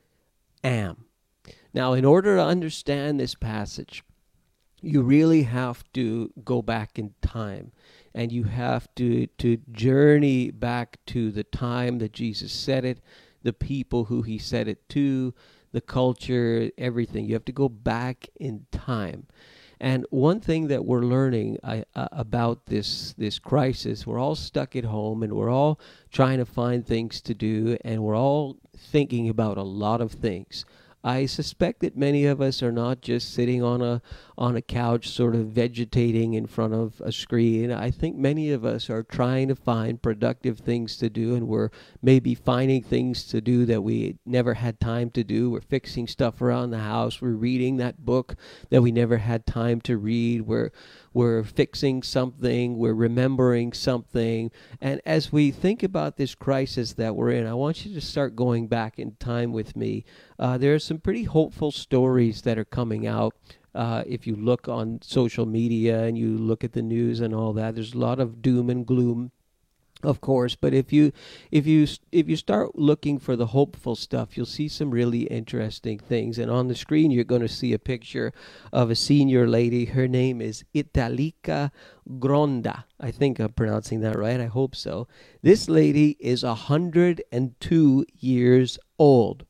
am. 0.62 1.07
Now, 1.78 1.92
in 1.92 2.04
order 2.04 2.34
to 2.34 2.42
understand 2.42 3.20
this 3.20 3.36
passage, 3.36 4.02
you 4.82 5.00
really 5.00 5.44
have 5.44 5.84
to 5.92 6.32
go 6.44 6.60
back 6.60 6.98
in 6.98 7.14
time 7.22 7.70
and 8.12 8.32
you 8.32 8.42
have 8.42 8.92
to, 8.96 9.28
to 9.38 9.58
journey 9.70 10.50
back 10.50 10.98
to 11.06 11.30
the 11.30 11.44
time 11.44 12.00
that 12.00 12.12
Jesus 12.12 12.50
said 12.50 12.84
it, 12.84 12.98
the 13.44 13.52
people 13.52 14.06
who 14.06 14.22
he 14.22 14.38
said 14.38 14.66
it 14.66 14.88
to, 14.88 15.32
the 15.70 15.80
culture, 15.80 16.68
everything. 16.76 17.26
You 17.26 17.34
have 17.34 17.44
to 17.44 17.52
go 17.52 17.68
back 17.68 18.28
in 18.40 18.66
time. 18.72 19.28
And 19.78 20.04
one 20.10 20.40
thing 20.40 20.66
that 20.66 20.84
we're 20.84 21.04
learning 21.04 21.58
uh, 21.62 21.84
about 21.94 22.66
this 22.66 23.14
this 23.16 23.38
crisis, 23.38 24.04
we're 24.04 24.18
all 24.18 24.34
stuck 24.34 24.74
at 24.74 24.84
home 24.84 25.22
and 25.22 25.32
we're 25.34 25.48
all 25.48 25.78
trying 26.10 26.38
to 26.38 26.44
find 26.44 26.84
things 26.84 27.20
to 27.20 27.34
do 27.34 27.76
and 27.84 28.02
we're 28.02 28.18
all 28.18 28.56
thinking 28.76 29.28
about 29.28 29.58
a 29.58 29.62
lot 29.62 30.00
of 30.00 30.10
things. 30.10 30.64
I 31.04 31.26
suspect 31.26 31.80
that 31.80 31.96
many 31.96 32.26
of 32.26 32.40
us 32.40 32.62
are 32.62 32.72
not 32.72 33.00
just 33.00 33.32
sitting 33.32 33.62
on 33.62 33.80
a 33.80 34.02
on 34.36 34.56
a 34.56 34.62
couch 34.62 35.08
sort 35.08 35.34
of 35.34 35.46
vegetating 35.46 36.34
in 36.34 36.46
front 36.46 36.74
of 36.74 37.00
a 37.04 37.10
screen. 37.10 37.72
I 37.72 37.90
think 37.90 38.16
many 38.16 38.50
of 38.52 38.64
us 38.64 38.88
are 38.90 39.02
trying 39.02 39.48
to 39.48 39.56
find 39.56 40.00
productive 40.00 40.58
things 40.58 40.96
to 40.98 41.10
do 41.10 41.34
and 41.34 41.48
we're 41.48 41.70
maybe 42.02 42.34
finding 42.34 42.82
things 42.82 43.24
to 43.24 43.40
do 43.40 43.64
that 43.66 43.82
we 43.82 44.16
never 44.26 44.54
had 44.54 44.80
time 44.80 45.10
to 45.10 45.24
do. 45.24 45.50
We're 45.50 45.60
fixing 45.60 46.06
stuff 46.06 46.40
around 46.40 46.70
the 46.70 46.78
house. 46.78 47.20
We're 47.20 47.30
reading 47.30 47.78
that 47.78 48.04
book 48.04 48.36
that 48.70 48.82
we 48.82 48.92
never 48.92 49.18
had 49.18 49.46
time 49.46 49.80
to 49.82 49.96
read. 49.96 50.42
We're 50.42 50.70
we're 51.18 51.42
fixing 51.42 52.00
something, 52.00 52.78
we're 52.78 52.94
remembering 52.94 53.72
something. 53.72 54.52
And 54.80 55.00
as 55.04 55.32
we 55.32 55.50
think 55.50 55.82
about 55.82 56.16
this 56.16 56.36
crisis 56.36 56.92
that 56.92 57.16
we're 57.16 57.32
in, 57.32 57.44
I 57.44 57.54
want 57.54 57.84
you 57.84 57.92
to 57.92 58.00
start 58.00 58.36
going 58.36 58.68
back 58.68 59.00
in 59.00 59.16
time 59.16 59.52
with 59.52 59.74
me. 59.74 60.04
Uh, 60.38 60.58
there 60.58 60.76
are 60.76 60.78
some 60.78 60.98
pretty 60.98 61.24
hopeful 61.24 61.72
stories 61.72 62.42
that 62.42 62.56
are 62.56 62.64
coming 62.64 63.04
out. 63.04 63.34
Uh, 63.74 64.04
if 64.06 64.28
you 64.28 64.36
look 64.36 64.68
on 64.68 65.00
social 65.02 65.44
media 65.44 66.04
and 66.04 66.16
you 66.16 66.38
look 66.38 66.62
at 66.62 66.72
the 66.72 66.82
news 66.82 67.18
and 67.18 67.34
all 67.34 67.52
that, 67.52 67.74
there's 67.74 67.94
a 67.94 67.98
lot 67.98 68.20
of 68.20 68.40
doom 68.40 68.70
and 68.70 68.86
gloom 68.86 69.32
of 70.02 70.20
course 70.20 70.54
but 70.54 70.72
if 70.72 70.92
you 70.92 71.12
if 71.50 71.66
you 71.66 71.86
if 72.12 72.28
you 72.28 72.36
start 72.36 72.76
looking 72.76 73.18
for 73.18 73.36
the 73.36 73.46
hopeful 73.46 73.96
stuff 73.96 74.36
you'll 74.36 74.46
see 74.46 74.68
some 74.68 74.90
really 74.90 75.22
interesting 75.22 75.98
things. 75.98 76.38
And 76.38 76.50
on 76.50 76.68
the 76.68 76.74
screen 76.74 77.10
you're 77.10 77.24
going 77.24 77.42
to 77.42 77.48
see 77.48 77.72
a 77.72 77.78
picture 77.78 78.32
of 78.72 78.90
a 78.90 78.94
senior 78.94 79.48
lady. 79.48 79.86
Her 79.86 80.08
name 80.08 80.40
is 80.40 80.64
Italica 80.72 81.72
Gronda. 82.18 82.86
I 83.00 83.10
think 83.10 83.38
I'm 83.38 83.52
pronouncing 83.52 84.00
that 84.00 84.18
right. 84.18 84.40
I 84.40 84.46
hope 84.46 84.74
so. 84.74 85.08
This 85.42 85.68
lady 85.68 86.16
is 86.20 86.42
102 86.42 88.06
years 88.18 88.78
old 88.98 89.44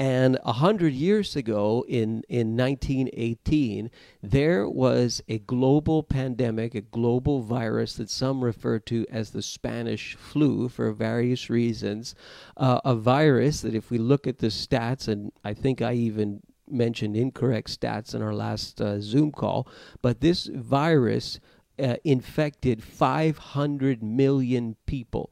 and 0.00 0.38
a 0.44 0.54
hundred 0.54 0.94
years 0.94 1.36
ago, 1.36 1.84
in, 1.86 2.22
in 2.26 2.56
1918, 2.56 3.90
there 4.22 4.66
was 4.66 5.22
a 5.28 5.40
global 5.40 6.02
pandemic, 6.02 6.74
a 6.74 6.80
global 6.80 7.42
virus 7.42 7.96
that 7.96 8.08
some 8.08 8.42
refer 8.42 8.78
to 8.78 9.04
as 9.10 9.32
the 9.32 9.42
Spanish 9.42 10.14
flu 10.14 10.70
for 10.70 10.90
various 10.92 11.50
reasons. 11.50 12.14
Uh, 12.56 12.80
a 12.82 12.94
virus 12.94 13.60
that, 13.60 13.74
if 13.74 13.90
we 13.90 13.98
look 13.98 14.26
at 14.26 14.38
the 14.38 14.46
stats, 14.46 15.06
and 15.06 15.32
I 15.44 15.52
think 15.52 15.82
I 15.82 15.92
even 15.92 16.40
mentioned 16.66 17.14
incorrect 17.14 17.68
stats 17.78 18.14
in 18.14 18.22
our 18.22 18.34
last 18.34 18.80
uh, 18.80 19.02
Zoom 19.02 19.32
call, 19.32 19.68
but 20.00 20.22
this 20.22 20.46
virus 20.46 21.40
uh, 21.78 21.96
infected 22.04 22.82
500 22.82 24.02
million 24.02 24.76
people 24.86 25.28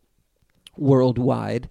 worldwide 0.78 1.68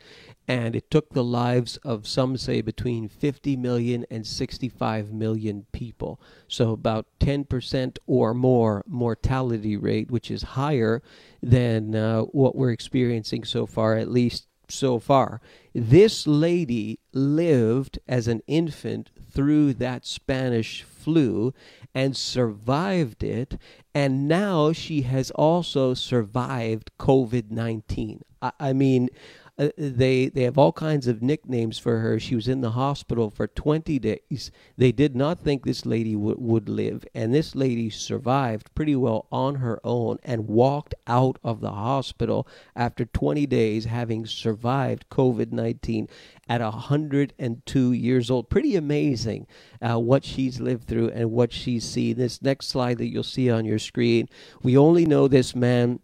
and 0.47 0.75
it 0.75 0.89
took 0.89 1.10
the 1.10 1.23
lives 1.23 1.77
of 1.77 2.07
some 2.07 2.38
say 2.38 2.62
between 2.62 3.10
50 3.10 3.57
million 3.57 4.05
and 4.10 4.25
65 4.25 5.12
million 5.12 5.65
people. 5.73 6.21
So 6.47 6.71
about 6.71 7.07
10% 7.19 7.97
or 8.07 8.33
more 8.33 8.83
mortality 8.88 9.75
rate, 9.75 10.10
which 10.10 10.31
is 10.31 10.43
higher 10.43 11.03
than 11.43 11.95
uh, 11.95 12.21
what 12.21 12.55
we're 12.55 12.71
experiencing 12.71 13.43
so 13.43 13.65
far, 13.65 13.95
at 13.95 14.10
least 14.10 14.47
so 14.69 14.99
far. 14.99 15.41
This 15.73 16.25
lady 16.25 16.99
lived 17.13 17.99
as 18.07 18.27
an 18.27 18.41
infant 18.47 19.10
through 19.31 19.73
that 19.75 20.05
Spanish 20.05 20.83
flu 20.83 21.53
and 21.93 22.15
survived 22.15 23.23
it, 23.23 23.60
and 23.93 24.27
now 24.27 24.71
she 24.71 25.01
has 25.03 25.31
also 25.31 25.93
survived 25.93 26.91
COVID 26.99 27.51
19. 27.51 28.23
I, 28.41 28.51
I 28.60 28.73
mean, 28.73 29.10
uh, 29.59 29.69
they 29.77 30.29
they 30.29 30.43
have 30.43 30.57
all 30.57 30.71
kinds 30.71 31.07
of 31.07 31.21
nicknames 31.21 31.79
for 31.79 31.99
her. 31.99 32.19
She 32.19 32.35
was 32.35 32.47
in 32.47 32.61
the 32.61 32.71
hospital 32.71 33.31
for 33.31 33.47
20 33.47 33.97
days. 33.97 34.51
They 34.77 34.91
did 34.91 35.15
not 35.15 35.39
think 35.39 35.65
this 35.65 35.85
lady 35.85 36.13
w- 36.13 36.35
would 36.37 36.69
live, 36.69 37.03
and 37.15 37.33
this 37.33 37.55
lady 37.55 37.89
survived 37.89 38.73
pretty 38.75 38.95
well 38.95 39.25
on 39.31 39.55
her 39.55 39.79
own 39.83 40.19
and 40.23 40.47
walked 40.47 40.93
out 41.07 41.39
of 41.43 41.61
the 41.61 41.71
hospital 41.71 42.47
after 42.75 43.05
20 43.05 43.47
days, 43.47 43.85
having 43.85 44.27
survived 44.27 45.09
COVID 45.09 45.51
19 45.51 46.07
at 46.47 46.61
102 46.61 47.91
years 47.91 48.29
old. 48.29 48.49
Pretty 48.49 48.75
amazing 48.75 49.47
uh, 49.81 49.99
what 49.99 50.23
she's 50.23 50.59
lived 50.59 50.87
through 50.87 51.09
and 51.09 51.31
what 51.31 51.51
she's 51.51 51.83
seen. 51.83 52.17
This 52.17 52.43
next 52.43 52.67
slide 52.67 52.99
that 52.99 53.07
you'll 53.07 53.23
see 53.23 53.49
on 53.49 53.65
your 53.65 53.79
screen, 53.79 54.29
we 54.61 54.77
only 54.77 55.05
know 55.05 55.27
this 55.27 55.55
man 55.55 55.99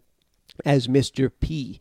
as 0.64 0.88
Mr. 0.88 1.30
P 1.40 1.80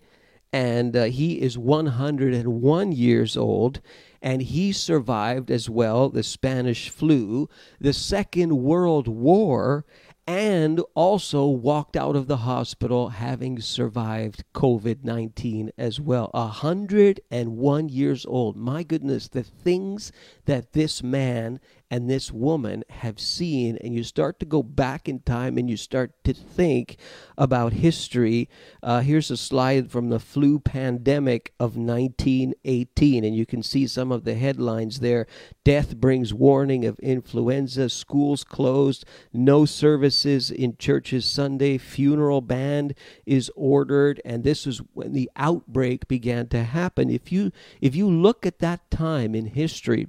and 0.53 0.95
uh, 0.95 1.03
he 1.05 1.41
is 1.41 1.57
101 1.57 2.91
years 2.91 3.35
old 3.35 3.81
and 4.21 4.41
he 4.41 4.71
survived 4.71 5.51
as 5.51 5.69
well 5.69 6.07
the 6.07 6.23
Spanish 6.23 6.89
flu, 6.89 7.49
the 7.81 7.91
Second 7.91 8.55
World 8.63 9.07
War, 9.07 9.83
and 10.25 10.81
also 10.95 11.45
walked 11.45 11.97
out 11.97 12.15
of 12.15 12.27
the 12.27 12.37
hospital 12.37 13.09
having 13.09 13.59
survived 13.59 14.45
COVID 14.53 15.03
19 15.03 15.71
as 15.77 15.99
well. 15.99 16.29
101 16.33 17.89
years 17.89 18.25
old. 18.25 18.55
My 18.55 18.83
goodness, 18.83 19.27
the 19.27 19.43
things 19.43 20.13
that 20.45 20.71
this 20.71 21.03
man 21.03 21.59
and 21.93 22.09
this 22.09 22.31
woman 22.31 22.83
have 22.89 23.19
seen, 23.19 23.77
and 23.83 23.93
you 23.93 24.03
start 24.03 24.39
to 24.39 24.47
go 24.47 24.63
back 24.63 25.07
in 25.07 25.19
time 25.19 25.59
and 25.59 25.69
you 25.69 25.77
start 25.77 26.11
to 26.23 26.33
think 26.33 26.97
about 27.37 27.71
history. 27.71 28.49
Uh, 28.81 29.01
here's 29.01 29.29
a 29.29 29.37
slide 29.37 29.91
from 29.91 30.09
the 30.09 30.19
flu 30.19 30.57
pandemic 30.57 31.53
of 31.59 31.77
1918, 31.77 33.23
and 33.23 33.35
you 33.35 33.45
can 33.45 33.61
see 33.61 33.85
some 33.85 34.11
of 34.11 34.23
the 34.23 34.33
headlines 34.33 35.01
there. 35.01 35.27
Death 35.63 35.95
brings 35.97 36.33
warning 36.33 36.83
of 36.83 36.97
influenza, 36.97 37.87
schools 37.89 38.43
closed, 38.43 39.05
no 39.31 39.63
services 39.63 40.49
in 40.49 40.75
churches 40.77 41.25
Sunday, 41.25 41.77
funeral 41.77 42.41
band 42.41 42.95
is 43.27 43.51
ordered, 43.55 44.19
and 44.25 44.43
this 44.43 44.65
is 44.65 44.81
when 44.93 45.13
the 45.13 45.29
outbreak 45.35 46.07
began 46.07 46.47
to 46.47 46.63
happen. 46.63 47.11
If 47.11 47.31
you 47.31 47.51
if 47.81 47.95
you 47.95 48.09
look 48.09 48.47
at 48.47 48.57
that 48.57 48.89
time 48.89 49.35
in 49.35 49.45
history, 49.45 50.07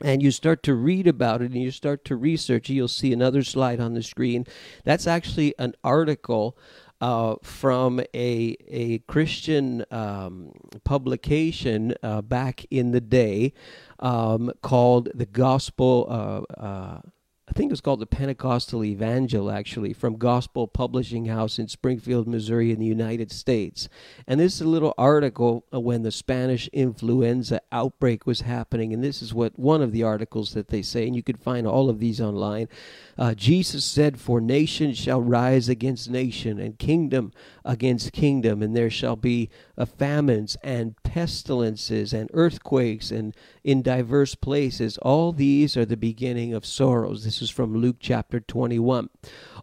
and 0.00 0.22
you 0.22 0.30
start 0.30 0.62
to 0.64 0.74
read 0.74 1.06
about 1.06 1.42
it 1.42 1.52
and 1.52 1.62
you 1.62 1.70
start 1.70 2.04
to 2.06 2.16
research, 2.16 2.68
you'll 2.68 2.88
see 2.88 3.12
another 3.12 3.42
slide 3.42 3.80
on 3.80 3.94
the 3.94 4.02
screen. 4.02 4.46
That's 4.84 5.06
actually 5.06 5.54
an 5.58 5.74
article 5.82 6.56
uh, 7.00 7.36
from 7.42 8.00
a 8.14 8.56
a 8.66 8.98
Christian 9.00 9.84
um, 9.90 10.52
publication 10.84 11.94
uh, 12.02 12.22
back 12.22 12.66
in 12.70 12.90
the 12.90 13.00
day 13.00 13.52
um, 14.00 14.52
called 14.62 15.08
the 15.14 15.26
Gospel. 15.26 16.06
Uh, 16.08 16.60
uh 16.60 17.00
I 17.48 17.52
think 17.52 17.70
it 17.70 17.72
was 17.72 17.80
called 17.80 18.00
the 18.00 18.06
Pentecostal 18.06 18.84
Evangel, 18.84 19.50
actually, 19.50 19.94
from 19.94 20.18
Gospel 20.18 20.68
Publishing 20.68 21.26
House 21.26 21.58
in 21.58 21.66
Springfield, 21.66 22.28
Missouri, 22.28 22.70
in 22.70 22.78
the 22.78 22.84
United 22.84 23.32
States. 23.32 23.88
And 24.26 24.38
this 24.38 24.56
is 24.56 24.60
a 24.60 24.68
little 24.68 24.92
article 24.98 25.64
when 25.70 26.02
the 26.02 26.10
Spanish 26.10 26.68
influenza 26.74 27.62
outbreak 27.72 28.26
was 28.26 28.42
happening. 28.42 28.92
And 28.92 29.02
this 29.02 29.22
is 29.22 29.32
what 29.32 29.58
one 29.58 29.80
of 29.80 29.92
the 29.92 30.02
articles 30.02 30.52
that 30.52 30.68
they 30.68 30.82
say, 30.82 31.06
and 31.06 31.16
you 31.16 31.22
can 31.22 31.36
find 31.36 31.66
all 31.66 31.88
of 31.88 32.00
these 32.00 32.20
online. 32.20 32.68
Uh, 33.16 33.32
Jesus 33.32 33.82
said, 33.84 34.20
For 34.20 34.42
nation 34.42 34.92
shall 34.92 35.22
rise 35.22 35.70
against 35.70 36.10
nation, 36.10 36.58
and 36.58 36.78
kingdom 36.78 37.32
against 37.64 38.12
kingdom, 38.12 38.62
and 38.62 38.76
there 38.76 38.90
shall 38.90 39.16
be 39.16 39.48
uh, 39.78 39.86
famines 39.86 40.56
and 40.62 41.02
pestilences 41.02 42.12
and 42.12 42.28
earthquakes 42.34 43.10
and 43.10 43.34
in 43.64 43.82
diverse 43.82 44.34
places. 44.34 44.98
All 44.98 45.32
these 45.32 45.76
are 45.76 45.84
the 45.84 45.96
beginning 45.96 46.52
of 46.52 46.66
sorrows. 46.66 47.24
This 47.24 47.37
is 47.42 47.50
from 47.50 47.76
Luke 47.76 47.96
chapter 48.00 48.40
21. 48.40 49.08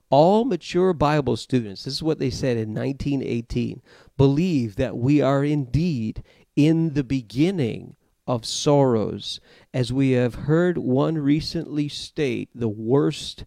All 0.09 0.45
mature 0.45 0.93
Bible 0.93 1.35
students, 1.35 1.83
this 1.83 1.93
is 1.93 2.03
what 2.03 2.19
they 2.19 2.29
said 2.29 2.57
in 2.57 2.73
1918, 2.73 3.81
believe 4.17 4.75
that 4.75 4.97
we 4.97 5.21
are 5.21 5.43
indeed 5.43 6.23
in 6.55 6.93
the 6.93 7.03
beginning 7.03 7.95
of 8.27 8.45
sorrows. 8.45 9.39
As 9.73 9.91
we 9.91 10.11
have 10.11 10.35
heard 10.35 10.77
one 10.77 11.17
recently 11.17 11.89
state, 11.89 12.49
the 12.55 12.69
worst 12.69 13.45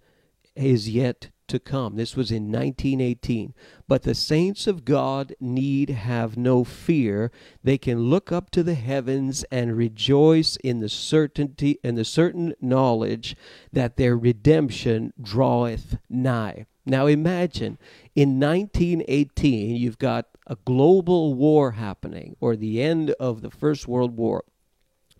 is 0.55 0.89
yet 0.89 1.31
to 1.49 1.59
come. 1.59 1.97
This 1.97 2.17
was 2.17 2.31
in 2.31 2.53
1918. 2.53 3.55
But 3.87 4.03
the 4.03 4.15
saints 4.15 4.67
of 4.67 4.85
God 4.85 5.35
need 5.41 5.91
have 5.91 6.37
no 6.37 6.65
fear. 6.65 7.31
They 7.63 7.79
can 7.79 8.11
look 8.11 8.31
up 8.31 8.51
to 8.51 8.63
the 8.63 8.75
heavens 8.75 9.45
and 9.51 9.77
rejoice 9.77 10.57
in 10.57 10.81
the 10.81 10.89
certainty 10.89 11.79
and 11.83 11.97
the 11.97 12.05
certain 12.05 12.55
knowledge 12.61 13.37
that 13.73 13.97
their 13.97 14.17
redemption 14.17 15.13
draweth 15.21 15.99
nigh. 16.09 16.67
Now 16.87 17.07
imagine 17.07 17.79
in 18.15 18.41
1918 18.41 19.77
you've 19.77 19.99
got 19.99 20.27
a 20.47 20.57
global 20.65 21.35
war 21.35 21.73
happening 21.73 22.37
or 22.41 22.57
the 22.57 22.83
end 22.83 23.11
of 23.21 23.43
the 23.43 23.51
First 23.51 23.87
World 23.87 24.17
War 24.17 24.45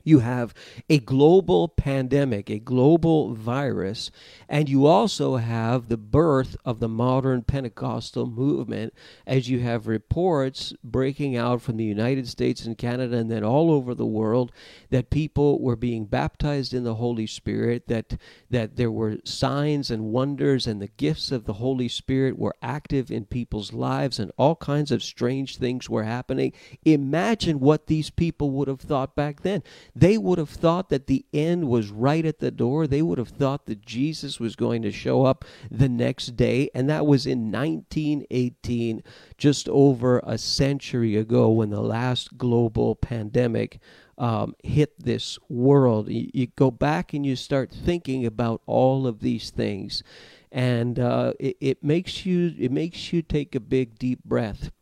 you 0.09 0.21
have 0.21 0.55
a 0.89 0.99
global 0.99 1.69
pandemic, 1.69 2.49
a 2.49 2.59
global 2.59 3.35
virus, 3.35 4.11
and 4.49 4.69
you 4.69 4.87
also 4.87 5.37
have 5.37 5.89
the 5.89 5.97
birth 5.97 6.57
of 6.65 6.81
the 6.81 6.89
modern 6.89 7.43
Pentecostal 7.43 8.27
movement 8.27 8.95
as 9.27 9.51
you 9.51 9.61
have 9.61 9.87
reports 9.87 10.73
breaking 10.83 11.37
out 11.37 11.61
from 11.61 11.77
the 11.77 11.85
United 11.85 12.27
States 12.27 12.65
and 12.65 12.79
Canada 12.79 13.17
and 13.17 13.31
then 13.31 13.45
all 13.45 13.71
over 13.71 13.95
the 13.95 14.07
world 14.07 14.51
that 14.91 15.11
people 15.11 15.61
were 15.61 15.77
being 15.77 16.07
baptized 16.07 16.73
in 16.73 16.85
the 16.85 16.95
Holy 16.95 17.27
Spirit, 17.27 17.87
that 17.89 18.17
that 18.51 18.77
there 18.77 18.91
were 18.91 19.19
signs 19.25 19.91
and 19.91 20.05
wonders 20.05 20.67
and 20.67 20.81
the 20.81 20.89
gifts 20.97 21.31
of 21.31 21.45
the 21.45 21.55
Holy 21.55 21.89
Spirit 21.89 22.39
were 22.39 22.55
active 22.63 23.11
in 23.11 23.25
people's 23.27 23.73
lives 23.73 24.19
and 24.19 24.33
all 24.39 24.57
kinds 24.57 24.91
of 24.91 25.03
strange 25.03 25.59
things 25.59 25.89
were 25.91 26.05
happening. 26.05 26.53
Imagine 26.85 27.61
what 27.61 27.87
these 27.87 28.11
people 28.11 28.51
would 28.51 28.69
have 28.69 28.81
thought 28.81 29.15
back 29.15 29.43
then 29.43 29.63
they 29.99 30.17
would 30.17 30.39
have 30.39 30.51
thought 30.51 30.91
that 30.91 31.09
the 31.09 31.27
end 31.33 31.69
was 31.69 31.91
right 31.91 32.25
at 32.25 32.39
the 32.39 32.53
door. 32.53 32.87
They 32.87 33.03
would 33.03 33.19
have 33.19 33.31
thought 33.31 33.67
that 33.67 33.85
Jesus 33.85 34.39
was 34.39 34.55
going 34.55 34.83
to 34.83 34.93
show 34.93 35.25
up 35.25 35.45
the 35.71 35.89
next 35.89 36.37
day. 36.37 36.71
And 36.73 36.89
that 36.89 37.05
was 37.05 37.27
in 37.27 37.51
1918, 37.51 39.03
just 39.39 39.69
over 39.69 40.21
a 40.25 40.39
century 40.39 41.17
ago, 41.17 41.51
when 41.51 41.71
the 41.71 41.81
last 41.81 42.39
global 42.39 42.95
pandemic 42.95 43.81
um, 44.19 44.55
hit 44.63 44.93
this 45.03 45.37
world. 45.49 46.09
You, 46.09 46.31
you, 46.33 46.47
go 46.47 46.71
back 46.71 47.13
and 47.13 47.27
you 47.27 47.35
start 47.35 47.73
thinking 47.73 48.25
about 48.25 48.63
all 48.67 49.07
of 49.07 49.21
these 49.21 49.51
things, 49.51 50.03
and 50.51 50.99
uh, 50.99 51.35
it, 51.39 51.57
it 51.61 51.85
makes 51.85 52.27
you 52.27 52.53
it 52.59 52.73
makes 52.73 53.13
you 53.13 53.23
take 53.23 53.55
a 53.55 53.61
big 53.61 53.97
deep 53.97 54.25
breath. 54.25 54.73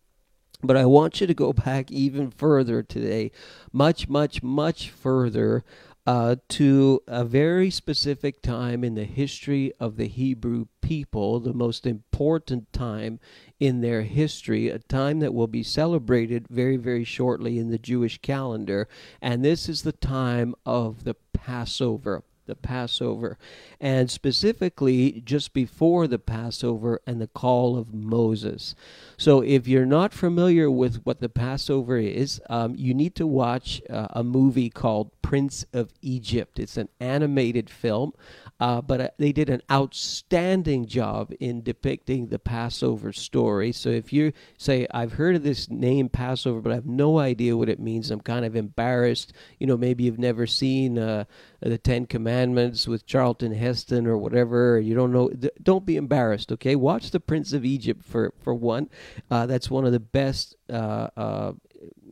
But 0.66 0.76
I 0.76 0.86
want 0.86 1.20
you 1.20 1.26
to 1.26 1.34
go 1.34 1.52
back 1.52 1.90
even 1.90 2.30
further 2.30 2.82
today, 2.82 3.30
much, 3.72 4.08
much, 4.08 4.42
much 4.42 4.90
further 4.90 5.64
uh, 6.06 6.36
to 6.48 7.02
a 7.08 7.24
very 7.24 7.68
specific 7.68 8.40
time 8.40 8.84
in 8.84 8.94
the 8.94 9.04
history 9.04 9.72
of 9.80 9.96
the 9.96 10.06
Hebrew 10.06 10.66
people, 10.80 11.40
the 11.40 11.52
most 11.52 11.84
important 11.84 12.72
time 12.72 13.18
in 13.58 13.80
their 13.80 14.02
history, 14.02 14.68
a 14.68 14.78
time 14.78 15.18
that 15.18 15.34
will 15.34 15.48
be 15.48 15.64
celebrated 15.64 16.46
very, 16.48 16.76
very 16.76 17.02
shortly 17.02 17.58
in 17.58 17.70
the 17.70 17.78
Jewish 17.78 18.18
calendar. 18.18 18.88
And 19.20 19.44
this 19.44 19.68
is 19.68 19.82
the 19.82 19.92
time 19.92 20.54
of 20.64 21.02
the 21.02 21.16
Passover 21.32 22.22
the 22.46 22.54
Passover, 22.54 23.38
and 23.80 24.10
specifically 24.10 25.22
just 25.24 25.52
before 25.52 26.06
the 26.06 26.18
Passover 26.18 27.00
and 27.06 27.20
the 27.20 27.26
call 27.26 27.76
of 27.76 27.92
Moses. 27.92 28.74
So, 29.16 29.40
if 29.42 29.66
you're 29.68 29.86
not 29.86 30.12
familiar 30.12 30.70
with 30.70 31.02
what 31.04 31.20
the 31.20 31.28
Passover 31.28 31.98
is, 31.98 32.40
um, 32.48 32.74
you 32.76 32.94
need 32.94 33.14
to 33.16 33.26
watch 33.26 33.82
uh, 33.90 34.08
a 34.10 34.22
movie 34.22 34.70
called 34.70 35.10
Prince 35.22 35.64
of 35.72 35.92
Egypt. 36.02 36.58
It's 36.58 36.76
an 36.76 36.88
animated 37.00 37.68
film, 37.68 38.12
uh, 38.58 38.80
but 38.80 39.00
uh, 39.00 39.08
they 39.18 39.32
did 39.32 39.50
an 39.50 39.62
outstanding 39.70 40.86
job 40.86 41.32
in 41.40 41.62
depicting 41.62 42.28
the 42.28 42.38
Passover 42.38 43.12
story. 43.12 43.72
So, 43.72 43.90
if 43.90 44.12
you 44.12 44.32
say, 44.56 44.86
I've 44.92 45.14
heard 45.14 45.36
of 45.36 45.42
this 45.42 45.70
name 45.70 46.08
Passover, 46.08 46.60
but 46.60 46.72
I 46.72 46.76
have 46.76 46.86
no 46.86 47.18
idea 47.18 47.56
what 47.56 47.68
it 47.68 47.78
means, 47.78 48.10
I'm 48.10 48.20
kind 48.20 48.44
of 48.44 48.56
embarrassed. 48.56 49.32
You 49.58 49.66
know, 49.66 49.76
maybe 49.76 50.04
you've 50.04 50.18
never 50.18 50.46
seen 50.46 50.98
uh, 50.98 51.24
the 51.60 51.78
Ten 51.78 52.06
Commandments 52.06 52.88
with 52.88 53.06
Charlton 53.06 53.52
Heston 53.52 54.06
or 54.06 54.16
whatever. 54.16 54.80
You 54.80 54.94
don't 54.94 55.12
know. 55.12 55.30
Don't 55.62 55.84
be 55.84 55.96
embarrassed. 55.96 56.50
Okay, 56.52 56.76
watch 56.76 57.10
the 57.10 57.20
Prince 57.20 57.52
of 57.52 57.64
Egypt 57.64 58.04
for 58.04 58.32
for 58.42 58.54
one. 58.54 58.88
Uh, 59.30 59.46
that's 59.46 59.70
one 59.70 59.84
of 59.84 59.92
the 59.92 60.00
best 60.00 60.56
uh, 60.70 61.08
uh, 61.16 61.52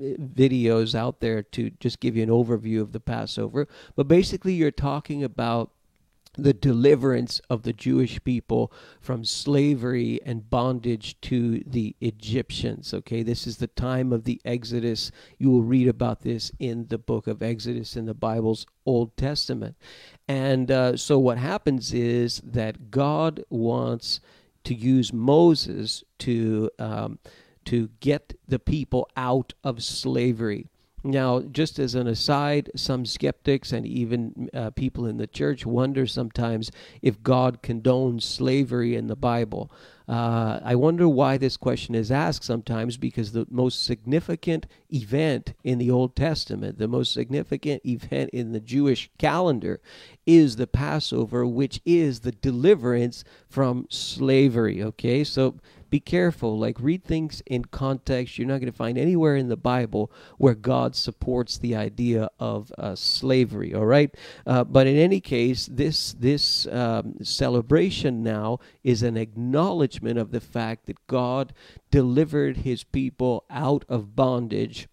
videos 0.01 0.95
out 0.95 1.21
there 1.21 1.43
to 1.43 1.71
just 1.81 2.01
give 2.01 2.17
you 2.17 2.23
an 2.23 2.29
overview 2.29 2.81
of 2.81 2.93
the 2.93 3.01
Passover. 3.01 3.69
But 3.97 4.09
basically, 4.09 4.55
you're 4.55 4.71
talking 4.71 5.25
about 5.25 5.71
the 6.37 6.53
deliverance 6.53 7.41
of 7.49 7.63
the 7.63 7.73
Jewish 7.73 8.23
people 8.25 8.73
from 9.01 9.25
slavery 9.25 10.21
and 10.25 10.49
bondage 10.51 11.21
to 11.23 11.61
the 11.67 11.95
Egyptians. 12.01 12.93
Okay, 12.93 13.23
this 13.23 13.47
is 13.47 13.59
the 13.59 13.69
time 13.69 14.13
of 14.13 14.25
the 14.25 14.41
Exodus. 14.45 15.11
You 15.39 15.51
will 15.51 15.63
read 15.63 15.89
about 15.89 16.23
this 16.23 16.51
in 16.59 16.87
the 16.89 16.99
book 16.99 17.27
of 17.27 17.43
Exodus 17.43 17.97
in 17.97 18.07
the 18.07 18.15
Bible's 18.15 18.67
Old 18.85 19.17
Testament. 19.17 19.77
And 20.29 20.71
uh, 20.71 20.97
so, 20.97 21.19
what 21.19 21.39
happens 21.39 21.93
is 21.93 22.41
that 22.45 22.91
God 22.91 23.43
wants 23.49 24.21
to 24.65 24.75
use 24.75 25.13
Moses 25.13 26.05
to. 26.21 26.71
Um, 26.79 27.19
to 27.65 27.89
get 28.01 28.39
the 28.47 28.59
people 28.59 29.09
out 29.17 29.55
of 29.65 29.83
slavery. 29.83 30.69
Now, 31.07 31.41
just 31.41 31.79
as 31.79 31.95
an 31.95 32.07
aside, 32.07 32.71
some 32.75 33.05
skeptics 33.05 33.73
and 33.73 33.87
even 33.87 34.49
uh, 34.55 34.71
people 34.71 35.05
in 35.05 35.19
the 35.19 35.27
church 35.27 35.67
wonder 35.67 36.07
sometimes 36.07 36.71
if 37.03 37.23
God 37.23 37.63
condones 37.63 38.23
slavery 38.23 38.97
in 38.97 39.09
the 39.09 39.17
Bible. 39.17 39.71
Uh, 40.09 40.61
I 40.65 40.75
wonder 40.75 41.07
why 41.07 41.37
this 41.37 41.59
question 41.59 41.95
is 41.95 42.11
asked 42.11 42.45
sometimes 42.45 42.97
because 42.97 43.33
the 43.33 43.47
most 43.51 43.85
significant 43.85 44.67
event 44.91 45.53
in 45.63 45.79
the 45.79 45.91
Old 45.91 46.17
Testament, 46.17 46.79
the 46.79 46.89
most 46.89 47.13
significant 47.13 47.85
event 47.85 48.31
in 48.31 48.53
the 48.53 48.61
Jewish 48.61 49.11
calendar, 49.19 49.81
is 50.27 50.57
the 50.57 50.67
Passover, 50.67 51.47
which 51.47 51.81
is 51.85 52.21
the 52.21 52.33
deliverance 52.33 53.25
from 53.49 53.87
slavery. 53.91 54.83
Okay, 54.83 55.23
so 55.23 55.57
be 55.95 56.01
careful. 56.01 56.59
Like, 56.59 56.81
read 56.81 57.05
things 57.05 57.41
in 57.47 57.67
context. 57.67 58.37
You're 58.37 58.49
not 58.49 58.59
going 58.59 58.73
to 58.73 58.77
find 58.77 58.99
anywhere 58.99 59.37
in 59.37 59.47
the 59.47 59.57
Bible 59.57 60.11
where 60.39 60.57
God 60.57 60.97
supports 60.97 61.57
the 61.57 61.77
idea 61.77 62.31
of 62.41 62.73
uh, 62.77 62.97
slavery. 62.97 63.73
All 63.73 63.87
right, 63.87 64.13
uh, 64.45 64.65
but 64.65 64.89
in 64.89 64.97
any 64.97 65.21
case, 65.21 65.69
this 65.71 66.13
this 66.15 66.67
um, 66.67 67.15
celebration 67.23 68.25
now 68.25 68.59
is 68.83 69.05
an 69.05 69.17
acknowledgement 69.17 70.19
of 70.19 70.33
the 70.33 70.41
fact 70.41 70.87
that 70.87 71.07
God 71.07 71.55
delivered 71.93 72.57
His 72.69 72.83
people 72.83 73.45
out 73.49 73.85
of 73.89 74.17
bondage. 74.17 74.89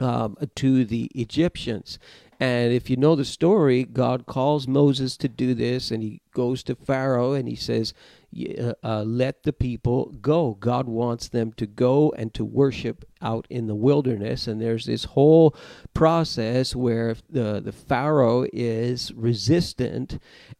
Um, 0.00 0.36
to 0.56 0.84
the 0.84 1.10
Egyptians. 1.14 1.98
And 2.40 2.72
if 2.72 2.90
you 2.90 2.96
know 2.96 3.14
the 3.14 3.24
story, 3.24 3.84
God 3.84 4.26
calls 4.26 4.66
Moses 4.66 5.16
to 5.18 5.28
do 5.28 5.54
this, 5.54 5.92
and 5.92 6.02
he 6.02 6.22
goes 6.34 6.64
to 6.64 6.74
Pharaoh 6.74 7.34
and 7.34 7.46
he 7.46 7.54
says, 7.54 7.94
uh, 8.36 8.74
uh, 8.82 9.02
let 9.02 9.42
the 9.42 9.52
people 9.52 10.14
go. 10.20 10.54
God 10.54 10.86
wants 10.86 11.28
them 11.28 11.52
to 11.54 11.66
go 11.66 12.12
and 12.16 12.32
to 12.34 12.44
worship 12.44 13.04
out 13.22 13.46
in 13.48 13.66
the 13.66 13.74
wilderness. 13.74 14.46
And 14.46 14.60
there's 14.60 14.86
this 14.86 15.04
whole 15.04 15.56
process 15.94 16.74
where 16.74 17.16
the, 17.30 17.60
the 17.60 17.72
Pharaoh 17.72 18.46
is 18.52 19.12
resistant. 19.14 20.18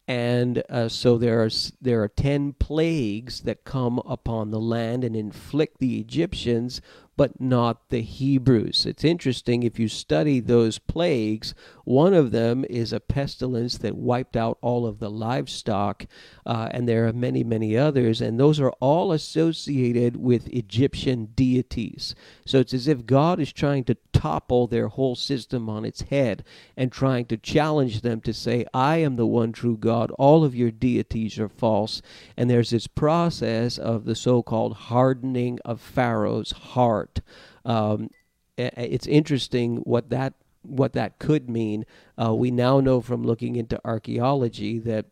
And 0.09 0.63
uh, 0.69 0.89
so 0.89 1.19
there 1.19 1.43
are, 1.43 1.51
there 1.81 2.03
are 2.03 2.09
10 2.09 2.55
plagues 2.55 3.41
that 3.41 3.65
come 3.65 4.01
upon 4.07 4.51
the 4.51 4.61
land 4.61 5.05
and 5.05 5.17
inflict 5.17 5.79
the 5.79 6.01
Egyptians 6.01 6.81
but 7.17 7.41
not 7.41 7.91
the 7.91 8.01
Hebrews. 8.01 8.87
It's 8.87 9.05
interesting 9.05 9.63
if 9.63 9.79
you 9.79 9.89
study 9.89 10.41
those 10.41 10.79
plagues, 10.79 11.55
one 11.85 12.15
of 12.15 12.31
them 12.31 12.65
is 12.71 12.93
a 12.93 13.01
pestilence 13.01 13.77
that 13.79 13.97
wiped 13.97 14.37
out 14.37 14.59
all 14.63 14.87
of 14.87 14.99
the 14.99 15.11
livestock, 15.11 16.07
uh, 16.47 16.69
and 16.71 16.89
there 16.89 17.07
are 17.07 17.13
many, 17.13 17.45
many 17.45 17.77
others, 17.77 18.21
and 18.21 18.41
those 18.41 18.59
are 18.59 18.73
all 18.81 19.13
associated 19.13 20.17
with 20.17 20.49
Egyptian 20.49 21.27
deities. 21.35 22.15
So 22.53 22.59
it's 22.59 22.75
as 22.75 22.87
if 22.87 23.07
God 23.07 23.41
is 23.41 23.51
trying 23.51 23.85
to 23.85 23.97
topple 24.13 24.67
their 24.67 24.89
whole 24.89 25.15
system 25.15 25.71
on 25.71 25.87
its 25.87 26.03
head 26.03 26.45
and 26.77 26.93
trying 26.93 27.25
to 27.29 27.39
challenge 27.39 28.03
them 28.03 28.21
to 28.21 28.35
say, 28.35 28.67
I 28.75 28.99
am 28.99 29.17
the 29.17 29.25
one 29.25 29.53
true 29.53 29.79
God, 29.79 30.11
all 30.19 30.45
of 30.45 30.55
your 30.55 30.71
deities 30.71 31.39
are 31.39 31.49
false. 31.49 32.03
And 32.37 32.51
there's 32.51 32.69
this 32.69 32.87
process 32.87 33.79
of 33.79 34.05
the 34.05 34.15
so 34.15 34.43
called 34.43 34.75
hardening 34.75 35.61
of 35.65 35.81
Pharaoh's 35.81 36.53
heart. 36.53 37.23
Um, 37.65 38.11
it's 38.59 39.07
interesting 39.07 39.79
what 39.79 40.11
that 40.11 40.35
what 40.61 40.93
that 40.93 41.19
could 41.19 41.49
mean. 41.49 41.87
Uh, 42.23 42.35
we 42.35 42.51
now 42.51 42.81
know 42.81 43.01
from 43.01 43.25
looking 43.25 43.57
into 43.57 43.81
archaeology 43.83 44.79
that 44.81 45.07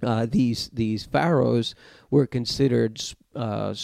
uh, 0.00 0.26
these 0.30 0.70
these 0.72 1.04
pharaohs 1.04 1.74
were 2.10 2.26
considered 2.26 3.00
uh, 3.34 3.74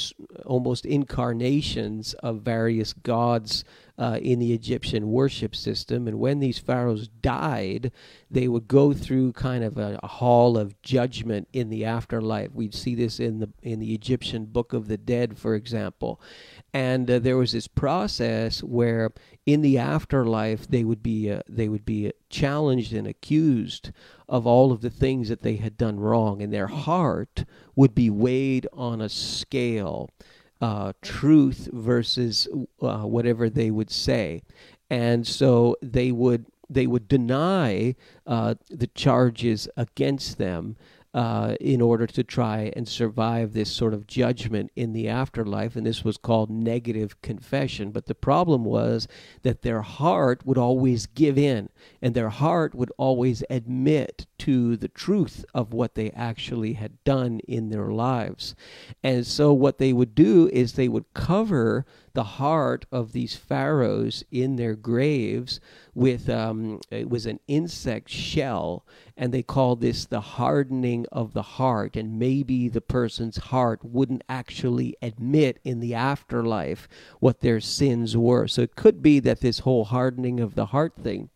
almost 0.46 0.86
incarnations 0.86 2.14
of 2.14 2.40
various 2.40 2.92
gods 2.92 3.64
uh, 3.98 4.18
in 4.20 4.40
the 4.40 4.52
Egyptian 4.52 5.12
worship 5.12 5.54
system. 5.54 6.08
And 6.08 6.18
when 6.18 6.40
these 6.40 6.58
pharaohs 6.58 7.06
died, 7.06 7.92
they 8.30 8.48
would 8.48 8.66
go 8.66 8.92
through 8.92 9.32
kind 9.32 9.62
of 9.62 9.78
a, 9.78 10.00
a 10.02 10.08
hall 10.08 10.58
of 10.58 10.80
judgment 10.82 11.46
in 11.52 11.70
the 11.70 11.84
afterlife. 11.84 12.50
We'd 12.52 12.74
see 12.74 12.94
this 12.94 13.20
in 13.20 13.38
the 13.38 13.50
in 13.62 13.78
the 13.78 13.94
Egyptian 13.94 14.46
Book 14.46 14.72
of 14.72 14.88
the 14.88 14.96
Dead, 14.96 15.38
for 15.38 15.54
example. 15.54 16.20
And 16.72 17.08
uh, 17.08 17.20
there 17.20 17.36
was 17.36 17.52
this 17.52 17.68
process 17.68 18.62
where, 18.62 19.12
in 19.46 19.60
the 19.60 19.78
afterlife, 19.78 20.66
they 20.66 20.84
would 20.84 21.02
be 21.02 21.30
uh, 21.30 21.40
they 21.48 21.68
would 21.68 21.84
be 21.84 22.12
challenged 22.30 22.92
and 22.92 23.06
accused 23.06 23.92
of 24.28 24.46
all 24.46 24.72
of 24.72 24.80
the 24.80 24.90
things 24.90 25.28
that 25.28 25.42
they 25.42 25.56
had 25.56 25.76
done 25.76 26.00
wrong, 26.00 26.40
and 26.40 26.52
their 26.52 26.66
heart 26.66 27.44
would 27.76 27.94
be 27.94 28.08
weighed 28.08 28.66
on 28.72 29.00
a 29.00 29.08
scale 29.08 30.08
uh, 30.60 30.92
truth 31.02 31.68
versus 31.72 32.48
uh, 32.80 33.02
whatever 33.02 33.50
they 33.50 33.70
would 33.70 33.90
say, 33.90 34.42
and 34.88 35.26
so 35.26 35.76
they 35.82 36.10
would 36.10 36.46
they 36.70 36.86
would 36.86 37.06
deny 37.06 37.94
uh, 38.26 38.54
the 38.70 38.86
charges 38.88 39.68
against 39.76 40.38
them 40.38 40.76
uh, 41.14 41.54
in 41.60 41.80
order 41.80 42.08
to 42.08 42.24
try 42.24 42.72
and 42.74 42.88
survive 42.88 43.52
this 43.52 43.70
sort 43.70 43.94
of 43.94 44.06
judgment 44.06 44.72
in 44.74 44.92
the 44.92 45.08
afterlife. 45.08 45.76
And 45.76 45.86
this 45.86 46.02
was 46.02 46.16
called 46.16 46.50
negative 46.50 47.22
confession. 47.22 47.92
But 47.92 48.06
the 48.06 48.16
problem 48.16 48.64
was 48.64 49.06
that 49.42 49.62
their 49.62 49.82
heart 49.82 50.44
would 50.44 50.58
always 50.58 51.06
give 51.06 51.38
in, 51.38 51.68
and 52.02 52.14
their 52.14 52.30
heart 52.30 52.74
would 52.74 52.90
always 52.98 53.44
admit 53.48 54.26
to 54.38 54.76
the 54.76 54.88
truth 54.88 55.44
of 55.54 55.72
what 55.72 55.94
they 55.94 56.10
actually 56.10 56.72
had 56.72 57.02
done 57.04 57.38
in 57.46 57.70
their 57.70 57.92
lives. 57.92 58.56
And 59.02 59.24
so, 59.24 59.52
what 59.52 59.78
they 59.78 59.92
would 59.92 60.16
do 60.16 60.50
is 60.52 60.72
they 60.72 60.88
would 60.88 61.14
cover 61.14 61.86
the 62.14 62.24
heart 62.24 62.86
of 62.90 63.12
these 63.12 63.36
pharaohs 63.36 64.24
in 64.30 64.56
their 64.56 64.74
graves 64.74 65.60
with 65.94 66.28
um, 66.28 66.80
it 66.90 67.08
was 67.08 67.26
an 67.26 67.40
insect 67.46 68.08
shell, 68.08 68.84
and 69.16 69.32
they 69.32 69.42
called 69.42 69.80
this 69.80 70.06
the 70.06 70.20
hardening 70.20 71.06
of 71.12 71.32
the 71.32 71.42
heart. 71.42 71.96
And 71.96 72.18
maybe 72.18 72.68
the 72.68 72.80
person's 72.80 73.36
heart 73.36 73.84
wouldn't 73.84 74.24
actually 74.28 74.96
admit 75.00 75.60
in 75.64 75.80
the 75.80 75.94
afterlife 75.94 76.88
what 77.20 77.40
their 77.40 77.60
sins 77.60 78.16
were. 78.16 78.48
So 78.48 78.62
it 78.62 78.76
could 78.76 79.02
be 79.02 79.20
that 79.20 79.40
this 79.40 79.60
whole 79.60 79.84
hardening 79.84 80.40
of 80.40 80.54
the 80.54 80.66
heart 80.66 80.94
thing 81.02 81.30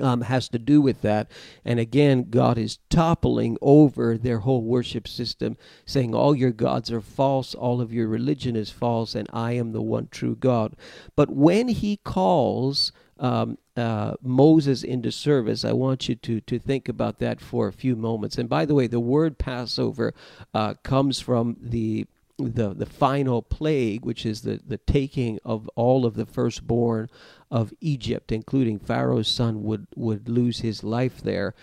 um, 0.00 0.22
has 0.22 0.48
to 0.48 0.58
do 0.58 0.80
with 0.80 1.02
that. 1.02 1.30
And 1.64 1.78
again, 1.78 2.26
God 2.30 2.58
is 2.58 2.78
toppling 2.90 3.56
over 3.62 4.18
their 4.18 4.40
whole 4.40 4.62
worship 4.62 5.06
system, 5.06 5.56
saying, 5.86 6.14
All 6.14 6.34
your 6.34 6.50
gods 6.50 6.90
are 6.90 7.00
false, 7.00 7.54
all 7.54 7.80
of 7.80 7.92
your 7.92 8.08
religion 8.08 8.56
is 8.56 8.70
false, 8.70 9.14
and 9.14 9.28
I 9.32 9.52
am 9.52 9.72
the 9.72 9.82
one 9.82 10.08
true 10.10 10.36
God. 10.36 10.74
But 11.14 11.30
when 11.30 11.68
he 11.68 11.98
calls 11.98 12.92
um, 13.18 13.58
uh, 13.76 14.14
Moses 14.20 14.82
into 14.82 15.12
service, 15.12 15.64
I 15.64 15.72
want 15.72 16.08
you 16.08 16.16
to, 16.16 16.40
to 16.40 16.58
think 16.58 16.88
about 16.88 17.18
that 17.20 17.40
for 17.40 17.68
a 17.68 17.72
few 17.72 17.94
moments. 17.94 18.38
And 18.38 18.48
by 18.48 18.64
the 18.64 18.74
way, 18.74 18.88
the 18.88 19.00
word 19.00 19.38
Passover 19.38 20.14
uh, 20.52 20.74
comes 20.82 21.20
from 21.20 21.56
the 21.60 22.06
the 22.36 22.74
the 22.74 22.86
final 22.86 23.42
plague, 23.42 24.04
which 24.04 24.26
is 24.26 24.42
the, 24.42 24.60
the 24.66 24.78
taking 24.78 25.38
of 25.44 25.68
all 25.76 26.04
of 26.04 26.14
the 26.14 26.26
firstborn 26.26 27.08
of 27.54 27.72
Egypt, 27.80 28.32
including 28.32 28.80
Pharaoh's 28.80 29.28
son, 29.28 29.62
would, 29.62 29.86
would 29.94 30.28
lose 30.28 30.58
his 30.58 30.82
life 30.82 31.22
there. 31.22 31.54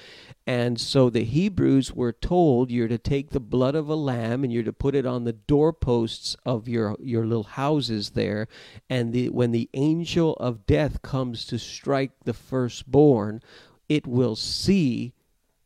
And 0.47 0.79
so 0.79 1.09
the 1.09 1.25
Hebrews 1.25 1.91
were 1.91 2.13
told 2.13 2.71
you're 2.71 2.87
to 2.87 2.97
take 2.97 3.31
the 3.31 3.41
blood 3.41 3.75
of 3.75 3.89
a 3.89 3.95
lamb 3.95 4.45
and 4.45 4.53
you're 4.53 4.63
to 4.63 4.71
put 4.71 4.95
it 4.95 5.05
on 5.05 5.25
the 5.25 5.33
doorposts 5.33 6.37
of 6.45 6.69
your, 6.69 6.95
your 7.01 7.25
little 7.25 7.43
houses 7.43 8.11
there. 8.11 8.47
And 8.89 9.11
the, 9.11 9.27
when 9.27 9.51
the 9.51 9.69
angel 9.73 10.35
of 10.35 10.65
death 10.65 11.01
comes 11.01 11.45
to 11.47 11.59
strike 11.59 12.13
the 12.23 12.33
firstborn, 12.33 13.41
it 13.89 14.07
will 14.07 14.37
see 14.37 15.11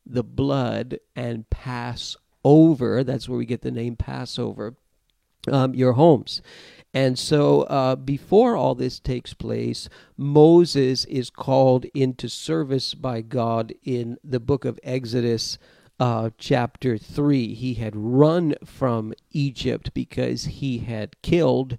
the 0.08 0.24
blood 0.24 0.98
and 1.16 1.48
pass 1.52 2.18
over. 2.44 3.04
That's 3.04 3.30
where 3.30 3.38
we 3.38 3.46
get 3.46 3.62
the 3.62 3.70
name 3.70 3.96
Passover 3.96 4.74
um, 5.52 5.76
your 5.76 5.94
homes. 5.94 6.42
And 6.96 7.20
so, 7.20 7.64
uh, 7.64 7.98
before 7.98 8.56
all 8.56 8.74
this 8.74 9.02
takes 9.02 9.34
place, 9.34 9.90
Moses 10.16 11.04
is 11.06 11.30
called 11.30 11.84
into 11.94 12.30
service 12.30 12.94
by 12.94 13.20
God 13.20 13.74
in 13.84 14.18
the 14.24 14.40
book 14.40 14.64
of 14.64 14.80
Exodus, 14.82 15.58
uh, 16.00 16.30
chapter 16.38 16.98
3. 16.98 17.54
He 17.54 17.74
had 17.74 17.98
run 17.98 18.56
from 18.64 19.14
Egypt 19.32 19.94
because 19.94 20.46
he 20.46 20.78
had 20.80 21.22
killed 21.22 21.78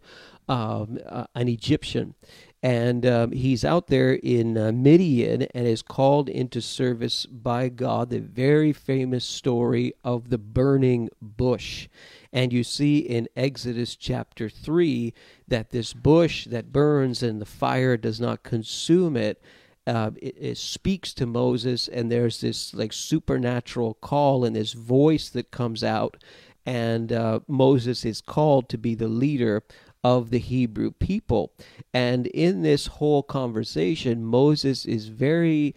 um, 0.50 0.98
uh, 1.08 1.24
an 1.34 1.48
Egyptian. 1.48 2.14
And 2.62 3.06
um, 3.06 3.32
he's 3.32 3.64
out 3.64 3.86
there 3.86 4.12
in 4.12 4.58
uh, 4.58 4.70
Midian 4.70 5.42
and 5.54 5.66
is 5.66 5.80
called 5.80 6.28
into 6.28 6.60
service 6.60 7.24
by 7.24 7.70
God. 7.70 8.10
The 8.10 8.20
very 8.20 8.74
famous 8.74 9.24
story 9.24 9.94
of 10.04 10.28
the 10.28 10.38
burning 10.38 11.08
bush. 11.22 11.88
And 12.36 12.52
you 12.52 12.64
see 12.64 12.98
in 12.98 13.28
Exodus 13.34 13.96
chapter 13.96 14.50
3 14.50 15.14
that 15.48 15.70
this 15.70 15.94
bush 15.94 16.46
that 16.50 16.70
burns 16.70 17.22
and 17.22 17.40
the 17.40 17.46
fire 17.46 17.96
does 17.96 18.20
not 18.20 18.42
consume 18.42 19.16
it, 19.16 19.42
uh, 19.86 20.10
it, 20.20 20.36
it, 20.38 20.58
speaks 20.58 21.14
to 21.14 21.24
Moses, 21.24 21.88
and 21.88 22.12
there's 22.12 22.42
this 22.42 22.74
like 22.74 22.92
supernatural 22.92 23.94
call 23.94 24.44
and 24.44 24.54
this 24.54 24.74
voice 24.74 25.30
that 25.30 25.50
comes 25.50 25.82
out, 25.82 26.22
and 26.66 27.10
uh, 27.10 27.40
Moses 27.48 28.04
is 28.04 28.20
called 28.20 28.68
to 28.68 28.76
be 28.76 28.94
the 28.94 29.08
leader 29.08 29.62
of 30.04 30.28
the 30.28 30.38
Hebrew 30.38 30.90
people. 30.90 31.54
And 31.94 32.26
in 32.26 32.60
this 32.60 32.86
whole 32.86 33.22
conversation, 33.22 34.22
Moses 34.22 34.84
is 34.84 35.08
very 35.08 35.74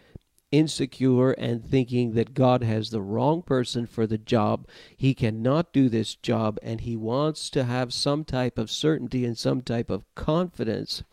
insecure 0.51 1.31
and 1.31 1.63
thinking 1.63 2.13
that 2.13 2.33
God 2.33 2.63
has 2.63 2.89
the 2.89 3.01
wrong 3.01 3.41
person 3.41 3.85
for 3.85 4.07
the 4.07 4.17
job. 4.17 4.67
He 4.95 5.13
cannot 5.13 5.73
do 5.73 5.89
this 5.89 6.15
job, 6.15 6.57
and 6.61 6.81
he 6.81 6.95
wants 6.95 7.49
to 7.51 7.63
have 7.63 7.93
some 7.93 8.23
type 8.23 8.57
of 8.57 8.71
certainty 8.71 9.25
and 9.25 9.37
some 9.37 9.61
type 9.61 9.89
of 9.89 10.03
confidence. 10.15 11.03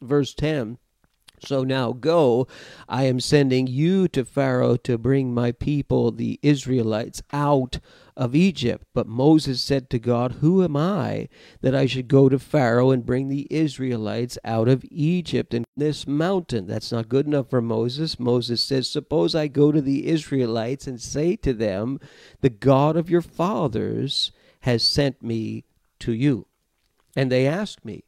Verse 0.00 0.34
10 0.34 0.78
so 1.40 1.64
now 1.64 1.92
go, 1.92 2.46
I 2.88 3.04
am 3.04 3.20
sending 3.20 3.66
you 3.66 4.08
to 4.08 4.24
Pharaoh 4.24 4.76
to 4.78 4.98
bring 4.98 5.34
my 5.34 5.52
people, 5.52 6.10
the 6.10 6.38
Israelites, 6.42 7.22
out 7.32 7.78
of 8.16 8.34
Egypt. 8.34 8.86
But 8.94 9.06
Moses 9.06 9.60
said 9.60 9.90
to 9.90 9.98
God, 9.98 10.32
Who 10.40 10.64
am 10.64 10.76
I 10.76 11.28
that 11.60 11.74
I 11.74 11.86
should 11.86 12.08
go 12.08 12.28
to 12.28 12.38
Pharaoh 12.38 12.90
and 12.90 13.04
bring 13.04 13.28
the 13.28 13.46
Israelites 13.50 14.38
out 14.44 14.68
of 14.68 14.84
Egypt 14.90 15.52
and 15.52 15.66
this 15.76 16.06
mountain? 16.06 16.66
That's 16.66 16.90
not 16.90 17.08
good 17.08 17.26
enough 17.26 17.50
for 17.50 17.60
Moses. 17.60 18.18
Moses 18.18 18.62
says, 18.62 18.88
Suppose 18.88 19.34
I 19.34 19.48
go 19.48 19.70
to 19.70 19.82
the 19.82 20.06
Israelites 20.06 20.86
and 20.86 21.00
say 21.00 21.36
to 21.36 21.52
them, 21.52 22.00
The 22.40 22.50
God 22.50 22.96
of 22.96 23.10
your 23.10 23.22
fathers 23.22 24.32
has 24.60 24.82
sent 24.82 25.22
me 25.22 25.64
to 26.00 26.12
you. 26.12 26.46
And 27.14 27.30
they 27.30 27.46
asked 27.46 27.84
me, 27.84 28.04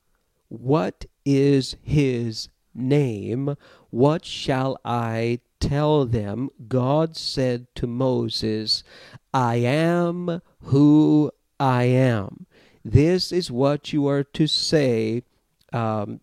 What 0.49 1.05
is 1.25 1.77
his 1.83 2.49
name, 2.79 3.57
what 3.91 4.25
shall 4.25 4.79
I 4.85 5.41
tell 5.61 6.07
them? 6.07 6.51
God 6.69 7.17
said 7.17 7.67
to 7.77 7.87
Moses, 7.87 8.83
I 9.35 9.57
am 9.57 10.41
who 10.63 11.31
I 11.59 11.85
am. 11.85 12.47
This 12.85 13.33
is 13.33 13.51
what 13.51 13.93
you 13.93 14.07
are 14.07 14.25
to 14.25 14.47
say. 14.47 15.23
Um, 15.73 16.21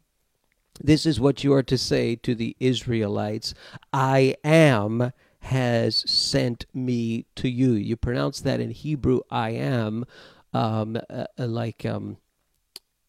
this 0.82 1.06
is 1.06 1.20
what 1.20 1.44
you 1.44 1.54
are 1.54 1.64
to 1.64 1.78
say 1.78 2.16
to 2.18 2.36
the 2.36 2.56
Israelites 2.60 3.54
I 3.94 4.36
am 4.44 5.12
has 5.40 6.10
sent 6.10 6.66
me 6.74 7.26
to 7.36 7.48
you. 7.48 7.74
You 7.74 7.96
pronounce 7.96 8.42
that 8.42 8.60
in 8.60 8.72
Hebrew, 8.72 9.20
I 9.30 9.52
am, 9.52 10.06
um, 10.54 10.98
uh, 11.10 11.26
like 11.38 11.86
um, 11.86 12.18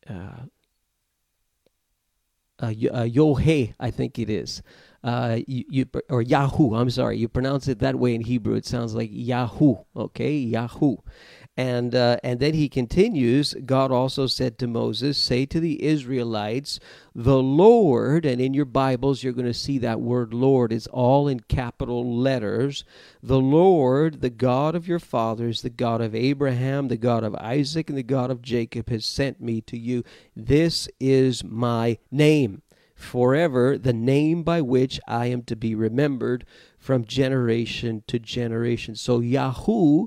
uh, 0.09 0.45
uh, 2.61 2.67
uh, 2.67 3.05
Yohe, 3.05 3.75
I 3.79 3.91
think 3.91 4.19
it 4.19 4.31
is. 4.31 4.63
Uh, 5.05 5.39
you, 5.47 5.65
you, 5.69 5.87
or 6.11 6.23
Yahoo. 6.23 6.75
I'm 6.75 6.91
sorry, 6.91 7.19
you 7.19 7.29
pronounce 7.29 7.69
it 7.69 7.79
that 7.79 7.97
way 7.97 8.15
in 8.15 8.23
Hebrew. 8.23 8.55
It 8.55 8.67
sounds 8.67 8.95
like 8.95 9.11
Yahoo. 9.13 9.77
Okay, 9.95 10.33
Yahoo. 10.33 10.97
And, 11.57 11.95
uh, 11.95 12.19
and 12.23 12.39
then 12.39 12.53
he 12.53 12.69
continues 12.69 13.55
God 13.65 13.91
also 13.91 14.27
said 14.27 14.59
to 14.59 14.67
Moses, 14.67 15.17
Say 15.17 15.47
to 15.47 15.59
the 15.59 15.83
Israelites, 15.83 16.79
the 17.15 17.43
Lord, 17.43 18.27
and 18.27 18.43
in 18.43 18.53
your 18.53 18.67
Bibles 18.67 19.23
you're 19.23 19.33
going 19.33 19.47
to 19.47 19.55
see 19.55 19.79
that 19.79 20.01
word 20.01 20.35
Lord 20.35 20.71
is 20.71 20.87
all 20.89 21.29
in 21.29 21.41
capital 21.41 22.19
letters. 22.19 22.85
The 23.23 23.41
Lord, 23.41 24.21
the 24.21 24.29
God 24.29 24.75
of 24.75 24.87
your 24.87 24.99
fathers, 24.99 25.63
the 25.63 25.71
God 25.71 26.03
of 26.03 26.15
Abraham, 26.15 26.89
the 26.89 26.99
God 26.99 27.25
of 27.25 27.35
Isaac, 27.37 27.89
and 27.89 27.97
the 27.97 28.03
God 28.03 28.31
of 28.31 28.43
Jacob, 28.43 28.91
has 28.91 29.07
sent 29.07 29.41
me 29.41 29.63
to 29.63 29.79
you. 29.79 30.05
This 30.35 30.91
is 31.01 31.43
my 31.43 31.97
name 32.11 32.61
forever, 32.97 33.77
the 33.77 33.93
name 33.93 34.43
by 34.43 34.61
which 34.61 34.99
I 35.07 35.27
am 35.27 35.43
to 35.45 35.55
be 35.55 35.75
remembered 35.75 36.45
from 36.79 37.05
generation 37.05 38.03
to 38.07 38.19
generation. 38.19 38.97
So 38.97 39.21
Yahoo 39.21 40.07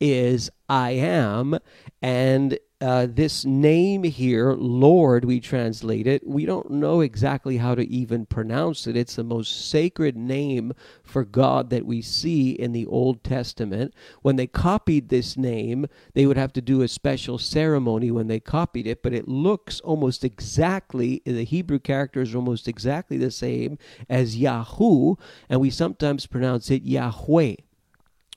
is 0.00 0.50
I 0.68 0.92
am, 0.92 1.58
and 2.00 2.58
uh, 2.80 3.06
this 3.10 3.44
name 3.44 4.04
here, 4.04 4.52
Lord, 4.52 5.26
we 5.26 5.38
translate 5.38 6.06
it. 6.06 6.26
We 6.26 6.46
don't 6.46 6.70
know 6.70 7.02
exactly 7.02 7.58
how 7.58 7.74
to 7.74 7.86
even 7.86 8.24
pronounce 8.24 8.86
it. 8.86 8.96
It's 8.96 9.16
the 9.16 9.24
most 9.24 9.68
sacred 9.68 10.16
name 10.16 10.72
for 11.02 11.24
God 11.24 11.68
that 11.68 11.84
we 11.84 12.00
see 12.00 12.52
in 12.52 12.72
the 12.72 12.86
Old 12.86 13.22
Testament. 13.22 13.92
When 14.22 14.36
they 14.36 14.46
copied 14.46 15.10
this 15.10 15.36
name, 15.36 15.88
they 16.14 16.24
would 16.24 16.38
have 16.38 16.54
to 16.54 16.62
do 16.62 16.80
a 16.80 16.88
special 16.88 17.36
ceremony 17.36 18.10
when 18.10 18.28
they 18.28 18.40
copied 18.40 18.86
it, 18.86 19.02
but 19.02 19.12
it 19.12 19.28
looks 19.28 19.80
almost 19.80 20.24
exactly, 20.24 21.20
the 21.26 21.44
Hebrew 21.44 21.80
characters 21.80 22.32
are 22.32 22.38
almost 22.38 22.66
exactly 22.66 23.18
the 23.18 23.30
same 23.30 23.76
as 24.08 24.38
Yahoo, 24.38 25.16
and 25.50 25.60
we 25.60 25.68
sometimes 25.68 26.24
pronounce 26.24 26.70
it 26.70 26.84
Yahweh 26.84 27.56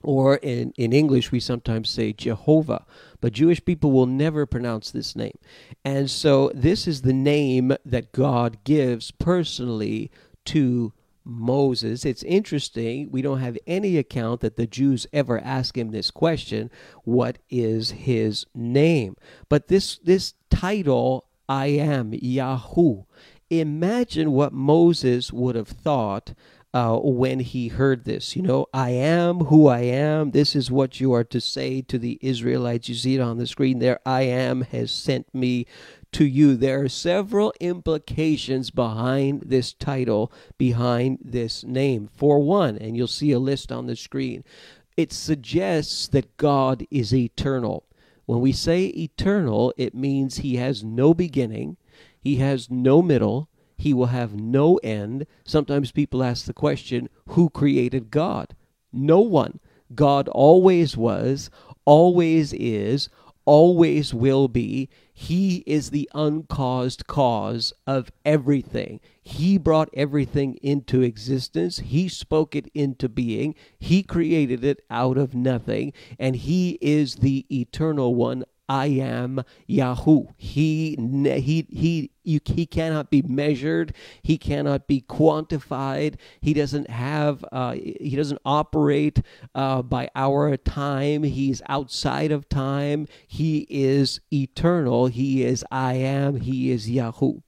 or 0.03 0.35
in, 0.37 0.73
in 0.77 0.93
English, 0.93 1.31
we 1.31 1.39
sometimes 1.39 1.89
say 1.89 2.13
Jehovah, 2.13 2.85
but 3.21 3.33
Jewish 3.33 3.63
people 3.63 3.91
will 3.91 4.05
never 4.05 4.45
pronounce 4.45 4.91
this 4.91 5.15
name. 5.15 5.37
And 5.83 6.09
so, 6.09 6.51
this 6.53 6.87
is 6.87 7.01
the 7.01 7.13
name 7.13 7.75
that 7.85 8.11
God 8.11 8.63
gives 8.63 9.11
personally 9.11 10.11
to 10.45 10.93
Moses. 11.25 12.05
It's 12.05 12.23
interesting. 12.23 13.09
We 13.11 13.21
don't 13.21 13.39
have 13.39 13.57
any 13.65 13.97
account 13.97 14.41
that 14.41 14.57
the 14.57 14.67
Jews 14.67 15.07
ever 15.13 15.39
ask 15.39 15.77
him 15.77 15.91
this 15.91 16.11
question 16.11 16.69
what 17.03 17.37
is 17.49 17.91
his 17.91 18.45
name? 18.53 19.15
But 19.49 19.67
this, 19.67 19.97
this 19.99 20.33
title, 20.49 21.25
I 21.47 21.67
am 21.67 22.13
Yahoo, 22.13 23.03
imagine 23.49 24.31
what 24.31 24.53
Moses 24.53 25.31
would 25.31 25.55
have 25.55 25.67
thought 25.67 26.33
uh, 26.73 26.97
when 26.97 27.39
he 27.39 27.67
heard 27.67 28.03
this. 28.03 28.35
You 28.35 28.41
know, 28.41 28.65
I 28.73 28.89
am 28.91 29.41
who 29.41 29.67
I 29.67 29.81
am. 29.81 30.31
This 30.31 30.55
is 30.55 30.71
what 30.71 30.99
you 30.99 31.13
are 31.13 31.23
to 31.25 31.39
say 31.39 31.81
to 31.81 31.99
the 31.99 32.17
Israelites. 32.21 32.89
You 32.89 32.95
see 32.95 33.15
it 33.15 33.21
on 33.21 33.37
the 33.37 33.47
screen 33.47 33.79
there. 33.79 33.99
I 34.05 34.23
am 34.23 34.61
has 34.61 34.91
sent 34.91 35.33
me 35.33 35.67
to 36.13 36.25
you. 36.25 36.55
There 36.55 36.81
are 36.81 36.89
several 36.89 37.53
implications 37.59 38.71
behind 38.71 39.43
this 39.45 39.73
title, 39.73 40.31
behind 40.57 41.19
this 41.23 41.63
name. 41.63 42.09
For 42.15 42.39
one, 42.39 42.77
and 42.77 42.97
you'll 42.97 43.07
see 43.07 43.31
a 43.31 43.39
list 43.39 43.71
on 43.71 43.85
the 43.85 43.95
screen, 43.95 44.43
it 44.97 45.13
suggests 45.13 46.07
that 46.09 46.37
God 46.37 46.85
is 46.89 47.13
eternal. 47.13 47.85
When 48.25 48.39
we 48.41 48.51
say 48.51 48.85
eternal, 48.85 49.73
it 49.77 49.93
means 49.93 50.37
he 50.37 50.55
has 50.55 50.83
no 50.83 51.13
beginning, 51.13 51.77
he 52.19 52.37
has 52.37 52.69
no 52.69 53.01
middle, 53.01 53.49
he 53.83 53.93
will 53.93 54.05
have 54.05 54.33
no 54.33 54.77
end. 54.77 55.27
Sometimes 55.43 55.91
people 55.91 56.23
ask 56.23 56.45
the 56.45 56.53
question, 56.53 57.09
who 57.27 57.49
created 57.49 58.11
God? 58.11 58.55
No 58.93 59.19
one. 59.19 59.59
God 59.93 60.29
always 60.29 60.95
was, 60.95 61.49
always 61.83 62.53
is, 62.53 63.09
always 63.43 64.13
will 64.13 64.47
be. 64.47 64.87
He 65.13 65.65
is 65.67 65.89
the 65.89 66.09
uncaused 66.15 67.07
cause 67.07 67.73
of 67.85 68.09
everything. 68.23 69.01
He 69.21 69.57
brought 69.57 69.89
everything 69.93 70.55
into 70.61 71.01
existence. 71.01 71.79
He 71.79 72.07
spoke 72.07 72.55
it 72.55 72.71
into 72.73 73.09
being. 73.09 73.53
He 73.77 74.01
created 74.01 74.63
it 74.63 74.79
out 74.89 75.17
of 75.17 75.35
nothing. 75.35 75.91
And 76.17 76.37
He 76.37 76.77
is 76.79 77.15
the 77.15 77.45
eternal 77.53 78.15
one 78.15 78.45
I 78.73 78.87
am 78.87 79.43
Yahoo. 79.67 80.29
He 80.35 80.95
he 80.97 81.67
he 81.69 82.09
you, 82.23 82.39
he 82.43 82.65
cannot 82.65 83.11
be 83.11 83.21
measured. 83.21 83.93
He 84.23 84.39
cannot 84.39 84.87
be 84.87 85.01
quantified. 85.01 86.15
He 86.41 86.55
doesn't 86.55 86.89
have. 86.89 87.45
Uh, 87.51 87.73
he 87.73 88.15
doesn't 88.15 88.41
operate 88.43 89.21
uh, 89.53 89.83
by 89.83 90.09
our 90.15 90.57
time. 90.57 91.21
He's 91.21 91.61
outside 91.69 92.31
of 92.31 92.49
time. 92.49 93.05
He 93.27 93.67
is 93.69 94.21
eternal. 94.31 95.05
He 95.05 95.43
is 95.43 95.63
I 95.69 95.93
am. 95.93 96.37
He 96.37 96.71
is 96.71 96.89
Yahoo. 96.89 97.41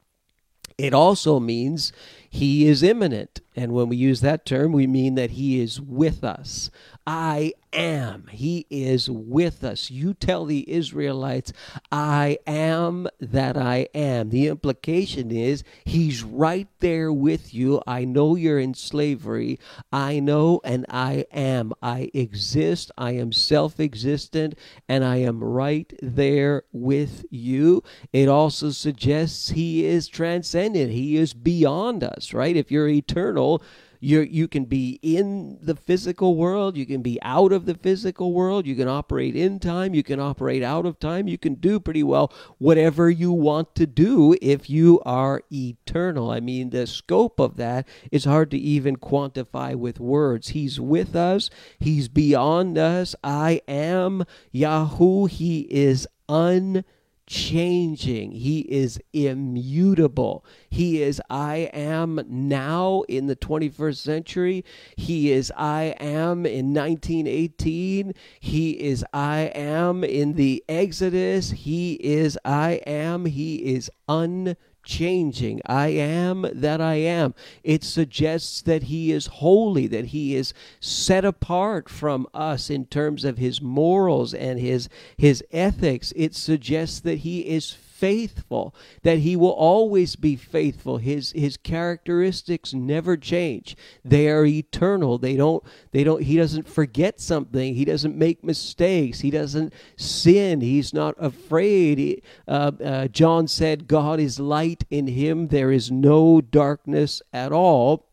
It 0.78 0.94
also 0.94 1.40
means 1.40 1.92
he 2.30 2.68
is 2.68 2.84
immanent. 2.84 3.42
And 3.56 3.72
when 3.72 3.88
we 3.90 3.96
use 3.96 4.22
that 4.22 4.46
term, 4.46 4.74
we 4.74 4.86
mean 4.86 5.16
that 5.16 5.32
he 5.32 5.60
is 5.60 5.82
with 5.82 6.24
us. 6.24 6.70
I 7.08 7.54
am. 7.72 8.28
He 8.32 8.66
is 8.70 9.10
with 9.10 9.64
us. 9.64 9.92
You 9.92 10.16
tell 10.16 10.46
the 10.46 10.70
Israelites, 10.72 11.54
I 11.92 12.40
am 12.48 13.08
that 13.20 13.56
I 13.58 13.88
am. 13.94 14.30
The 14.30 14.48
implication 14.48 15.30
is 15.30 15.64
he's 15.84 16.24
right 16.24 16.68
there 16.80 17.14
with 17.14 17.54
you. 17.54 17.82
I 17.86 18.06
know 18.06 18.36
you're 18.36 18.58
in 18.60 18.74
slavery. 18.74 19.60
I 19.92 20.20
know 20.20 20.62
and 20.64 20.86
I 20.90 21.26
am. 21.32 21.74
I 21.82 22.10
exist. 22.14 22.92
I 22.98 23.12
am 23.12 23.32
self 23.32 23.80
existent 23.80 24.56
and 24.90 25.06
I 25.06 25.18
am 25.18 25.44
right 25.44 25.94
there 26.02 26.64
with 26.72 27.26
you. 27.30 27.84
It 28.14 28.28
also 28.28 28.72
suggests 28.72 29.50
he 29.50 29.86
is 29.86 30.08
transcendent. 30.08 30.92
He 30.92 31.18
is 31.18 31.34
beyond 31.34 32.04
us, 32.04 32.34
right? 32.34 32.56
If 32.56 32.72
you're 32.72 32.88
eternal, 32.88 33.62
you 34.00 34.22
you 34.22 34.48
can 34.48 34.66
be 34.66 35.00
in 35.02 35.58
the 35.62 35.76
physical 35.76 36.36
world, 36.36 36.78
you 36.78 36.86
can 36.86 37.02
be 37.02 37.20
out 37.22 37.52
of 37.52 37.66
the 37.66 37.76
physical 37.76 38.34
world, 38.34 38.66
you 38.66 38.76
can 38.76 38.88
operate 38.88 39.36
in 39.36 39.60
time, 39.60 39.94
you 39.94 40.04
can 40.04 40.20
operate 40.20 40.64
out 40.64 40.86
of 40.86 41.00
time, 41.00 41.28
you 41.28 41.38
can 41.38 41.56
do 41.56 41.80
pretty 41.80 42.04
well 42.04 42.34
whatever 42.58 43.10
you 43.10 43.32
want 43.32 43.76
to 43.76 43.86
do 43.86 44.36
if 44.42 44.70
you 44.70 45.02
are 45.06 45.42
eternal. 45.52 46.32
I 46.32 46.40
mean, 46.40 46.70
the 46.70 46.88
scope 46.88 47.40
of 47.40 47.58
that 47.58 47.88
is 48.12 48.26
hard 48.26 48.52
to 48.52 48.58
even 48.58 48.98
quantify 48.98 49.76
with 49.76 50.00
words. 50.00 50.50
He's 50.50 50.80
with 50.80 51.16
us, 51.16 51.50
he's 51.80 52.08
beyond 52.08 52.78
us. 52.78 53.16
I 53.24 53.62
am 53.68 54.26
Yahoo, 54.52 55.26
he 55.26 55.62
is 55.72 56.08
un 56.28 56.84
changing. 57.28 58.32
He 58.32 58.60
is 58.62 59.00
immutable. 59.14 60.46
He 60.70 61.02
is 61.02 61.22
I 61.30 61.70
am 61.74 62.22
now 62.28 63.04
in 63.08 63.28
the 63.28 63.36
21st 63.36 63.98
century. 63.98 64.66
He 64.96 65.32
is 65.32 65.52
I 65.58 65.96
am 66.00 66.46
in 66.46 66.74
1918. 66.74 68.14
He 68.40 68.72
is 68.72 69.06
I 69.14 69.52
am 69.56 70.04
in 70.04 70.34
the 70.34 70.64
Exodus. 70.70 71.52
He 71.52 71.94
is 71.94 72.38
I 72.46 72.82
am. 72.86 73.26
He 73.26 73.56
is 73.74 73.90
unchanging 74.08 74.58
changing. 74.86 75.62
I 75.66 75.88
am 75.90 76.46
that 76.54 76.80
I 76.80 76.96
am. 76.96 77.34
It 77.64 77.84
suggests 77.84 78.62
that 78.62 78.84
he 78.84 79.12
is 79.12 79.28
holy, 79.28 79.88
that 79.88 80.06
he 80.06 80.36
is 80.36 80.54
set 80.80 81.26
apart 81.26 81.90
from 81.90 82.28
us 82.34 82.70
in 82.70 82.86
terms 82.86 83.26
of 83.26 83.38
his 83.38 83.62
morals 83.62 84.34
and 84.34 84.60
his 84.60 84.88
his 85.18 85.44
ethics. 85.52 86.14
It 86.16 86.36
suggests 86.36 87.00
that 87.02 87.20
he 87.20 87.42
is 87.42 87.72
faithful, 87.96 88.76
that 89.04 89.20
he 89.20 89.36
will 89.36 89.54
always 89.54 90.16
be 90.16 90.36
faithful. 90.36 90.98
His 90.98 91.32
his 91.32 91.58
characteristics 91.58 92.74
never 92.74 93.16
change. 93.16 93.78
They 94.04 94.30
are 94.30 94.46
eternal. 94.46 95.18
They 95.18 95.36
don't 95.36 95.64
they 95.92 96.04
don't 96.04 96.22
he 96.24 96.36
doesn't 96.36 96.68
forget 96.68 97.22
something. 97.22 97.74
He 97.76 97.86
doesn't 97.86 98.18
make 98.18 98.44
mistakes. 98.44 99.22
He 99.22 99.32
doesn't 99.32 99.74
sin. 99.96 100.62
He's 100.62 100.94
not 100.94 101.16
afraid. 101.18 101.98
He, 101.98 102.24
uh, 102.48 102.72
uh, 102.84 103.08
John 103.08 103.48
said 103.48 103.88
God 103.88 104.20
is 104.20 104.40
light 104.40 104.84
in 104.90 105.08
him. 105.08 105.48
There 105.48 105.72
is 105.72 105.90
no 105.90 106.42
darkness 106.42 107.22
at 107.32 107.52
all 107.52 108.06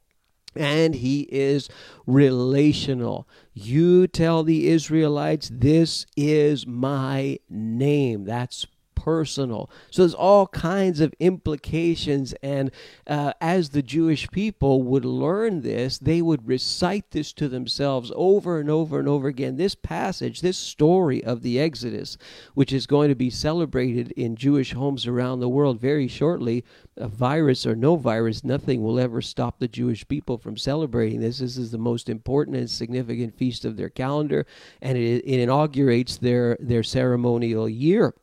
and 0.55 0.97
he 0.97 1.23
is 1.31 1.69
relational. 2.07 3.27
You 3.55 4.07
tell 4.07 4.43
the 4.43 4.69
Israelites, 4.69 5.51
This 5.53 6.07
is 6.17 6.67
my 6.67 7.39
name. 7.49 8.25
That's 8.25 8.67
personal. 9.03 9.69
So 9.91 10.03
there's 10.03 10.15
all 10.15 10.47
kinds 10.47 11.01
of 11.01 11.13
implications. 11.19 12.35
And 12.41 12.71
uh, 13.07 13.33
as 13.41 13.71
the 13.71 13.83
Jewish 13.83 14.29
people 14.31 14.83
would 14.85 15.05
learn 15.05 15.63
this, 15.63 15.99
they 15.99 16.23
would 16.23 16.47
recite 16.47 17.11
this 17.11 17.33
to 17.33 17.49
themselves 17.49 18.13
over 18.15 18.61
and 18.61 18.71
over 18.71 19.01
and 19.01 19.09
over 19.09 19.27
again. 19.27 19.57
This 19.57 19.75
passage, 19.75 20.41
this 20.41 20.57
story 20.57 21.25
of 21.25 21.43
the 21.43 21.59
Exodus, 21.59 22.17
which 22.55 22.73
is 22.73 22.87
going 22.87 23.09
to 23.09 23.17
be 23.17 23.31
celebrated 23.31 24.13
in 24.13 24.37
Jewish 24.37 24.73
homes 24.73 25.07
around 25.07 25.41
the 25.41 25.49
world 25.49 25.81
very 25.81 26.07
shortly, 26.07 26.65
a 26.97 27.09
virus 27.09 27.67
or 27.67 27.75
no 27.75 27.97
virus, 27.97 28.45
nothing 28.45 28.83
will 28.83 29.01
ever 29.01 29.21
stop 29.21 29.59
the 29.59 29.67
Jewish 29.67 30.07
people 30.07 30.39
from 30.39 30.57
celebrating 30.57 31.21
this. 31.21 31.39
This 31.39 31.57
is 31.57 31.73
the 31.73 31.79
most 31.79 32.09
important 32.09 32.57
and 32.57 32.71
significant 32.71 33.37
feast 33.37 33.65
of 33.65 33.77
their 33.77 33.89
calendar, 33.89 34.47
and 34.81 34.97
it, 34.97 35.25
it 35.25 35.41
inaugurates 35.41 36.19
their, 36.19 36.57
their 36.61 36.85
ceremonial 36.85 37.69
year. 37.69 38.15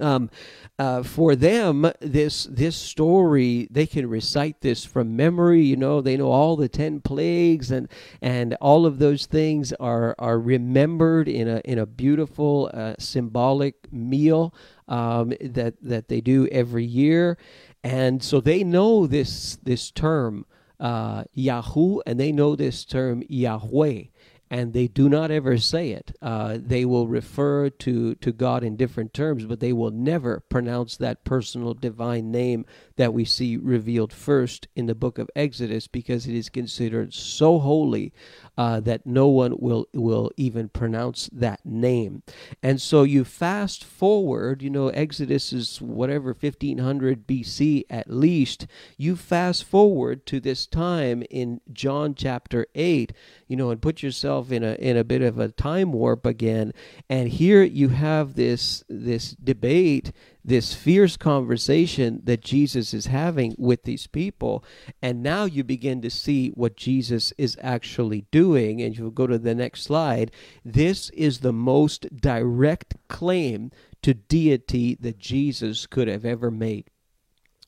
Um, 0.00 0.30
uh, 0.78 1.02
for 1.02 1.34
them, 1.34 1.90
this 2.00 2.44
this 2.44 2.76
story 2.76 3.66
they 3.70 3.86
can 3.86 4.08
recite 4.08 4.60
this 4.60 4.84
from 4.84 5.16
memory. 5.16 5.62
You 5.62 5.76
know, 5.76 6.00
they 6.00 6.16
know 6.16 6.30
all 6.30 6.56
the 6.56 6.68
ten 6.68 7.00
plagues 7.00 7.70
and 7.70 7.88
and 8.20 8.54
all 8.60 8.84
of 8.84 8.98
those 8.98 9.26
things 9.26 9.72
are 9.74 10.14
are 10.18 10.38
remembered 10.38 11.28
in 11.28 11.48
a 11.48 11.60
in 11.64 11.78
a 11.78 11.86
beautiful 11.86 12.70
uh, 12.74 12.94
symbolic 12.98 13.90
meal 13.92 14.54
um, 14.88 15.32
that 15.40 15.74
that 15.80 16.08
they 16.08 16.20
do 16.20 16.46
every 16.48 16.84
year, 16.84 17.38
and 17.82 18.22
so 18.22 18.40
they 18.40 18.62
know 18.62 19.06
this 19.06 19.56
this 19.62 19.90
term 19.90 20.44
uh, 20.78 21.24
Yahoo, 21.32 22.00
and 22.06 22.20
they 22.20 22.32
know 22.32 22.54
this 22.54 22.84
term 22.84 23.22
Yahweh 23.28 24.04
and 24.50 24.72
they 24.72 24.86
do 24.86 25.08
not 25.08 25.30
ever 25.30 25.58
say 25.58 25.90
it. 25.90 26.16
Uh, 26.22 26.58
they 26.60 26.84
will 26.84 27.08
refer 27.08 27.68
to, 27.68 28.14
to 28.16 28.32
God 28.32 28.62
in 28.62 28.76
different 28.76 29.12
terms, 29.12 29.44
but 29.44 29.60
they 29.60 29.72
will 29.72 29.90
never 29.90 30.40
pronounce 30.48 30.96
that 30.96 31.24
personal 31.24 31.74
divine 31.74 32.30
name 32.30 32.64
that 32.96 33.12
we 33.12 33.24
see 33.24 33.56
revealed 33.56 34.12
first 34.12 34.68
in 34.76 34.86
the 34.86 34.94
book 34.94 35.18
of 35.18 35.30
Exodus 35.34 35.88
because 35.88 36.26
it 36.26 36.34
is 36.34 36.48
considered 36.48 37.12
so 37.12 37.58
holy 37.58 38.12
uh, 38.56 38.80
that 38.80 39.06
no 39.06 39.28
one 39.28 39.54
will 39.58 39.86
will 39.92 40.30
even 40.36 40.68
pronounce 40.68 41.28
that 41.32 41.60
name. 41.64 42.22
And 42.62 42.80
so 42.80 43.02
you 43.02 43.24
fast 43.24 43.84
forward, 43.84 44.62
you 44.62 44.70
know, 44.70 44.88
Exodus 44.88 45.52
is 45.52 45.80
whatever 45.80 46.28
1500 46.28 47.26
BC 47.26 47.84
at 47.90 48.10
least. 48.10 48.66
You 48.96 49.16
fast 49.16 49.64
forward 49.64 50.26
to 50.26 50.40
this 50.40 50.66
time 50.66 51.22
in 51.30 51.60
John 51.72 52.14
chapter 52.14 52.66
8, 52.74 53.12
you 53.46 53.56
know, 53.56 53.70
and 53.70 53.82
put 53.82 54.02
yourself 54.02 54.50
in 54.50 54.62
a 54.62 54.74
in 54.74 54.96
a 54.96 55.04
bit 55.04 55.22
of 55.22 55.38
a 55.38 55.48
time 55.48 55.92
warp 55.92 56.24
again. 56.24 56.72
And 57.08 57.28
here 57.28 57.62
you 57.62 57.90
have 57.90 58.34
this 58.34 58.84
this 58.88 59.32
debate 59.32 60.12
this 60.46 60.72
fierce 60.72 61.16
conversation 61.16 62.20
that 62.24 62.40
Jesus 62.40 62.94
is 62.94 63.06
having 63.06 63.54
with 63.58 63.82
these 63.82 64.06
people. 64.06 64.64
And 65.02 65.22
now 65.22 65.44
you 65.44 65.64
begin 65.64 66.00
to 66.02 66.10
see 66.10 66.50
what 66.50 66.76
Jesus 66.76 67.32
is 67.36 67.58
actually 67.60 68.26
doing. 68.30 68.80
And 68.80 68.96
you'll 68.96 69.10
go 69.10 69.26
to 69.26 69.38
the 69.38 69.56
next 69.56 69.82
slide. 69.82 70.30
This 70.64 71.10
is 71.10 71.40
the 71.40 71.52
most 71.52 72.06
direct 72.16 72.94
claim 73.08 73.72
to 74.02 74.14
deity 74.14 74.96
that 75.00 75.18
Jesus 75.18 75.86
could 75.86 76.06
have 76.06 76.24
ever 76.24 76.50
made. 76.50 76.90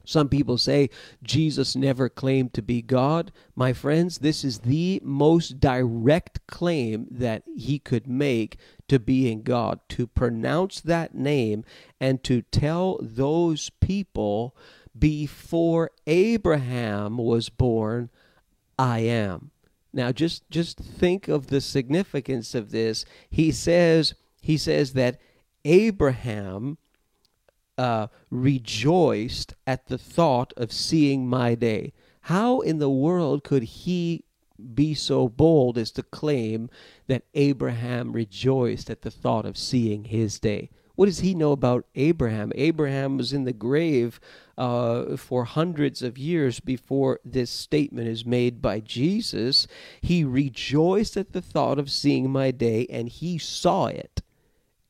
Some 0.09 0.31
people 0.31 0.57
say 0.57 0.89
Jesus 1.23 1.77
never 1.77 2.09
claimed 2.09 2.55
to 2.55 2.63
be 2.63 2.81
God. 2.81 3.31
My 3.55 3.75
friends, 3.75 4.21
this 4.21 4.43
is 4.43 4.61
the 4.61 5.03
most 5.05 5.61
direct 5.61 6.47
claim 6.47 7.07
that 7.11 7.43
he 7.55 7.79
could 7.79 8.07
make 8.07 8.57
to 8.89 8.99
being 8.99 9.43
God, 9.43 9.81
to 9.91 10.07
pronounce 10.07 10.81
that 10.81 11.15
name 11.15 11.63
and 12.01 12.25
to 12.25 12.41
tell 12.41 12.99
those 13.03 13.69
people 13.81 14.57
before 14.99 15.91
Abraham 16.07 17.19
was 17.19 17.51
born, 17.51 18.09
I 18.79 19.01
am. 19.01 19.51
Now 19.93 20.11
just 20.11 20.49
just 20.49 20.79
think 20.79 21.29
of 21.29 21.49
the 21.49 21.61
significance 21.61 22.55
of 22.55 22.71
this. 22.71 23.05
He 23.29 23.53
says 23.53 24.15
he 24.41 24.57
says 24.57 24.95
that 24.95 25.21
Abraham 25.67 26.79
uh, 27.79 28.09
rejoiced 28.29 29.55
at 29.67 29.87
the 29.87 29.97
thought 29.97 30.53
of 30.57 30.73
seeing 30.73 31.27
my 31.27 31.55
day. 31.55 31.93
How 32.23 32.61
in 32.61 32.79
the 32.79 32.91
world 32.91 33.45
could 33.45 33.63
he 33.63 34.25
be 34.75 34.93
so 34.93 35.29
bold 35.29 35.79
as 35.79 35.93
to 35.93 36.03
claim 36.03 36.69
that 37.07 37.23
Abraham 37.35 38.13
rejoiced 38.13 38.91
at 38.91 39.03
the 39.03 39.11
thought 39.11 39.47
of 39.47 39.57
seeing 39.57 40.05
his 40.05 40.41
day? 40.41 40.71
What 40.97 41.07
does 41.07 41.21
he 41.21 41.33
know 41.33 41.53
about 41.53 41.87
Abraham? 41.95 42.51
Abraham 42.57 43.17
was 43.17 43.33
in 43.33 43.45
the 43.45 43.53
grave 43.53 44.19
uh, 44.59 45.17
for 45.17 45.45
hundreds 45.45 46.03
of 46.03 46.19
years 46.19 46.59
before 46.59 47.21
this 47.25 47.51
statement 47.51 48.09
is 48.09 48.27
made 48.27 48.61
by 48.61 48.81
Jesus. 48.81 49.69
He 50.01 50.25
rejoiced 50.25 51.17
at 51.17 51.33
the 51.33 51.41
thought 51.41 51.79
of 51.79 51.89
seeing 51.89 52.29
my 52.33 52.51
day, 52.51 52.85
and 52.91 53.09
he 53.09 53.39
saw 53.39 53.87
it, 53.87 54.23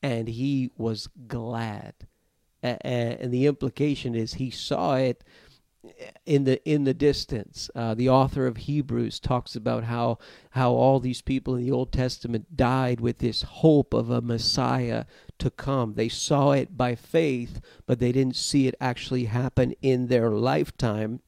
and 0.01 0.27
he 0.27 0.71
was 0.75 1.07
glad 1.27 1.93
and 2.61 3.31
the 3.31 3.45
implication 3.45 4.15
is 4.15 4.35
he 4.35 4.49
saw 4.49 4.95
it 4.95 5.23
in 6.25 6.43
the 6.43 6.61
in 6.69 6.83
the 6.83 6.93
distance. 6.93 7.69
Uh, 7.73 7.93
the 7.93 8.09
author 8.09 8.45
of 8.45 8.57
Hebrews 8.57 9.19
talks 9.19 9.55
about 9.55 9.85
how 9.85 10.17
how 10.51 10.71
all 10.71 10.99
these 10.99 11.21
people 11.21 11.55
in 11.55 11.65
the 11.65 11.71
Old 11.71 11.91
Testament 11.91 12.55
died 12.55 12.99
with 12.99 13.19
this 13.19 13.43
hope 13.43 13.93
of 13.93 14.09
a 14.09 14.21
Messiah 14.21 15.05
to 15.39 15.49
come. 15.49 15.93
They 15.93 16.09
saw 16.09 16.51
it 16.51 16.77
by 16.77 16.95
faith, 16.95 17.61
but 17.85 17.99
they 17.99 18.11
didn't 18.11 18.35
see 18.35 18.67
it 18.67 18.75
actually 18.81 19.25
happen 19.25 19.73
in 19.81 20.07
their 20.07 20.29
lifetime. 20.29 21.21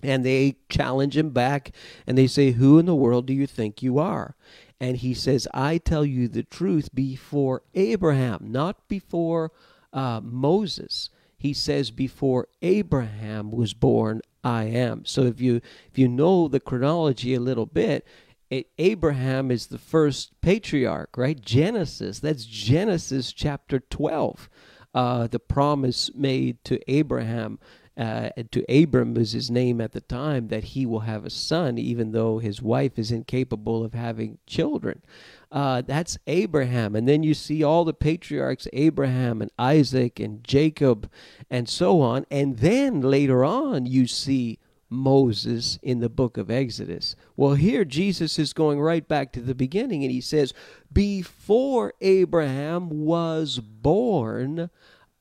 And 0.00 0.24
they 0.24 0.58
challenge 0.68 1.16
him 1.16 1.30
back 1.30 1.72
and 2.06 2.16
they 2.16 2.28
say, 2.28 2.52
Who 2.52 2.78
in 2.78 2.86
the 2.86 2.94
world 2.94 3.26
do 3.26 3.32
you 3.32 3.48
think 3.48 3.82
you 3.82 3.98
are? 3.98 4.36
And 4.80 4.98
he 4.98 5.12
says, 5.12 5.48
I 5.52 5.78
tell 5.78 6.04
you 6.04 6.28
the 6.28 6.44
truth 6.44 6.94
before 6.94 7.62
Abraham, 7.74 8.52
not 8.52 8.86
before 8.86 9.50
uh, 9.92 10.20
Moses, 10.22 11.10
he 11.36 11.52
says, 11.52 11.90
"Before 11.90 12.48
Abraham 12.62 13.50
was 13.50 13.74
born, 13.74 14.20
I 14.44 14.64
am." 14.64 15.04
So 15.04 15.22
if 15.22 15.40
you 15.40 15.56
if 15.90 15.98
you 15.98 16.08
know 16.08 16.48
the 16.48 16.60
chronology 16.60 17.34
a 17.34 17.40
little 17.40 17.66
bit, 17.66 18.06
it, 18.50 18.68
Abraham 18.78 19.50
is 19.50 19.66
the 19.66 19.78
first 19.78 20.40
patriarch, 20.40 21.16
right? 21.16 21.40
Genesis. 21.40 22.20
That's 22.20 22.44
Genesis 22.44 23.32
chapter 23.32 23.80
twelve. 23.80 24.48
Uh, 24.94 25.26
the 25.26 25.38
promise 25.38 26.10
made 26.14 26.64
to 26.64 26.80
Abraham 26.90 27.58
uh, 27.98 28.30
to 28.52 28.64
Abram 28.72 29.12
was 29.14 29.32
his 29.32 29.50
name 29.50 29.80
at 29.80 29.90
the 29.90 30.00
time, 30.00 30.48
that 30.48 30.62
he 30.62 30.86
will 30.86 31.00
have 31.00 31.24
a 31.24 31.30
son, 31.30 31.78
even 31.78 32.12
though 32.12 32.38
his 32.38 32.62
wife 32.62 32.96
is 32.96 33.10
incapable 33.10 33.84
of 33.84 33.92
having 33.92 34.38
children. 34.46 35.02
Uh, 35.50 35.80
that's 35.80 36.18
Abraham. 36.26 36.94
And 36.94 37.08
then 37.08 37.22
you 37.22 37.34
see 37.34 37.62
all 37.62 37.84
the 37.84 37.94
patriarchs 37.94 38.68
Abraham 38.72 39.40
and 39.40 39.50
Isaac 39.58 40.20
and 40.20 40.44
Jacob 40.44 41.10
and 41.50 41.68
so 41.68 42.00
on. 42.00 42.26
And 42.30 42.58
then 42.58 43.00
later 43.00 43.44
on, 43.44 43.86
you 43.86 44.06
see 44.06 44.58
Moses 44.90 45.78
in 45.82 46.00
the 46.00 46.08
book 46.08 46.36
of 46.36 46.50
Exodus. 46.50 47.16
Well, 47.36 47.54
here 47.54 47.84
Jesus 47.84 48.38
is 48.38 48.52
going 48.52 48.80
right 48.80 49.06
back 49.06 49.32
to 49.32 49.40
the 49.40 49.54
beginning 49.54 50.02
and 50.02 50.12
he 50.12 50.20
says, 50.20 50.52
Before 50.92 51.94
Abraham 52.00 52.90
was 52.90 53.58
born, 53.58 54.70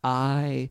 I 0.03 0.69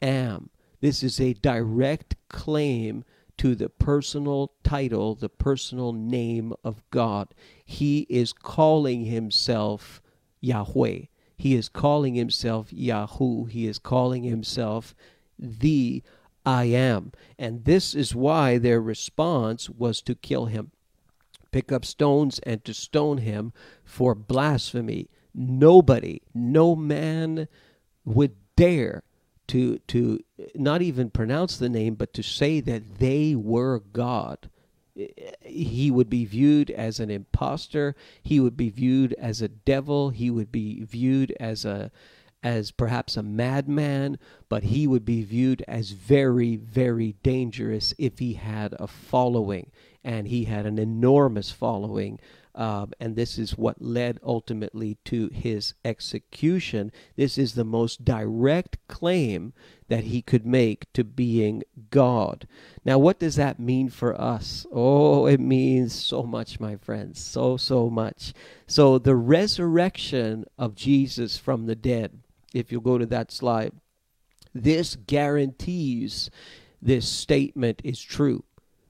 am. 0.00 0.50
This 0.80 1.02
is 1.02 1.20
a 1.20 1.34
direct 1.34 2.16
claim 2.28 3.04
to 3.38 3.54
the 3.54 3.68
personal 3.68 4.52
title, 4.62 5.14
the 5.14 5.28
personal 5.28 5.92
name 5.92 6.52
of 6.64 6.82
God. 6.90 7.28
He 7.72 8.06
is 8.10 8.34
calling 8.34 9.06
himself 9.06 10.02
Yahweh. 10.42 11.06
He 11.38 11.54
is 11.54 11.70
calling 11.70 12.14
himself 12.14 12.70
Yahoo. 12.70 13.46
He 13.46 13.66
is 13.66 13.78
calling 13.78 14.24
himself 14.24 14.94
the 15.38 16.02
I 16.44 16.64
am. 16.64 17.12
And 17.38 17.64
this 17.64 17.94
is 17.94 18.14
why 18.14 18.58
their 18.58 18.80
response 18.80 19.70
was 19.70 20.02
to 20.02 20.14
kill 20.14 20.46
him, 20.46 20.72
pick 21.50 21.72
up 21.72 21.86
stones 21.86 22.38
and 22.40 22.62
to 22.66 22.74
stone 22.74 23.18
him 23.18 23.54
for 23.84 24.14
blasphemy. 24.14 25.08
Nobody, 25.34 26.20
no 26.34 26.76
man 26.76 27.48
would 28.04 28.36
dare 28.54 29.02
to 29.48 29.78
to 29.78 30.20
not 30.54 30.82
even 30.82 31.08
pronounce 31.08 31.56
the 31.56 31.70
name, 31.70 31.94
but 31.94 32.12
to 32.12 32.22
say 32.22 32.60
that 32.60 32.98
they 32.98 33.34
were 33.34 33.80
God. 33.80 34.50
He 35.40 35.90
would 35.90 36.10
be 36.10 36.24
viewed 36.24 36.70
as 36.70 37.00
an 37.00 37.10
impostor. 37.10 37.94
He 38.22 38.40
would 38.40 38.56
be 38.56 38.70
viewed 38.70 39.14
as 39.14 39.40
a 39.40 39.48
devil. 39.48 40.10
He 40.10 40.30
would 40.30 40.52
be 40.52 40.82
viewed 40.84 41.34
as 41.40 41.64
a 41.64 41.90
as 42.44 42.72
perhaps 42.72 43.16
a 43.16 43.22
madman, 43.22 44.18
but 44.48 44.64
he 44.64 44.86
would 44.86 45.04
be 45.04 45.22
viewed 45.22 45.62
as 45.68 45.90
very, 45.90 46.56
very 46.56 47.14
dangerous 47.22 47.94
if 47.98 48.18
he 48.18 48.32
had 48.34 48.74
a 48.80 48.86
following, 48.88 49.70
and 50.02 50.26
he 50.26 50.44
had 50.44 50.66
an 50.66 50.76
enormous 50.76 51.52
following 51.52 52.18
um, 52.54 52.92
and 53.00 53.16
this 53.16 53.38
is 53.38 53.56
what 53.56 53.80
led 53.80 54.20
ultimately 54.22 54.98
to 55.06 55.28
his 55.28 55.74
execution. 55.84 56.92
This 57.16 57.38
is 57.38 57.54
the 57.54 57.64
most 57.64 58.04
direct 58.04 58.76
claim 58.88 59.54
that 59.88 60.04
he 60.04 60.20
could 60.20 60.46
make 60.46 60.92
to 60.92 61.04
being 61.04 61.62
God. 61.90 62.46
Now, 62.84 62.98
what 62.98 63.18
does 63.18 63.36
that 63.36 63.58
mean 63.58 63.88
for 63.88 64.18
us? 64.20 64.66
Oh, 64.72 65.26
it 65.26 65.40
means 65.40 65.94
so 65.94 66.22
much, 66.22 66.60
my 66.60 66.76
friends, 66.76 67.20
so, 67.20 67.56
so 67.56 67.88
much. 67.88 68.34
So, 68.66 68.98
the 68.98 69.16
resurrection 69.16 70.44
of 70.58 70.74
Jesus 70.74 71.38
from 71.38 71.66
the 71.66 71.76
dead, 71.76 72.20
if 72.52 72.70
you 72.70 72.80
go 72.80 72.98
to 72.98 73.06
that 73.06 73.32
slide, 73.32 73.72
this 74.54 74.96
guarantees 74.96 76.30
this 76.82 77.08
statement 77.08 77.80
is 77.84 78.00
true. 78.02 78.44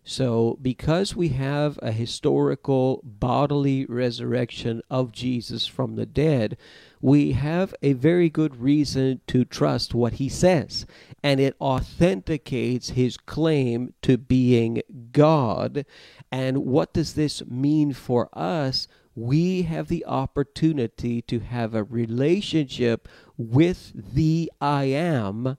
So, 0.05 0.59
because 0.61 1.15
we 1.15 1.29
have 1.29 1.79
a 1.81 1.93
historical 1.93 3.01
bodily 3.05 3.87
resurrection 3.87 4.83
of 4.91 5.13
Jesus 5.13 5.69
from 5.69 5.95
the 5.95 6.07
dead, 6.07 6.57
we 7.01 7.33
have 7.33 7.73
a 7.83 7.93
very 7.93 8.29
good 8.29 8.61
reason 8.61 9.21
to 9.29 9.45
trust 9.45 9.95
what 9.95 10.15
he 10.15 10.29
says. 10.29 10.87
And 11.23 11.39
it 11.39 11.55
authenticates 11.61 12.91
his 12.91 13.17
claim 13.17 13.95
to 14.03 14.19
being 14.19 14.83
God. 15.13 15.87
And 16.33 16.67
what 16.67 16.93
does 16.93 17.15
this 17.15 17.47
mean 17.47 17.93
for 17.93 18.29
us? 18.33 18.89
We 19.15 19.63
have 19.63 19.87
the 19.87 20.05
opportunity 20.07 21.23
to 21.23 21.39
have 21.41 21.75
a 21.75 21.85
relationship 21.85 23.09
with 23.37 23.93
the 23.95 24.51
I 24.61 24.85
am 24.85 25.59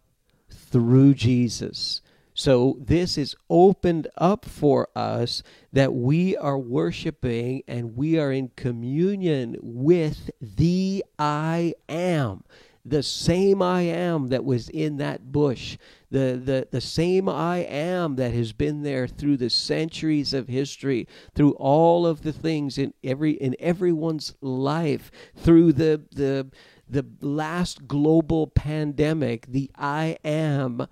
through 0.50 1.14
Jesus. 1.14 2.02
So 2.34 2.78
this 2.80 3.18
is 3.18 3.36
opened 3.50 4.08
up 4.18 4.46
for 4.46 4.90
us 4.96 5.44
that 5.72 5.94
we 5.94 6.36
are 6.36 6.58
worshiping 6.58 7.64
and 7.68 7.96
we 7.96 8.18
are 8.18 8.32
in 8.32 8.52
communion 8.56 9.58
with 9.62 10.32
the 10.42 11.06
I 11.20 11.76
am. 11.88 12.44
The 12.86 13.04
same 13.04 13.62
I 13.62 13.84
am 13.84 14.28
that 14.28 14.44
was 14.44 14.68
in 14.68 14.98
that 14.98 15.32
bush, 15.32 15.78
the, 16.12 16.42
the, 16.44 16.68
the 16.70 16.82
same 16.82 17.30
I 17.30 17.60
am 17.60 18.18
that 18.18 18.34
has 18.34 18.52
been 18.52 18.84
there 18.84 19.08
through 19.08 19.38
the 19.38 19.50
centuries 19.50 20.34
of 20.34 20.50
history, 20.50 21.08
through 21.34 21.54
all 21.54 22.06
of 22.06 22.24
the 22.24 22.34
things 22.34 22.78
in 22.78 22.94
every 23.02 23.32
in 23.32 23.56
everyone's 23.58 24.36
life, 24.42 25.12
through 25.34 25.72
the 25.74 26.02
the 26.12 26.50
the 26.90 27.06
last 27.22 27.88
global 27.88 28.48
pandemic, 28.48 29.46
the 29.48 29.72
I 29.78 30.18
am 30.26 30.88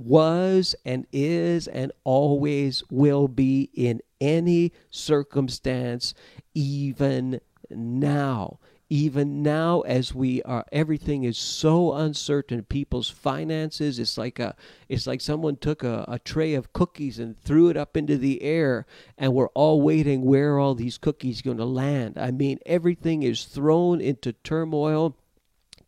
was 0.00 0.74
and 0.84 1.06
is 1.12 1.68
and 1.68 1.92
always 2.04 2.82
will 2.90 3.28
be 3.28 3.70
in 3.74 4.00
any 4.20 4.72
circumstance, 4.90 6.14
even 6.54 7.40
now. 7.70 8.58
Even 8.88 9.42
now, 9.42 9.80
as 9.80 10.14
we 10.14 10.42
are, 10.42 10.66
everything 10.70 11.24
is 11.24 11.38
so 11.38 11.94
uncertain. 11.94 12.62
People's 12.62 13.08
finances, 13.08 13.98
it's 13.98 14.18
like 14.18 14.38
a, 14.38 14.54
it's 14.86 15.06
like 15.06 15.22
someone 15.22 15.56
took 15.56 15.82
a, 15.82 16.04
a 16.08 16.18
tray 16.18 16.52
of 16.52 16.74
cookies 16.74 17.18
and 17.18 17.40
threw 17.40 17.70
it 17.70 17.76
up 17.78 17.96
into 17.96 18.18
the 18.18 18.42
air, 18.42 18.84
and 19.16 19.32
we're 19.32 19.48
all 19.54 19.80
waiting 19.80 20.26
where 20.26 20.58
all 20.58 20.74
these 20.74 20.98
cookies 20.98 21.40
going 21.40 21.56
to 21.56 21.64
land. 21.64 22.18
I 22.18 22.32
mean, 22.32 22.58
everything 22.66 23.22
is 23.22 23.46
thrown 23.46 24.02
into 24.02 24.34
turmoil 24.34 25.16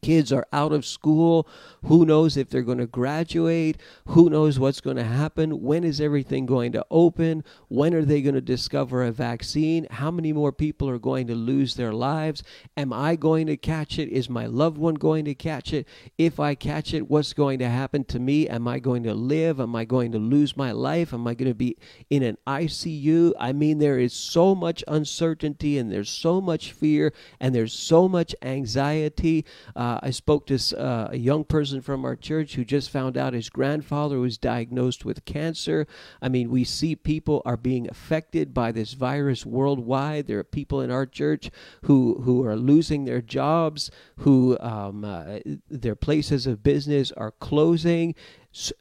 kids 0.05 0.31
are 0.31 0.47
out 0.53 0.71
of 0.71 0.85
school. 0.85 1.49
Who 1.87 2.05
knows 2.05 2.37
if 2.37 2.51
they're 2.51 2.61
going 2.61 2.77
to 2.77 2.87
graduate? 2.87 3.81
Who 4.09 4.29
knows 4.29 4.59
what's 4.59 4.83
going 4.83 4.99
to 4.99 5.05
happen? 5.05 5.63
When 5.63 5.83
is 5.83 5.99
everything 5.99 6.45
going 6.45 6.73
to 6.73 6.85
open? 6.91 7.43
When 7.69 7.95
are 7.95 8.05
they 8.05 8.21
going 8.21 8.35
to 8.35 8.43
discover 8.43 9.03
a 9.03 9.13
vaccine? 9.13 9.87
How 9.91 10.11
many 10.11 10.35
more 10.35 10.53
people 10.53 10.91
are 10.91 10.99
going 10.99 11.27
to 11.29 11.35
lose 11.35 11.75
their 11.75 11.95
lives? 11.95 12.43
Am 12.77 12.93
I 12.93 13.17
going 13.17 13.47
to 13.47 13.57
catch 13.57 13.99
it? 13.99 14.11
Is 14.11 14.29
my 14.29 14.45
loved 14.45 14.77
one 14.77 14.95
going 14.95 15.25
to 15.25 15.35
catch 15.35 15.73
it? 15.73 15.89
If 16.19 16.39
I 16.39 16.55
catch 16.55 16.93
it, 16.93 17.09
what's 17.09 17.33
going 17.33 17.59
to 17.61 17.69
happen 17.71 18.05
to 18.05 18.19
me? 18.19 18.47
Am 18.47 18.69
I 18.69 18.81
going 18.81 19.05
to 19.05 19.15
live? 19.15 19.59
Am 19.59 19.75
I 19.75 19.87
going 19.87 20.13
to 20.13 20.19
lose 20.19 20.55
my 20.55 20.73
life? 20.73 21.15
Am 21.15 21.27
I 21.27 21.33
going 21.33 21.51
to 21.51 21.55
be 21.55 21.79
in 22.11 22.23
an 22.23 22.37
ICU? 22.47 23.33
I 23.41 23.53
mean, 23.53 23.79
there 23.79 23.99
is 23.99 24.13
so 24.13 24.55
much 24.55 24.85
uncertainty 24.87 25.79
and 25.79 25.91
there's 25.91 26.11
so 26.11 26.43
much 26.43 26.73
fear 26.73 27.15
and 27.41 27.55
there's 27.55 27.73
so 27.73 28.07
much 28.07 28.35
anxiety. 28.43 29.47
Uh, 29.75 29.94
I 30.03 30.11
spoke 30.11 30.47
to 30.47 30.59
uh, 30.79 31.09
a 31.13 31.17
young 31.17 31.45
person 31.45 31.81
from 31.81 32.05
our 32.05 32.17
church 32.17 32.55
who 32.55 32.65
just 32.65 32.91
found 32.91 33.17
out 33.17 33.33
his 33.33 33.51
grandfather 33.51 34.19
was 34.19 34.39
diagnosed 34.39 35.05
with 35.05 35.25
cancer. 35.25 35.87
I 36.23 36.29
mean, 36.29 36.51
we 36.51 36.65
see 36.65 36.97
people 36.97 37.43
are 37.45 37.57
being 37.57 37.89
affected 37.89 38.55
by 38.55 38.73
this 38.73 38.95
virus 38.95 39.45
worldwide. 39.45 40.27
There 40.27 40.39
are 40.39 40.45
people 40.45 40.81
in 40.81 40.91
our 40.91 41.07
church 41.07 41.51
who 41.83 42.23
who 42.23 42.45
are 42.45 42.57
losing 42.57 43.05
their 43.05 43.21
jobs, 43.21 43.91
who 44.19 44.59
um, 44.61 45.05
uh, 45.05 45.39
their 45.69 45.97
places 45.97 46.47
of 46.47 46.63
business 46.63 47.13
are 47.13 47.33
closing. 47.33 48.15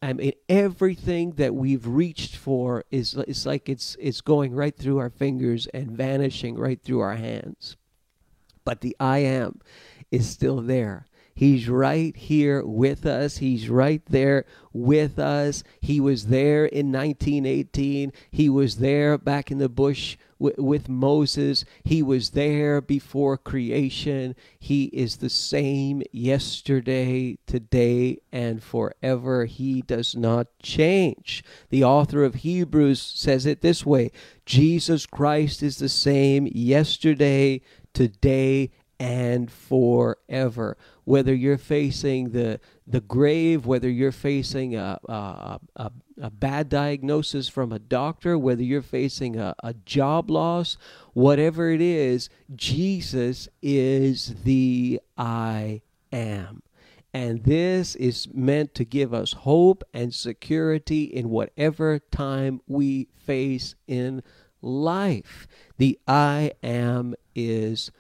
I 0.01 0.13
mean, 0.13 0.33
everything 0.47 1.31
that 1.33 1.55
we've 1.55 1.87
reached 1.87 2.35
for 2.35 2.85
is 2.91 3.15
it's 3.15 3.45
like 3.45 3.69
it's 3.69 3.97
it's 3.99 4.21
going 4.21 4.53
right 4.53 4.75
through 4.75 4.99
our 4.99 5.09
fingers 5.09 5.67
and 5.67 5.91
vanishing 5.91 6.55
right 6.55 6.81
through 6.81 6.99
our 6.99 7.15
hands. 7.15 7.75
But 8.65 8.81
the 8.81 8.95
I 8.99 9.19
am 9.19 9.59
is 10.13 10.29
still 10.29 10.61
there. 10.61 11.07
He's 11.35 11.67
right 11.67 12.15
here 12.15 12.63
with 12.63 13.07
us. 13.07 13.37
He's 13.37 13.67
right 13.67 14.03
there 14.05 14.45
with 14.71 15.17
us. 15.17 15.63
He 15.81 15.99
was 15.99 16.27
there 16.27 16.65
in 16.65 16.91
1918. 16.91 18.13
He 18.29 18.49
was 18.49 18.77
there 18.77 19.17
back 19.17 19.49
in 19.49 19.57
the 19.57 19.69
bush 19.69 20.15
with 20.37 20.89
Moses. 20.89 21.65
He 21.83 22.03
was 22.03 22.31
there 22.31 22.81
before 22.81 23.37
creation. 23.37 24.35
He 24.59 24.85
is 24.85 25.17
the 25.17 25.29
same 25.29 26.03
yesterday, 26.11 27.39
today, 27.47 28.19
and 28.31 28.61
forever. 28.61 29.45
He 29.45 29.81
does 29.81 30.15
not 30.15 30.47
change. 30.61 31.43
The 31.69 31.83
author 31.83 32.23
of 32.23 32.35
Hebrews 32.35 33.01
says 33.01 33.47
it 33.47 33.61
this 33.61 33.83
way 33.85 34.11
Jesus 34.45 35.07
Christ 35.07 35.63
is 35.63 35.79
the 35.79 35.89
same 35.89 36.47
yesterday, 36.51 37.61
today, 37.93 38.69
and 38.99 39.51
forever. 39.51 40.77
Whether 41.03 41.33
you're 41.33 41.57
facing 41.57 42.29
the 42.29 42.59
the 42.85 43.01
grave, 43.01 43.65
whether 43.65 43.89
you're 43.89 44.11
facing 44.11 44.75
a, 44.75 44.99
a, 45.07 45.59
a, 45.75 45.91
a 46.21 46.29
bad 46.29 46.69
diagnosis 46.69 47.47
from 47.47 47.71
a 47.71 47.79
doctor, 47.79 48.37
whether 48.37 48.63
you're 48.63 48.81
facing 48.81 49.37
a, 49.37 49.55
a 49.63 49.73
job 49.73 50.29
loss, 50.29 50.77
whatever 51.13 51.71
it 51.71 51.81
is, 51.81 52.29
Jesus 52.55 53.47
is 53.61 54.35
the 54.43 54.99
I 55.17 55.81
am. 56.11 56.61
And 57.13 57.43
this 57.43 57.95
is 57.95 58.27
meant 58.33 58.73
to 58.75 58.85
give 58.85 59.13
us 59.13 59.33
hope 59.33 59.83
and 59.93 60.13
security 60.13 61.03
in 61.03 61.29
whatever 61.29 61.99
time 61.99 62.59
we 62.67 63.07
face 63.15 63.75
in 63.87 64.23
life. 64.61 65.47
The 65.77 65.99
I 66.07 66.53
am 66.63 67.13
is 67.35 67.91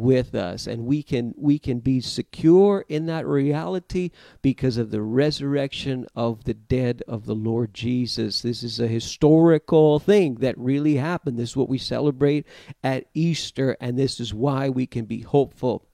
with 0.00 0.34
us. 0.34 0.66
And 0.66 0.86
we 0.86 1.02
can 1.02 1.34
we 1.36 1.58
can 1.58 1.80
be 1.80 2.00
secure 2.00 2.84
in 2.88 3.06
that 3.06 3.26
reality 3.26 4.10
because 4.40 4.76
of 4.76 4.90
the 4.90 5.02
resurrection 5.02 6.06
of 6.14 6.44
the 6.44 6.54
dead 6.54 7.02
of 7.06 7.26
the 7.26 7.34
Lord 7.34 7.74
Jesus. 7.74 8.42
This 8.42 8.62
is 8.62 8.80
a 8.80 8.88
historical 8.88 9.98
thing 9.98 10.36
that 10.36 10.56
really 10.58 10.96
happened. 10.96 11.38
This 11.38 11.50
is 11.50 11.56
what 11.56 11.68
we 11.68 11.78
celebrate 11.78 12.46
at 12.82 13.06
Easter 13.14 13.76
and 13.80 13.98
this 13.98 14.20
is 14.20 14.34
why 14.34 14.68
we 14.68 14.86
can 14.86 15.04
be 15.04 15.20
hopeful 15.20 15.86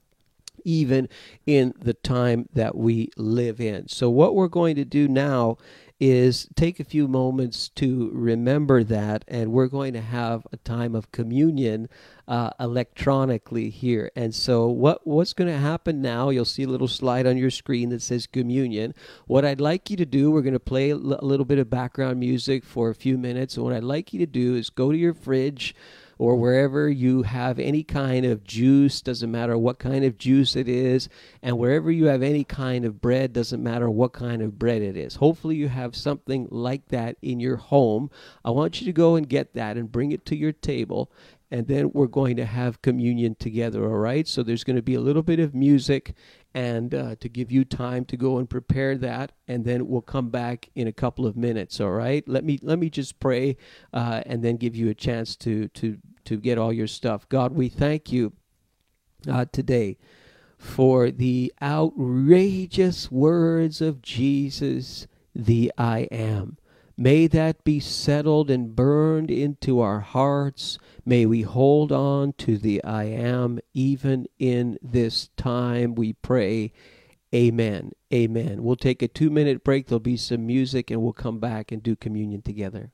even 0.65 1.09
in 1.47 1.73
the 1.81 1.95
time 1.95 2.49
that 2.53 2.77
we 2.77 3.11
live 3.17 3.61
in. 3.61 3.89
So 3.89 4.11
what 4.11 4.35
we're 4.35 4.49
going 4.49 4.77
to 4.77 4.85
do 4.85 5.09
now 5.09 5.57
is 6.01 6.49
take 6.55 6.79
a 6.79 6.85
few 6.85 7.09
moments 7.09 7.69
to 7.71 8.11
remember 8.13 8.85
that, 8.85 9.25
and 9.27 9.53
we're 9.53 9.67
going 9.67 9.93
to 9.95 10.01
have 10.01 10.47
a 10.53 10.57
time 10.59 10.95
of 10.95 11.11
communion 11.11 11.89
uh, 12.29 12.51
electronically 12.61 13.71
here. 13.71 14.11
And 14.15 14.35
so, 14.35 14.67
what 14.69 15.07
what's 15.07 15.33
going 15.33 15.51
to 15.51 15.59
happen 15.59 16.01
now? 16.01 16.31
You'll 16.31 16.45
see 16.45 16.63
a 16.63 16.69
little 16.69 16.89
slide 16.89 17.27
on 17.27 17.37
your 17.37 17.51
screen 17.51 17.89
that 17.89 18.03
says 18.03 18.27
communion. 18.27 18.95
What 19.27 19.45
I'd 19.45 19.61
like 19.61 19.91
you 19.91 19.97
to 19.97 20.07
do, 20.07 20.31
we're 20.31 20.43
going 20.43 20.53
to 20.53 20.61
play 20.61 20.91
a 20.91 20.97
little 20.97 21.47
bit 21.47 21.59
of 21.59 21.69
background 21.69 22.21
music 22.21 22.65
for 22.65 22.91
a 22.91 22.95
few 22.95 23.19
minutes. 23.19 23.57
And 23.57 23.65
what 23.65 23.75
I'd 23.75 23.83
like 23.83 24.13
you 24.13 24.21
to 24.21 24.27
do 24.27 24.55
is 24.55 24.71
go 24.71 24.93
to 24.93 24.99
your 24.99 25.15
fridge 25.15 25.75
or 26.19 26.37
wherever 26.37 26.89
you 26.89 27.23
have 27.23 27.59
any 27.59 27.85
kind 27.85 28.27
of 28.27 28.45
juice, 28.45 29.01
doesn't 29.01 29.31
matter 29.31 29.57
what 29.57 29.79
kind 29.79 30.05
of 30.05 30.19
juice 30.19 30.57
it 30.57 30.69
is, 30.69 31.09
and 31.43 31.57
wherever 31.57 31.91
you 31.91 32.07
have 32.07 32.23
any 32.23 32.45
kind 32.45 32.85
of 32.85 33.01
bread, 33.01 33.33
doesn't 33.33 33.63
matter 33.63 33.89
what 33.89 34.13
kind 34.13 34.43
of 34.43 34.59
bread 34.59 34.83
it 34.83 34.97
is. 34.97 35.17
Hopefully, 35.17 35.57
you 35.57 35.69
have 35.69 35.95
something 35.95 36.49
like 36.51 36.89
that 36.89 37.17
in 37.23 37.41
your 37.41 37.57
home. 37.57 38.11
I 38.45 38.51
want 38.51 38.81
you 38.81 38.87
to 38.87 38.93
go 38.93 39.15
and 39.15 39.29
get 39.29 39.55
that 39.55 39.77
and 39.77 39.91
bring 39.91 40.13
it 40.13 40.27
to 40.27 40.37
your 40.37 40.53
table. 40.53 41.11
And 41.51 41.67
then 41.67 41.93
we're 41.95 42.09
going 42.09 42.37
to 42.37 42.45
have 42.45 42.83
communion 42.83 43.35
together, 43.35 43.85
all 43.85 43.97
right? 43.97 44.29
So 44.29 44.43
there's 44.43 44.65
going 44.65 44.77
to 44.77 44.83
be 44.83 44.95
a 44.95 45.01
little 45.01 45.23
bit 45.23 45.41
of 45.41 45.55
music 45.55 46.13
and 46.55 46.95
uh, 46.95 47.15
to 47.17 47.29
give 47.29 47.53
you 47.53 47.65
time 47.65 48.05
to 48.05 48.17
go 48.17 48.39
and 48.39 48.49
prepare 48.49 48.97
that 48.97 49.33
and 49.47 49.65
then 49.65 49.87
we'll 49.87 50.01
come 50.01 50.31
back 50.31 50.71
in 50.75 50.89
a 50.89 50.93
couple 50.93 51.27
of 51.27 51.37
minutes 51.37 51.81
all 51.81 51.91
right 51.91 52.27
let 52.27 52.45
me 52.45 52.59
let 52.63 52.79
me 52.79 52.89
just 52.89 53.21
pray 53.21 53.57
uh, 53.93 54.23
and 54.27 54.43
then 54.43 54.57
give 54.57 54.75
you 54.75 54.89
a 54.89 54.95
chance 54.95 55.37
to 55.37 55.69
to 55.69 55.99
to 56.29 56.37
get 56.37 56.59
all 56.59 56.75
your 56.75 56.87
stuff. 56.87 57.27
God, 57.31 57.53
we 57.53 57.71
thank 57.71 58.13
you 58.13 58.35
uh, 59.27 59.47
today 59.51 59.97
for 60.59 61.11
the 61.11 61.51
outrageous 61.63 63.11
words 63.11 63.81
of 63.81 64.03
Jesus, 64.03 65.07
the 65.35 65.73
I 65.79 66.01
am. 66.13 66.59
May 67.01 67.29
that 67.29 67.63
be 67.63 67.79
settled 67.79 68.51
and 68.51 68.75
burned 68.75 69.31
into 69.31 69.79
our 69.79 70.01
hearts. 70.01 70.81
May 71.07 71.27
we 71.27 71.43
hold 71.43 71.93
on 71.93 72.33
to 72.39 72.59
the 72.59 72.83
I 72.83 73.05
am 73.05 73.61
even 73.73 74.27
in 74.41 74.79
this 74.83 75.31
time, 75.37 75.95
we 75.95 76.15
pray. 76.15 76.73
Amen. 77.33 77.93
Amen. 78.13 78.65
We'll 78.65 78.75
take 78.75 79.01
a 79.01 79.07
two 79.07 79.31
minute 79.31 79.63
break. 79.63 79.87
There'll 79.87 80.01
be 80.01 80.17
some 80.17 80.45
music, 80.45 80.91
and 80.91 81.01
we'll 81.01 81.13
come 81.13 81.39
back 81.39 81.71
and 81.71 81.85
do 81.85 81.95
communion 81.95 82.43
together. 82.43 82.91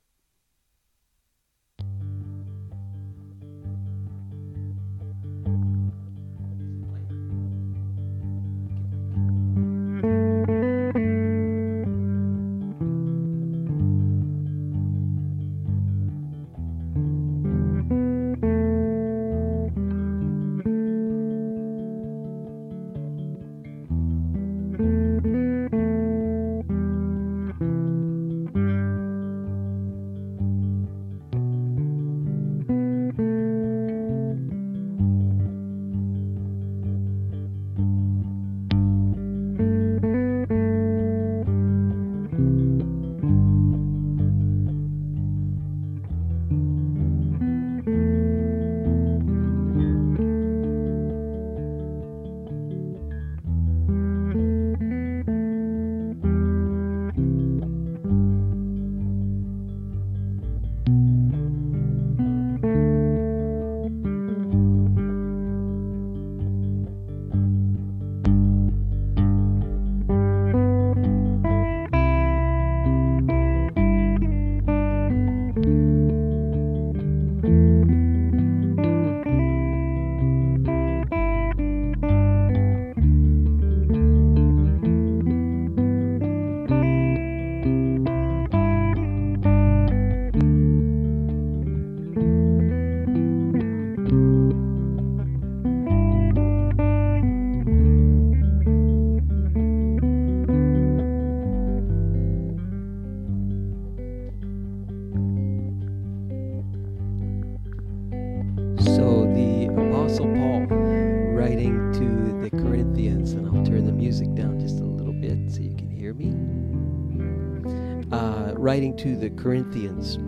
Writing 118.85 118.97
to 118.99 119.17
the 119.17 119.31
Corinthians, 119.43 120.19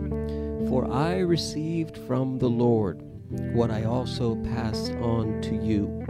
For 0.70 0.90
I 0.90 1.18
received 1.18 1.98
from 2.06 2.38
the 2.38 2.48
Lord 2.48 3.02
what 3.52 3.70
I 3.70 3.84
also 3.84 4.36
passed 4.36 4.92
on 4.92 5.42
to 5.42 5.54
you. 5.54 6.02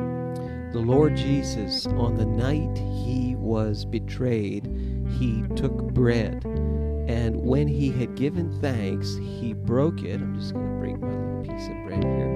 The 0.72 0.78
Lord 0.78 1.16
Jesus, 1.16 1.86
on 1.86 2.16
the 2.16 2.24
night 2.26 2.78
he 2.78 3.34
was 3.34 3.84
betrayed, 3.84 4.66
he 5.18 5.42
took 5.56 5.92
bread, 5.92 6.44
and 7.08 7.34
when 7.36 7.66
he 7.66 7.90
had 7.90 8.14
given 8.14 8.60
thanks, 8.60 9.16
he 9.16 9.52
broke 9.52 10.04
it. 10.04 10.20
I'm 10.20 10.38
just 10.38 10.54
going 10.54 10.68
to 10.68 10.78
break 10.78 11.00
my 11.00 11.08
little 11.08 11.42
piece 11.42 11.66
of 11.66 11.84
bread 11.84 12.04
here. 12.04 12.32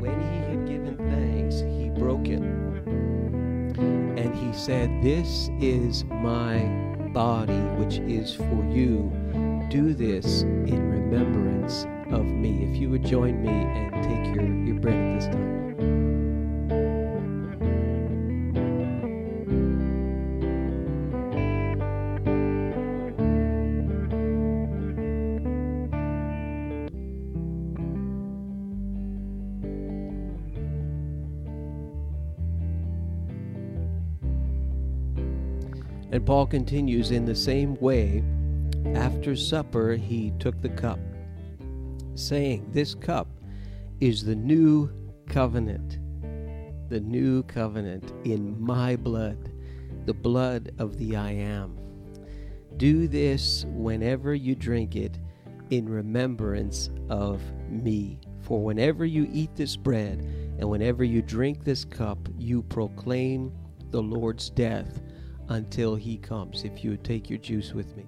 When 0.00 0.20
he 0.32 0.38
had 0.50 0.66
given 0.66 0.96
thanks, 0.96 1.60
he 1.60 1.90
broke 1.90 2.26
it. 2.26 2.42
And 4.18 4.34
he 4.34 4.52
said, 4.52 4.90
This 5.00 5.48
is 5.60 6.04
my 6.04 6.87
body, 7.18 7.58
which 7.82 7.96
is 7.98 8.32
for 8.32 8.64
you. 8.70 9.10
Do 9.70 9.92
this 9.92 10.42
in 10.42 10.88
remembrance 10.88 11.82
of 12.12 12.24
me. 12.24 12.64
If 12.70 12.80
you 12.80 12.90
would 12.90 13.04
join 13.04 13.42
me 13.42 13.48
and 13.48 13.92
take 14.04 14.36
your, 14.36 14.46
your 14.64 14.76
bread 14.76 14.94
at 14.94 15.14
this 15.18 15.26
time. 15.26 15.57
And 36.18 36.26
Paul 36.26 36.46
continues 36.46 37.12
in 37.12 37.24
the 37.24 37.34
same 37.36 37.76
way. 37.76 38.24
After 38.96 39.36
supper, 39.36 39.94
he 39.94 40.32
took 40.40 40.60
the 40.60 40.68
cup, 40.68 40.98
saying, 42.16 42.68
This 42.72 42.92
cup 42.92 43.28
is 44.00 44.24
the 44.24 44.34
new 44.34 44.90
covenant, 45.28 46.00
the 46.88 46.98
new 46.98 47.44
covenant 47.44 48.12
in 48.24 48.60
my 48.60 48.96
blood, 48.96 49.52
the 50.06 50.12
blood 50.12 50.72
of 50.80 50.98
the 50.98 51.14
I 51.14 51.30
am. 51.30 51.78
Do 52.78 53.06
this 53.06 53.64
whenever 53.68 54.34
you 54.34 54.56
drink 54.56 54.96
it 54.96 55.20
in 55.70 55.88
remembrance 55.88 56.90
of 57.08 57.40
me. 57.70 58.18
For 58.40 58.60
whenever 58.60 59.04
you 59.04 59.28
eat 59.32 59.54
this 59.54 59.76
bread 59.76 60.18
and 60.58 60.68
whenever 60.68 61.04
you 61.04 61.22
drink 61.22 61.62
this 61.62 61.84
cup, 61.84 62.18
you 62.36 62.64
proclaim 62.64 63.52
the 63.92 64.02
Lord's 64.02 64.50
death 64.50 65.00
until 65.48 65.94
he 65.94 66.18
comes. 66.18 66.64
If 66.64 66.84
you 66.84 66.90
would 66.90 67.04
take 67.04 67.28
your 67.28 67.38
juice 67.38 67.72
with 67.72 67.96
me. 67.96 68.06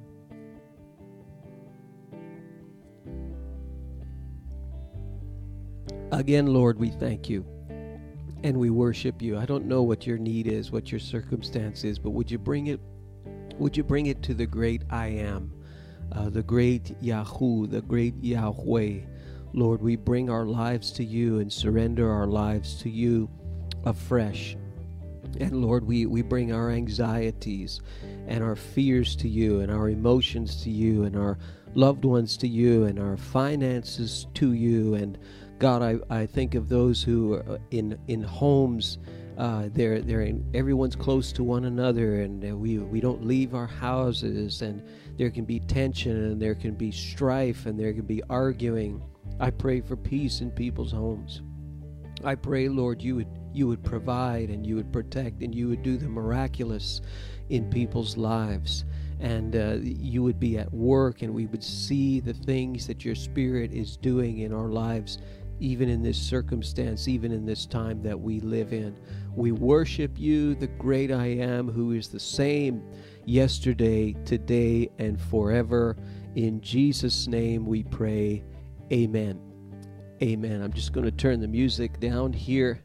Again, 6.12 6.48
Lord, 6.48 6.78
we 6.78 6.90
thank 6.90 7.28
you 7.28 7.44
and 8.42 8.58
we 8.58 8.70
worship 8.70 9.22
you. 9.22 9.38
I 9.38 9.46
don't 9.46 9.66
know 9.66 9.82
what 9.82 10.06
your 10.06 10.18
need 10.18 10.46
is, 10.46 10.72
what 10.72 10.90
your 10.90 10.98
circumstance 10.98 11.84
is, 11.84 11.98
but 11.98 12.10
would 12.10 12.30
you 12.30 12.38
bring 12.38 12.68
it 12.68 12.80
would 13.58 13.76
you 13.76 13.84
bring 13.84 14.06
it 14.06 14.22
to 14.22 14.32
the 14.32 14.46
great 14.46 14.82
I 14.88 15.08
am, 15.08 15.52
uh, 16.12 16.30
the 16.30 16.42
great 16.42 16.96
Yahoo, 17.02 17.66
the 17.66 17.82
great 17.82 18.14
Yahweh. 18.22 19.00
Lord, 19.52 19.82
we 19.82 19.96
bring 19.96 20.30
our 20.30 20.46
lives 20.46 20.92
to 20.92 21.04
you 21.04 21.40
and 21.40 21.52
surrender 21.52 22.10
our 22.10 22.26
lives 22.26 22.80
to 22.82 22.88
you 22.88 23.28
afresh. 23.84 24.56
And 25.38 25.62
Lord, 25.62 25.86
we, 25.86 26.06
we 26.06 26.22
bring 26.22 26.52
our 26.52 26.70
anxieties 26.70 27.80
and 28.26 28.42
our 28.42 28.56
fears 28.56 29.14
to 29.16 29.28
you, 29.28 29.60
and 29.60 29.70
our 29.70 29.88
emotions 29.88 30.62
to 30.64 30.70
you, 30.70 31.04
and 31.04 31.16
our 31.16 31.38
loved 31.74 32.04
ones 32.04 32.36
to 32.38 32.48
you, 32.48 32.84
and 32.84 32.98
our 32.98 33.16
finances 33.16 34.26
to 34.34 34.52
you. 34.52 34.94
And 34.94 35.18
God, 35.58 35.82
I, 35.82 35.98
I 36.14 36.26
think 36.26 36.54
of 36.54 36.68
those 36.68 37.02
who 37.02 37.34
are 37.34 37.60
in 37.70 37.98
in 38.08 38.22
homes. 38.22 38.98
Uh, 39.38 39.70
they're 39.72 40.00
they're 40.02 40.22
in, 40.22 40.44
everyone's 40.52 40.96
close 40.96 41.32
to 41.32 41.42
one 41.42 41.64
another, 41.64 42.20
and 42.20 42.60
we 42.60 42.78
we 42.78 43.00
don't 43.00 43.24
leave 43.24 43.54
our 43.54 43.66
houses, 43.66 44.60
and 44.62 44.82
there 45.16 45.30
can 45.30 45.44
be 45.44 45.60
tension, 45.60 46.14
and 46.14 46.42
there 46.42 46.54
can 46.54 46.74
be 46.74 46.90
strife, 46.90 47.66
and 47.66 47.78
there 47.78 47.92
can 47.94 48.04
be 48.04 48.22
arguing. 48.28 49.02
I 49.38 49.50
pray 49.50 49.80
for 49.80 49.96
peace 49.96 50.42
in 50.42 50.50
people's 50.50 50.92
homes. 50.92 51.40
I 52.24 52.34
pray, 52.34 52.68
Lord, 52.68 53.02
you 53.02 53.16
would 53.16 53.28
you 53.52 53.66
would 53.66 53.82
provide 53.82 54.48
and 54.50 54.64
you 54.64 54.76
would 54.76 54.92
protect 54.92 55.42
and 55.42 55.54
you 55.54 55.68
would 55.68 55.82
do 55.82 55.96
the 55.96 56.08
miraculous 56.08 57.00
in 57.48 57.68
people's 57.70 58.16
lives. 58.16 58.84
And 59.18 59.56
uh, 59.56 59.76
you 59.80 60.22
would 60.22 60.40
be 60.40 60.56
at 60.56 60.72
work 60.72 61.22
and 61.22 61.34
we 61.34 61.46
would 61.46 61.64
see 61.64 62.20
the 62.20 62.32
things 62.32 62.86
that 62.86 63.04
your 63.04 63.14
Spirit 63.14 63.72
is 63.72 63.96
doing 63.96 64.38
in 64.38 64.52
our 64.52 64.68
lives, 64.68 65.18
even 65.58 65.88
in 65.88 66.02
this 66.02 66.16
circumstance, 66.16 67.08
even 67.08 67.32
in 67.32 67.44
this 67.44 67.66
time 67.66 68.02
that 68.02 68.18
we 68.18 68.40
live 68.40 68.72
in. 68.72 68.96
We 69.34 69.52
worship 69.52 70.12
you, 70.16 70.54
the 70.54 70.68
great 70.68 71.10
I 71.12 71.26
am, 71.26 71.68
who 71.68 71.92
is 71.92 72.08
the 72.08 72.20
same 72.20 72.82
yesterday, 73.26 74.14
today, 74.24 74.90
and 74.98 75.20
forever. 75.20 75.96
In 76.36 76.60
Jesus' 76.60 77.26
name 77.26 77.66
we 77.66 77.82
pray. 77.82 78.44
Amen. 78.92 79.49
Amen. 80.22 80.60
I'm 80.60 80.74
just 80.74 80.92
going 80.92 81.06
to 81.06 81.10
turn 81.10 81.40
the 81.40 81.48
music 81.48 81.98
down 81.98 82.34
here 82.34 82.82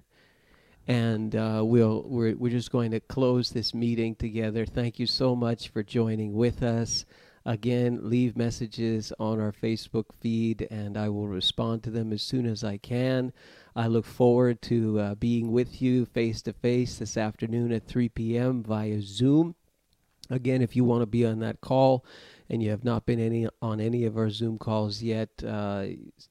and 0.87 1.35
uh, 1.35 1.63
we'll 1.65 2.03
we're, 2.07 2.33
we're 2.33 2.49
just 2.49 2.71
going 2.71 2.91
to 2.91 3.01
close 3.01 3.49
this 3.49 3.73
meeting 3.73 4.15
together. 4.15 4.65
Thank 4.65 4.99
you 4.99 5.05
so 5.05 5.35
much 5.35 5.67
for 5.67 5.83
joining 5.83 6.33
with 6.33 6.63
us. 6.63 7.05
Again 7.45 7.99
leave 8.09 8.37
messages 8.37 9.11
on 9.19 9.41
our 9.41 9.51
facebook 9.51 10.05
feed 10.19 10.65
and 10.71 10.97
i 10.97 11.09
will 11.09 11.27
respond 11.27 11.83
to 11.83 11.91
them 11.91 12.13
as 12.13 12.21
soon 12.21 12.45
as 12.45 12.63
i 12.63 12.77
can. 12.77 13.33
I 13.75 13.87
look 13.87 14.05
forward 14.05 14.61
to 14.63 14.99
uh, 15.01 15.15
being 15.15 15.51
with 15.51 15.81
you 15.81 16.05
face 16.05 16.41
to 16.43 16.53
face 16.53 16.97
this 16.97 17.17
afternoon 17.17 17.73
at 17.73 17.85
3 17.85 18.07
p.m 18.07 18.63
via 18.63 19.01
zoom. 19.01 19.55
Again 20.29 20.61
if 20.61 20.73
you 20.73 20.85
want 20.85 21.01
to 21.01 21.05
be 21.05 21.25
on 21.25 21.39
that 21.39 21.59
call 21.59 22.05
and 22.49 22.61
you 22.61 22.69
have 22.69 22.83
not 22.83 23.05
been 23.05 23.19
any 23.19 23.47
on 23.61 23.79
any 23.79 24.05
of 24.05 24.17
our 24.17 24.29
Zoom 24.29 24.57
calls 24.57 25.01
yet, 25.01 25.29
uh, 25.45 25.85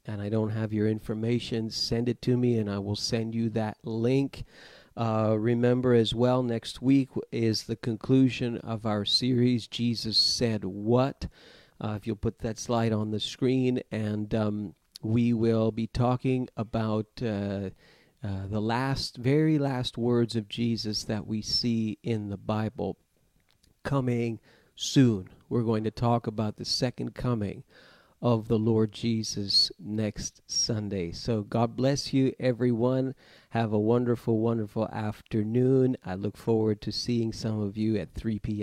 and 0.07 0.23
I 0.23 0.29
don't 0.29 0.51
have 0.51 0.73
your 0.73 0.89
information, 0.89 1.71
send 1.71 2.09
it 2.09 2.23
to 2.23 2.37
me, 2.37 2.59
and 2.59 2.71
I 2.71 2.79
will 2.79 2.97
send 2.97 3.35
you 3.35 3.51
that 3.51 3.79
link. 3.83 4.45
Uh, 4.97 5.37
remember 5.39 5.93
as 5.93 6.15
well, 6.15 6.43
next 6.43 6.81
week 6.81 7.09
is 7.33 7.65
the 7.65 7.77
conclusion 7.77 8.59
of 8.59 8.87
our 8.87 9.05
series. 9.05 9.67
Jesus 9.67 10.17
said 10.17 10.65
what? 10.65 11.27
Uh, 11.81 11.95
if 11.97 12.07
you'll 12.07 12.15
put 12.15 12.39
that 12.39 12.59
slide 12.59 12.93
on 12.93 13.11
the 13.11 13.19
screen, 13.19 13.83
and 13.91 14.33
um, 14.35 14.75
we 15.03 15.33
will 15.33 15.73
be 15.73 15.87
talking 15.87 16.49
about. 16.57 17.07
Uh, 17.23 17.71
uh, 18.23 18.47
the 18.49 18.61
last, 18.61 19.19
very 19.19 19.59
last 19.59 19.99
words 19.99 20.35
of 20.35 20.49
Jesus 20.49 21.05
that 21.05 21.27
we 21.27 21.43
see 21.43 21.99
in 22.03 22.31
the 22.31 22.39
Bible 22.39 22.97
coming 23.83 24.41
soon. 24.75 25.29
We're 25.49 25.63
going 25.63 25.85
to 25.85 25.91
talk 25.91 26.27
about 26.27 26.57
the 26.57 26.65
second 26.65 27.15
coming 27.15 27.65
of 28.23 28.49
the 28.49 28.59
Lord 28.59 28.91
Jesus 28.91 29.71
next 29.79 30.41
Sunday. 30.47 31.13
So 31.13 31.43
God 31.43 31.77
bless 31.77 32.15
you, 32.15 32.33
everyone. 32.41 33.15
Have 33.51 33.75
a 33.75 33.79
wonderful, 33.79 34.39
wonderful 34.39 34.89
afternoon. 34.89 35.99
I 36.07 36.15
look 36.15 36.39
forward 36.39 36.81
to 36.81 36.91
seeing 36.93 37.35
some 37.35 37.61
of 37.61 37.77
you 37.77 37.97
at 37.99 38.15
3 38.15 38.39
p.m. 38.39 38.63